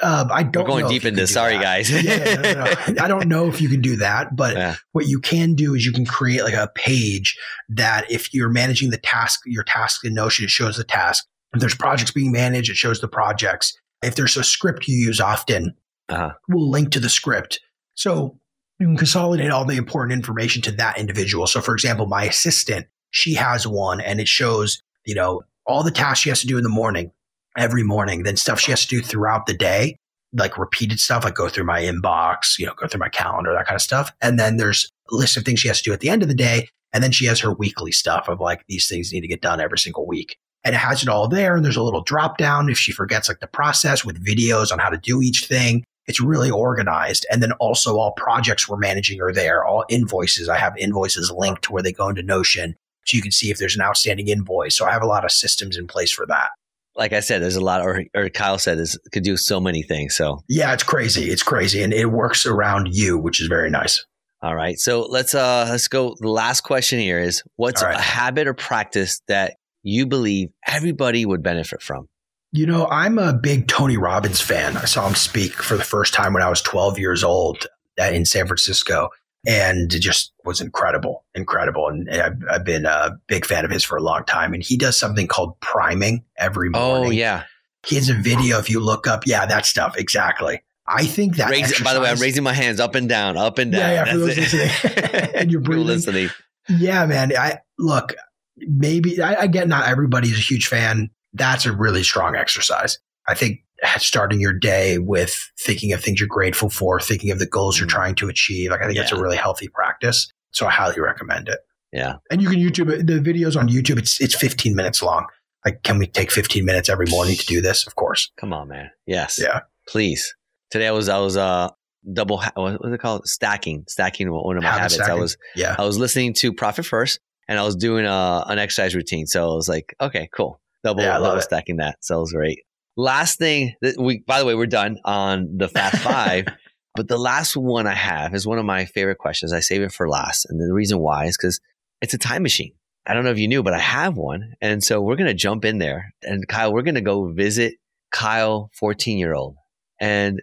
uh, 0.02 0.28
I 0.32 0.44
don't. 0.44 0.64
We're 0.64 0.70
going 0.70 0.88
deep 0.88 1.04
into. 1.04 1.28
Sorry, 1.28 1.56
that. 1.56 1.62
guys. 1.62 1.92
yeah, 1.92 2.36
no, 2.36 2.42
no, 2.42 2.64
no. 2.64 3.04
I 3.04 3.08
don't 3.10 3.28
know 3.28 3.48
if 3.50 3.60
you 3.60 3.68
can 3.68 3.82
do 3.82 3.98
that, 3.98 4.36
but 4.36 4.56
yeah. 4.56 4.76
what 4.94 5.06
you 5.06 5.20
can 5.20 5.54
do 5.54 5.74
is 5.74 5.86
you 5.86 5.92
can 5.92 6.06
create 6.06 6.44
like 6.44 6.54
a 6.54 6.70
page 6.74 7.38
that 7.70 8.10
if 8.10 8.34
you're 8.34 8.50
managing 8.50 8.90
the 8.90 8.98
task, 8.98 9.42
your 9.46 9.64
task 9.64 10.06
in 10.06 10.14
Notion, 10.14 10.46
it 10.46 10.50
shows 10.50 10.78
the 10.78 10.86
task. 10.86 11.26
If 11.54 11.60
there's 11.60 11.76
projects 11.76 12.12
being 12.12 12.32
managed, 12.32 12.70
it 12.70 12.78
shows 12.78 13.02
the 13.02 13.08
projects. 13.10 13.78
If 14.02 14.16
there's 14.16 14.38
a 14.38 14.44
script 14.44 14.88
you 14.88 14.96
use 14.96 15.20
often, 15.20 15.76
uh-huh. 16.08 16.32
we'll 16.48 16.70
link 16.70 16.92
to 16.92 17.00
the 17.02 17.10
script. 17.10 17.60
So 17.96 18.40
you 18.80 18.88
can 18.88 18.98
consolidate 18.98 19.52
all 19.52 19.66
the 19.66 19.78
important 19.78 20.18
information 20.18 20.62
to 20.64 20.72
that 20.72 20.98
individual. 20.98 21.48
So, 21.48 21.60
for 21.60 21.74
example, 21.74 22.06
my 22.06 22.24
assistant, 22.24 22.88
she 23.12 23.34
has 23.34 23.68
one, 23.68 24.00
and 24.00 24.22
it 24.22 24.28
shows 24.30 24.82
you 25.06 25.16
know 25.16 25.42
all 25.66 25.84
the 25.84 25.92
tasks 25.92 26.20
she 26.20 26.30
has 26.30 26.42
to 26.42 26.48
do 26.48 26.58
in 26.58 26.64
the 26.64 26.70
morning, 26.70 27.12
every 27.58 27.84
morning, 27.84 28.24
then 28.24 28.38
stuff 28.38 28.60
she 28.60 28.72
has 28.72 28.86
to 28.86 28.88
do 28.88 29.02
throughout 29.02 29.46
the 29.46 29.54
day, 29.54 29.98
like 30.34 30.58
repeated 30.58 31.00
stuff, 31.00 31.24
like 31.24 31.36
go 31.36 31.48
through 31.50 31.66
my 31.66 31.82
inbox, 31.82 32.58
you 32.58 32.66
know, 32.66 32.74
go 32.76 32.88
through 32.88 33.00
my 33.00 33.10
calendar, 33.10 33.54
that 33.54 33.66
kind 33.66 33.76
of 33.76 33.82
stuff. 33.82 34.12
And 34.22 34.40
then 34.40 34.58
there's 34.58 34.90
a 35.12 35.16
list 35.16 35.38
of 35.38 35.44
things 35.44 35.60
she 35.60 35.68
has 35.68 35.82
to 35.82 35.90
do 35.90 35.94
at 35.94 36.00
the 36.00 36.10
end 36.10 36.24
of 36.24 36.28
the 36.28 36.34
day. 36.34 36.68
And 36.92 37.04
then 37.04 37.12
she 37.12 37.26
has 37.26 37.40
her 37.40 37.54
weekly 37.54 37.92
stuff 37.92 38.28
of 38.28 38.40
like 38.40 38.64
these 38.68 38.88
things 38.88 39.12
need 39.12 39.22
to 39.22 39.28
get 39.28 39.42
done 39.42 39.60
every 39.60 39.80
single 39.80 40.06
week. 40.06 40.38
And 40.64 40.76
it 40.76 40.80
has 40.80 41.04
it 41.04 41.10
all 41.10 41.28
there. 41.28 41.56
And 41.56 41.66
there's 41.66 41.78
a 41.78 41.84
little 41.84 42.04
drop 42.04 42.38
down 42.38 42.70
if 42.70 42.78
she 42.78 42.92
forgets 42.92 43.28
like 43.28 43.40
the 43.40 43.48
process 43.48 44.06
with 44.06 44.24
videos 44.24 44.72
on 44.72 44.80
how 44.80 44.90
to 44.90 44.98
do 44.98 45.22
each 45.22 45.46
thing. 45.46 45.84
It's 46.06 46.22
really 46.22 46.52
organized. 46.52 47.26
And 47.32 47.42
then 47.42 47.54
also 47.54 47.98
all 47.98 48.12
projects 48.14 48.68
we're 48.68 48.78
managing 48.78 49.22
are 49.22 49.34
there, 49.34 49.64
all 49.64 49.86
invoices. 49.90 50.50
I 50.50 50.58
have 50.58 50.78
invoices 50.78 51.32
linked 51.32 51.70
where 51.70 51.84
they 51.84 51.94
go 51.94 52.10
into 52.10 52.24
Notion 52.24 52.76
so 53.06 53.16
you 53.16 53.22
can 53.22 53.32
see 53.32 53.52
if 53.52 53.58
there's 53.58 53.76
an 53.76 53.82
outstanding 53.82 54.28
invoice. 54.28 54.78
So 54.78 54.86
I 54.86 54.92
have 54.92 55.04
a 55.04 55.08
lot 55.08 55.26
of 55.26 55.32
systems 55.32 55.78
in 55.78 55.88
place 55.88 56.12
for 56.12 56.26
that. 56.28 56.50
Like 56.96 57.14
I 57.14 57.22
said, 57.22 57.42
there's 57.42 57.56
a 57.56 57.62
lot, 57.62 57.82
or, 57.82 58.04
or 58.16 58.30
Kyle 58.30 58.60
said, 58.60 58.78
is 58.78 59.00
could 59.12 59.24
do 59.24 59.36
so 59.36 59.60
many 59.60 59.82
things. 59.82 60.16
So 60.16 60.44
yeah, 60.48 60.74
it's 60.74 60.84
crazy. 60.84 61.32
It's 61.32 61.42
crazy, 61.42 61.82
and 61.82 61.92
it 61.92 62.06
works 62.06 62.46
around 62.46 62.90
you, 62.92 63.18
which 63.18 63.42
is 63.42 63.48
very 63.48 63.72
nice. 63.72 64.06
All 64.44 64.56
right, 64.56 64.78
so 64.78 65.02
let's 65.02 65.34
uh 65.34 65.66
let's 65.70 65.88
go. 65.88 66.16
The 66.20 66.30
last 66.30 66.62
question 66.62 67.00
here 67.00 67.20
is: 67.20 67.42
What's 67.56 67.82
right. 67.82 67.98
a 67.98 68.02
habit 68.02 68.46
or 68.48 68.54
practice 68.54 69.22
that 69.28 69.56
you 69.82 70.06
believe 70.06 70.50
everybody 70.68 71.26
would 71.26 71.42
benefit 71.42 71.82
from? 71.82 72.10
You 72.52 72.68
know, 72.68 72.86
I'm 72.86 73.18
a 73.18 73.34
big 73.34 73.68
Tony 73.68 73.98
Robbins 73.98 74.40
fan. 74.40 74.78
I 74.78 74.86
saw 74.86 75.08
him 75.08 75.16
speak 75.16 75.54
for 75.54 75.76
the 75.76 75.84
first 75.84 76.14
time 76.14 76.34
when 76.34 76.44
I 76.44 76.50
was 76.50 76.62
12 76.62 77.00
years 77.00 77.24
old 77.24 77.66
in 77.98 78.26
San 78.26 78.46
Francisco 78.46 79.10
and 79.46 79.94
it 79.94 80.00
just 80.00 80.34
was 80.46 80.62
incredible, 80.62 81.26
incredible. 81.36 81.88
And 81.88 82.10
I've, 82.10 82.38
I've, 82.50 82.64
been 82.64 82.86
a 82.86 83.20
big 83.28 83.46
fan 83.46 83.66
of 83.66 83.72
his 83.72 83.84
for 83.84 83.98
a 83.98 84.02
long 84.02 84.24
time. 84.26 84.54
And 84.54 84.64
he 84.64 84.78
does 84.78 84.98
something 84.98 85.28
called 85.28 85.60
priming 85.60 86.24
every 86.38 86.70
oh, 86.74 86.80
morning. 86.80 87.08
Oh 87.08 87.12
yeah, 87.12 87.44
he 87.86 87.96
has 87.96 88.10
a 88.10 88.14
video. 88.14 88.60
If 88.60 88.70
you 88.70 88.80
look 88.80 89.08
up, 89.08 89.28
yeah, 89.28 89.46
that 89.46 89.66
stuff 89.66 89.98
exactly. 89.98 90.62
I 90.88 91.06
think 91.06 91.38
that. 91.38 91.50
Raise, 91.50 91.64
exercise, 91.64 91.84
by 91.84 91.94
the 91.94 92.02
way, 92.02 92.10
I'm 92.10 92.20
raising 92.20 92.44
my 92.44 92.54
hands 92.54 92.80
up 92.80 92.96
and 92.96 93.08
down, 93.08 93.38
up 93.38 93.58
and 93.58 93.72
down. 93.72 93.82
Yeah, 93.82 94.06
yeah 94.06 94.12
for 94.12 94.18
those 94.18 94.38
listening, 94.38 95.32
and 95.36 95.52
you're 95.52 95.62
breathing. 95.62 95.88
listening. 95.88 96.30
Yeah, 96.70 97.06
man. 97.06 97.36
I 97.38 97.60
look. 97.78 98.14
Maybe 98.58 99.22
I, 99.22 99.42
I 99.42 99.48
get 99.48 99.68
not 99.68 99.88
everybody 99.88 100.30
is 100.30 100.38
a 100.38 100.42
huge 100.42 100.68
fan. 100.68 101.10
That's 101.34 101.66
a 101.66 101.74
really 101.74 102.04
strong 102.04 102.36
exercise. 102.36 103.00
I 103.28 103.34
think 103.34 103.64
starting 103.98 104.40
your 104.40 104.54
day 104.54 104.98
with 104.98 105.52
thinking 105.60 105.94
of 105.94 106.02
things 106.02 106.20
you're 106.20 106.28
grateful 106.28 106.70
for, 106.70 107.00
thinking 107.00 107.32
of 107.32 107.40
the 107.40 107.48
goals 107.48 107.80
you're 107.80 107.88
mm. 107.88 107.92
trying 107.92 108.16
to 108.16 108.30
achieve. 108.30 108.72
Like 108.72 108.82
I 108.82 108.86
think 108.86 108.96
yeah. 108.96 109.04
that's 109.04 109.14
a 109.14 109.22
really 109.22 109.38
healthy 109.38 109.68
practice. 109.68 110.32
So 110.52 110.66
I 110.68 110.72
highly 110.72 111.00
recommend 111.00 111.50
it. 111.50 111.60
Yeah. 111.92 112.16
And 112.32 112.42
you 112.42 112.50
can 112.50 112.60
YouTube 112.60 112.92
it. 112.92 113.08
The 113.08 113.20
videos 113.20 113.58
on 113.58 113.70
YouTube, 113.70 113.98
it's 113.98 114.20
it's 114.20 114.36
15 114.36 114.76
minutes 114.76 115.02
long. 115.02 115.28
Like, 115.66 115.84
can 115.84 115.98
we 115.98 116.08
take 116.08 116.32
15 116.32 116.66
minutes 116.66 116.90
every 116.90 117.06
morning 117.10 117.36
to 117.36 117.46
do 117.46 117.62
this? 117.62 117.88
Of 117.88 117.96
course. 117.96 118.32
Come 118.38 118.52
on, 118.52 118.68
man. 118.68 118.90
Yes. 119.06 119.40
Yeah. 119.42 119.62
Please. 119.88 120.36
Today 120.72 120.88
I 120.88 120.92
was 120.92 121.08
I 121.08 121.20
was 121.20 121.38
uh 121.38 121.70
double 122.12 122.38
what 122.38 122.82
was 122.82 122.94
it 122.94 123.00
called 123.00 123.26
stacking 123.28 123.86
stacking 123.88 124.30
one 124.32 124.58
of 124.58 124.64
my 124.64 124.70
Habit 124.70 124.82
habits. 124.82 124.96
Stacking. 124.96 125.14
I 125.14 125.20
was 125.20 125.38
yeah 125.56 125.76
I 125.78 125.86
was 125.86 125.98
listening 125.98 126.34
to 126.36 126.52
Profit 126.52 126.86
First 126.86 127.20
and 127.48 127.60
I 127.60 127.64
was 127.64 127.76
doing 127.76 128.06
a 128.06 128.10
uh, 128.10 128.46
an 128.48 128.60
exercise 128.60 128.96
routine. 128.96 129.28
So 129.28 129.52
I 129.52 129.56
was 129.56 129.70
like, 129.70 129.96
okay, 130.02 130.30
cool, 130.36 130.60
double 130.84 131.04
yeah, 131.04 131.20
double 131.20 131.42
stacking 131.42 131.78
that. 131.78 131.98
So 132.02 132.18
it 132.18 132.22
was 132.22 132.34
great. 132.34 132.60
Last 132.96 133.40
thing 133.40 133.76
that 133.82 134.00
we, 134.00 134.20
by 134.20 134.40
the 134.40 134.46
way, 134.46 134.56
we're 134.56 134.68
done 134.68 135.00
on 135.04 135.58
the 135.58 135.68
Fast 135.68 135.98
Five. 136.04 136.48
but 136.96 137.08
the 137.08 137.18
last 137.18 137.56
one 137.58 137.88
I 137.88 137.96
have 137.96 138.36
is 138.36 138.46
one 138.46 138.60
of 138.60 138.66
my 138.66 138.86
favorite 138.86 139.18
questions. 139.18 139.52
I 139.54 139.60
save 139.62 139.82
it 139.82 139.92
for 139.92 140.08
last. 140.08 140.46
And 140.46 140.60
the 140.60 140.74
reason 140.74 141.00
why 141.00 141.26
is 141.26 141.38
because 141.38 141.60
it's 142.02 142.14
a 142.14 142.20
time 142.20 142.44
machine. 142.44 142.74
I 143.06 143.14
don't 143.14 143.24
know 143.24 143.32
if 143.32 143.40
you 143.40 143.48
knew, 143.48 143.64
but 143.64 143.74
I 143.74 143.80
have 143.80 144.16
one. 144.16 144.54
And 144.62 144.84
so 144.84 145.02
we're 145.02 145.16
going 145.18 145.28
to 145.28 145.34
jump 145.34 145.66
in 145.66 145.78
there. 145.78 146.14
And 146.22 146.48
Kyle, 146.48 146.72
we're 146.72 146.84
going 146.84 146.96
to 146.96 147.02
go 147.02 147.32
visit 147.34 147.76
Kyle, 148.12 148.70
14 148.74 149.18
year 149.18 149.34
old. 149.34 149.56
And 150.00 150.42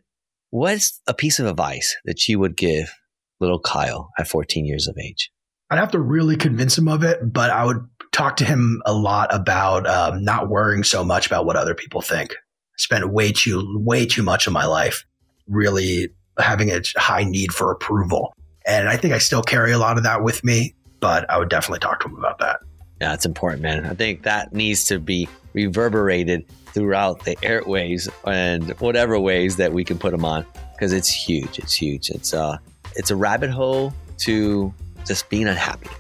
what's 0.51 1.01
a 1.07 1.15
piece 1.15 1.39
of 1.39 1.47
advice 1.47 1.97
that 2.05 2.29
you 2.29 2.39
would 2.39 2.57
give 2.57 2.93
little 3.39 3.61
Kyle 3.61 4.11
at 4.19 4.29
14 4.29 4.67
years 4.67 4.89
of 4.89 4.99
age? 4.99 5.31
I'd 5.71 5.79
have 5.79 5.93
to 5.93 6.01
really 6.01 6.37
convince 6.37 6.77
him 6.77 6.89
of 6.89 7.05
it, 7.05 7.21
but 7.33 7.51
I 7.51 7.65
would 7.65 7.89
talk 8.13 8.37
to 8.37 8.45
him 8.45 8.83
a 8.87 8.93
lot 8.93 9.33
about 9.35 9.87
um, 9.87 10.25
not 10.25 10.49
worrying 10.49 10.85
so 10.85 11.05
much 11.05 11.27
about 11.27 11.47
what 11.47 11.57
other 11.57 11.75
people 11.75 12.01
think. 12.01 12.35
Spent 12.77 13.11
way 13.11 13.33
too, 13.33 13.79
way 13.79 14.07
too 14.07 14.23
much 14.23 14.47
of 14.47 14.53
my 14.53 14.67
life 14.67 15.05
really 15.47 16.09
having 16.39 16.71
a 16.71 16.81
high 16.97 17.25
need 17.25 17.53
for 17.53 17.71
approval. 17.71 18.33
And 18.67 18.89
I 18.89 18.97
think 18.97 19.13
I 19.13 19.19
still 19.19 19.43
carry 19.43 19.73
a 19.73 19.79
lot 19.79 19.97
of 19.97 20.05
that 20.05 20.23
with 20.23 20.43
me, 20.45 20.75
but 21.01 21.29
I 21.29 21.39
would 21.39 21.49
definitely 21.49 21.81
talk 21.81 22.01
to 22.01 22.09
him 22.09 22.17
about 22.17 22.39
that. 22.39 22.61
Yeah, 23.01 23.15
it's 23.15 23.27
important, 23.27 23.63
man. 23.63 23.87
I 23.87 23.95
think 23.95 24.23
that 24.23 24.53
needs 24.53 24.85
to 24.87 24.99
be 24.99 25.29
reverberated 25.53 26.47
throughout 26.67 27.25
the 27.25 27.37
airways 27.43 28.09
and 28.25 28.71
whatever 28.81 29.19
ways 29.19 29.57
that 29.57 29.73
we 29.73 29.85
can 29.85 29.99
put 29.99 30.13
them 30.13 30.25
on 30.25 30.47
because 30.73 30.93
it's 30.93 31.09
huge. 31.09 31.59
It's 31.59 31.75
huge. 31.75 32.11
It's 32.11 32.33
uh 32.33 32.59
it's 32.95 33.11
a 33.11 33.17
rabbit 33.17 33.51
hole 33.51 33.93
to 34.19 34.73
just 35.07 35.29
being 35.31 35.49
unhappy 35.49 35.91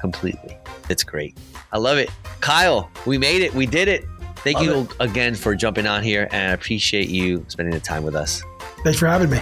completely. 0.00 0.56
It's 0.88 1.04
great. 1.04 1.36
I 1.72 1.78
love 1.78 1.98
it. 1.98 2.10
Kyle, 2.40 2.90
we 3.06 3.18
made 3.18 3.42
it. 3.42 3.54
We 3.54 3.66
did 3.66 3.88
it. 3.88 4.04
Thank 4.36 4.58
love 4.58 4.66
you 4.66 4.80
it. 4.80 4.90
again 5.00 5.34
for 5.34 5.54
jumping 5.54 5.86
on 5.86 6.02
here 6.02 6.28
and 6.30 6.50
I 6.50 6.54
appreciate 6.54 7.08
you 7.08 7.44
spending 7.48 7.74
the 7.74 7.80
time 7.80 8.04
with 8.04 8.14
us. 8.14 8.42
Thanks 8.84 8.98
for 8.98 9.06
having 9.06 9.30
me. 9.30 9.40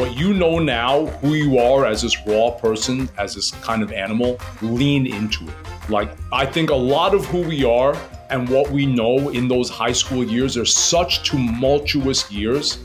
what 0.00 0.16
you 0.16 0.32
know 0.32 0.58
now, 0.58 1.04
who 1.20 1.34
you 1.34 1.58
are 1.58 1.84
as 1.84 2.00
this 2.00 2.16
raw 2.26 2.50
person, 2.50 3.06
as 3.18 3.34
this 3.34 3.50
kind 3.50 3.82
of 3.82 3.92
animal, 3.92 4.38
lean 4.62 5.06
into 5.06 5.44
it. 5.46 5.54
Like, 5.90 6.16
I 6.32 6.46
think 6.46 6.70
a 6.70 6.74
lot 6.74 7.14
of 7.14 7.26
who 7.26 7.42
we 7.42 7.64
are 7.64 7.94
and 8.30 8.48
what 8.48 8.70
we 8.70 8.86
know 8.86 9.28
in 9.28 9.46
those 9.46 9.68
high 9.68 9.92
school 9.92 10.24
years 10.24 10.56
are 10.56 10.64
such 10.64 11.28
tumultuous 11.28 12.30
years, 12.30 12.78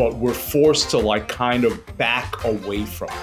but 0.00 0.16
we're 0.16 0.32
forced 0.32 0.88
to 0.88 0.96
like 0.96 1.28
kind 1.28 1.62
of 1.62 1.78
back 1.98 2.42
away 2.44 2.86
from 2.86 3.10
it. 3.10 3.14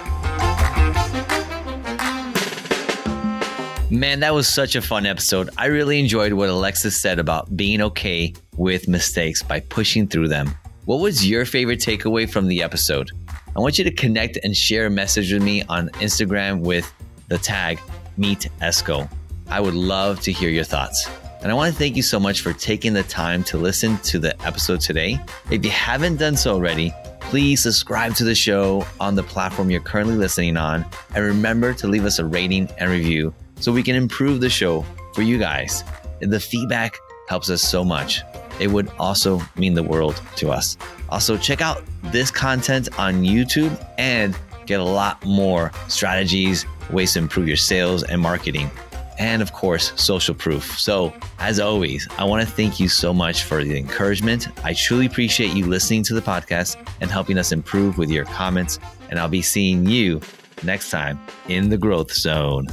Man, 3.89 4.19
that 4.19 4.36
was 4.36 4.47
such 4.47 4.75
a 4.75 4.82
fun 4.84 5.07
episode. 5.07 5.49
I 5.57 5.65
really 5.65 5.99
enjoyed 5.99 6.34
what 6.34 6.49
Alexis 6.49 7.01
said 7.01 7.17
about 7.17 7.57
being 7.57 7.82
okay 7.82 8.36
with 8.57 8.88
mistakes 8.88 9.41
by 9.41 9.61
pushing 9.61 10.07
through 10.07 10.28
them. 10.28 10.55
What 10.86 10.97
was 10.97 11.28
your 11.28 11.45
favorite 11.45 11.80
takeaway 11.80 12.30
from 12.30 12.47
the 12.47 12.61
episode? 12.61 13.09
I 13.55 13.59
want 13.59 13.80
you 13.80 13.84
to 13.84 13.91
connect 13.91 14.38
and 14.43 14.55
share 14.55 14.86
a 14.86 14.91
message 14.91 15.34
with 15.34 15.41
me 15.41 15.63
on 15.63 15.89
Instagram 15.93 16.59
with 16.59 16.93
the 17.28 17.39
tag 17.39 17.80
Meet 18.17 18.49
Esco. 18.61 19.09
I 19.49 19.61
would 19.61 19.73
love 19.73 20.21
to 20.21 20.32
hear 20.32 20.51
your 20.51 20.63
thoughts. 20.63 21.09
And 21.41 21.51
I 21.51 21.55
want 21.55 21.71
to 21.71 21.77
thank 21.77 21.95
you 21.95 22.03
so 22.03 22.19
much 22.19 22.41
for 22.41 22.53
taking 22.53 22.93
the 22.93 23.03
time 23.03 23.43
to 23.45 23.57
listen 23.57 23.97
to 23.99 24.19
the 24.19 24.39
episode 24.45 24.81
today. 24.81 25.19
If 25.51 25.63
you 25.63 25.71
haven't 25.71 26.17
done 26.17 26.35
so 26.35 26.53
already, 26.53 26.93
please 27.19 27.61
subscribe 27.61 28.15
to 28.15 28.23
the 28.23 28.35
show 28.35 28.85
on 28.99 29.15
the 29.15 29.23
platform 29.23 29.69
you're 29.69 29.81
currently 29.81 30.15
listening 30.15 30.57
on. 30.57 30.85
And 31.15 31.23
remember 31.23 31.73
to 31.75 31.88
leave 31.88 32.05
us 32.05 32.19
a 32.19 32.25
rating 32.25 32.69
and 32.79 32.89
review 32.89 33.33
so 33.59 33.71
we 33.71 33.83
can 33.83 33.95
improve 33.95 34.41
the 34.41 34.49
show 34.49 34.85
for 35.13 35.21
you 35.21 35.38
guys. 35.38 35.83
The 36.19 36.39
feedback 36.39 36.97
helps 37.27 37.49
us 37.49 37.61
so 37.61 37.83
much 37.83 38.23
it 38.59 38.67
would 38.67 38.89
also 38.99 39.41
mean 39.55 39.73
the 39.73 39.83
world 39.83 40.21
to 40.38 40.49
us. 40.49 40.77
Also, 41.09 41.38
check 41.38 41.61
out 41.61 41.83
this 42.05 42.31
content 42.31 42.89
on 42.99 43.23
YouTube 43.23 43.77
and 43.97 44.38
get 44.65 44.79
a 44.79 44.83
lot 44.83 45.23
more 45.25 45.71
strategies, 45.88 46.65
ways 46.91 47.13
to 47.13 47.19
improve 47.19 47.47
your 47.47 47.57
sales 47.57 48.03
and 48.03 48.21
marketing, 48.21 48.69
and 49.18 49.41
of 49.41 49.53
course, 49.53 49.93
social 49.95 50.36
proof. 50.36 50.80
So, 50.80 51.13
as 51.39 51.59
always, 51.59 52.07
I 52.18 52.24
want 52.24 52.47
to 52.47 52.51
thank 52.51 52.80
you 52.80 52.88
so 52.88 53.13
much 53.13 53.43
for 53.43 53.63
the 53.63 53.78
encouragement. 53.78 54.47
I 54.63 54.74
truly 54.74 55.05
appreciate 55.05 55.53
you 55.53 55.65
listening 55.65 56.03
to 56.03 56.13
the 56.13 56.22
podcast 56.22 56.78
and 57.01 57.09
helping 57.09 57.38
us 57.38 57.51
improve 57.51 57.97
with 57.97 58.09
your 58.09 58.26
comments. 58.26 58.80
And 59.09 59.20
I'll 59.20 59.28
be 59.28 59.41
seeing 59.41 59.86
you 59.86 60.22
next 60.63 60.89
time 60.89 61.20
in 61.47 61.70
the 61.70 61.78
growth 61.78 62.11
zone. 62.13 62.68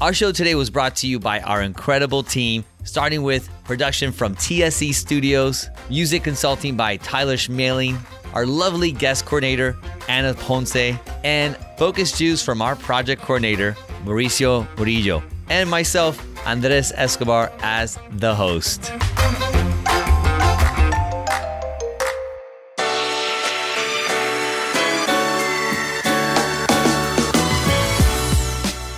Our 0.00 0.14
show 0.14 0.32
today 0.32 0.54
was 0.54 0.70
brought 0.70 0.96
to 0.96 1.06
you 1.06 1.18
by 1.18 1.40
our 1.40 1.60
incredible 1.60 2.22
team, 2.22 2.64
starting 2.84 3.22
with 3.22 3.50
production 3.64 4.12
from 4.12 4.34
TSE 4.34 4.92
Studios, 4.94 5.68
music 5.90 6.24
consulting 6.24 6.74
by 6.74 6.96
Tyler 6.96 7.36
Schmeling, 7.36 7.98
our 8.32 8.46
lovely 8.46 8.92
guest 8.92 9.26
coordinator, 9.26 9.76
Anna 10.08 10.32
Ponce, 10.32 10.96
and 11.22 11.54
focus 11.80 12.12
juice 12.12 12.42
from 12.42 12.60
our 12.60 12.76
project 12.76 13.22
coordinator, 13.22 13.74
Mauricio 14.04 14.66
Murillo, 14.76 15.22
and 15.48 15.70
myself, 15.70 16.22
Andres 16.46 16.92
Escobar, 16.94 17.50
as 17.60 17.98
the 18.18 18.34
host. 18.34 18.92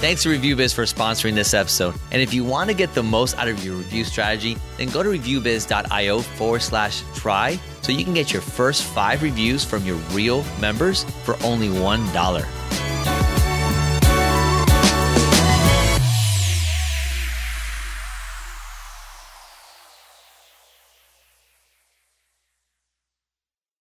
Thanks 0.01 0.25
to 0.25 0.31
ReviewBiz 0.31 0.75
for 0.75 0.83
sponsoring 0.83 1.37
this 1.37 1.55
episode. 1.55 1.95
And 2.11 2.21
if 2.21 2.35
you 2.35 2.43
want 2.43 2.69
to 2.69 2.75
get 2.75 2.93
the 2.95 3.03
most 3.05 3.39
out 3.39 3.47
of 3.47 3.65
your 3.65 3.77
review 3.77 4.03
strategy, 4.03 4.57
then 4.77 4.89
go 4.89 5.05
to 5.05 5.11
reviewbiz.io 5.11 6.21
forward 6.21 6.63
slash 6.63 7.05
try 7.15 7.61
so 7.83 7.93
you 7.93 8.03
can 8.03 8.13
get 8.13 8.33
your 8.33 8.43
first 8.43 8.83
five 8.83 9.23
reviews 9.23 9.65
from 9.65 9.85
your 9.85 9.99
real 10.11 10.45
members 10.61 11.05
for 11.25 11.37
only 11.45 11.69
$1. 11.69 12.62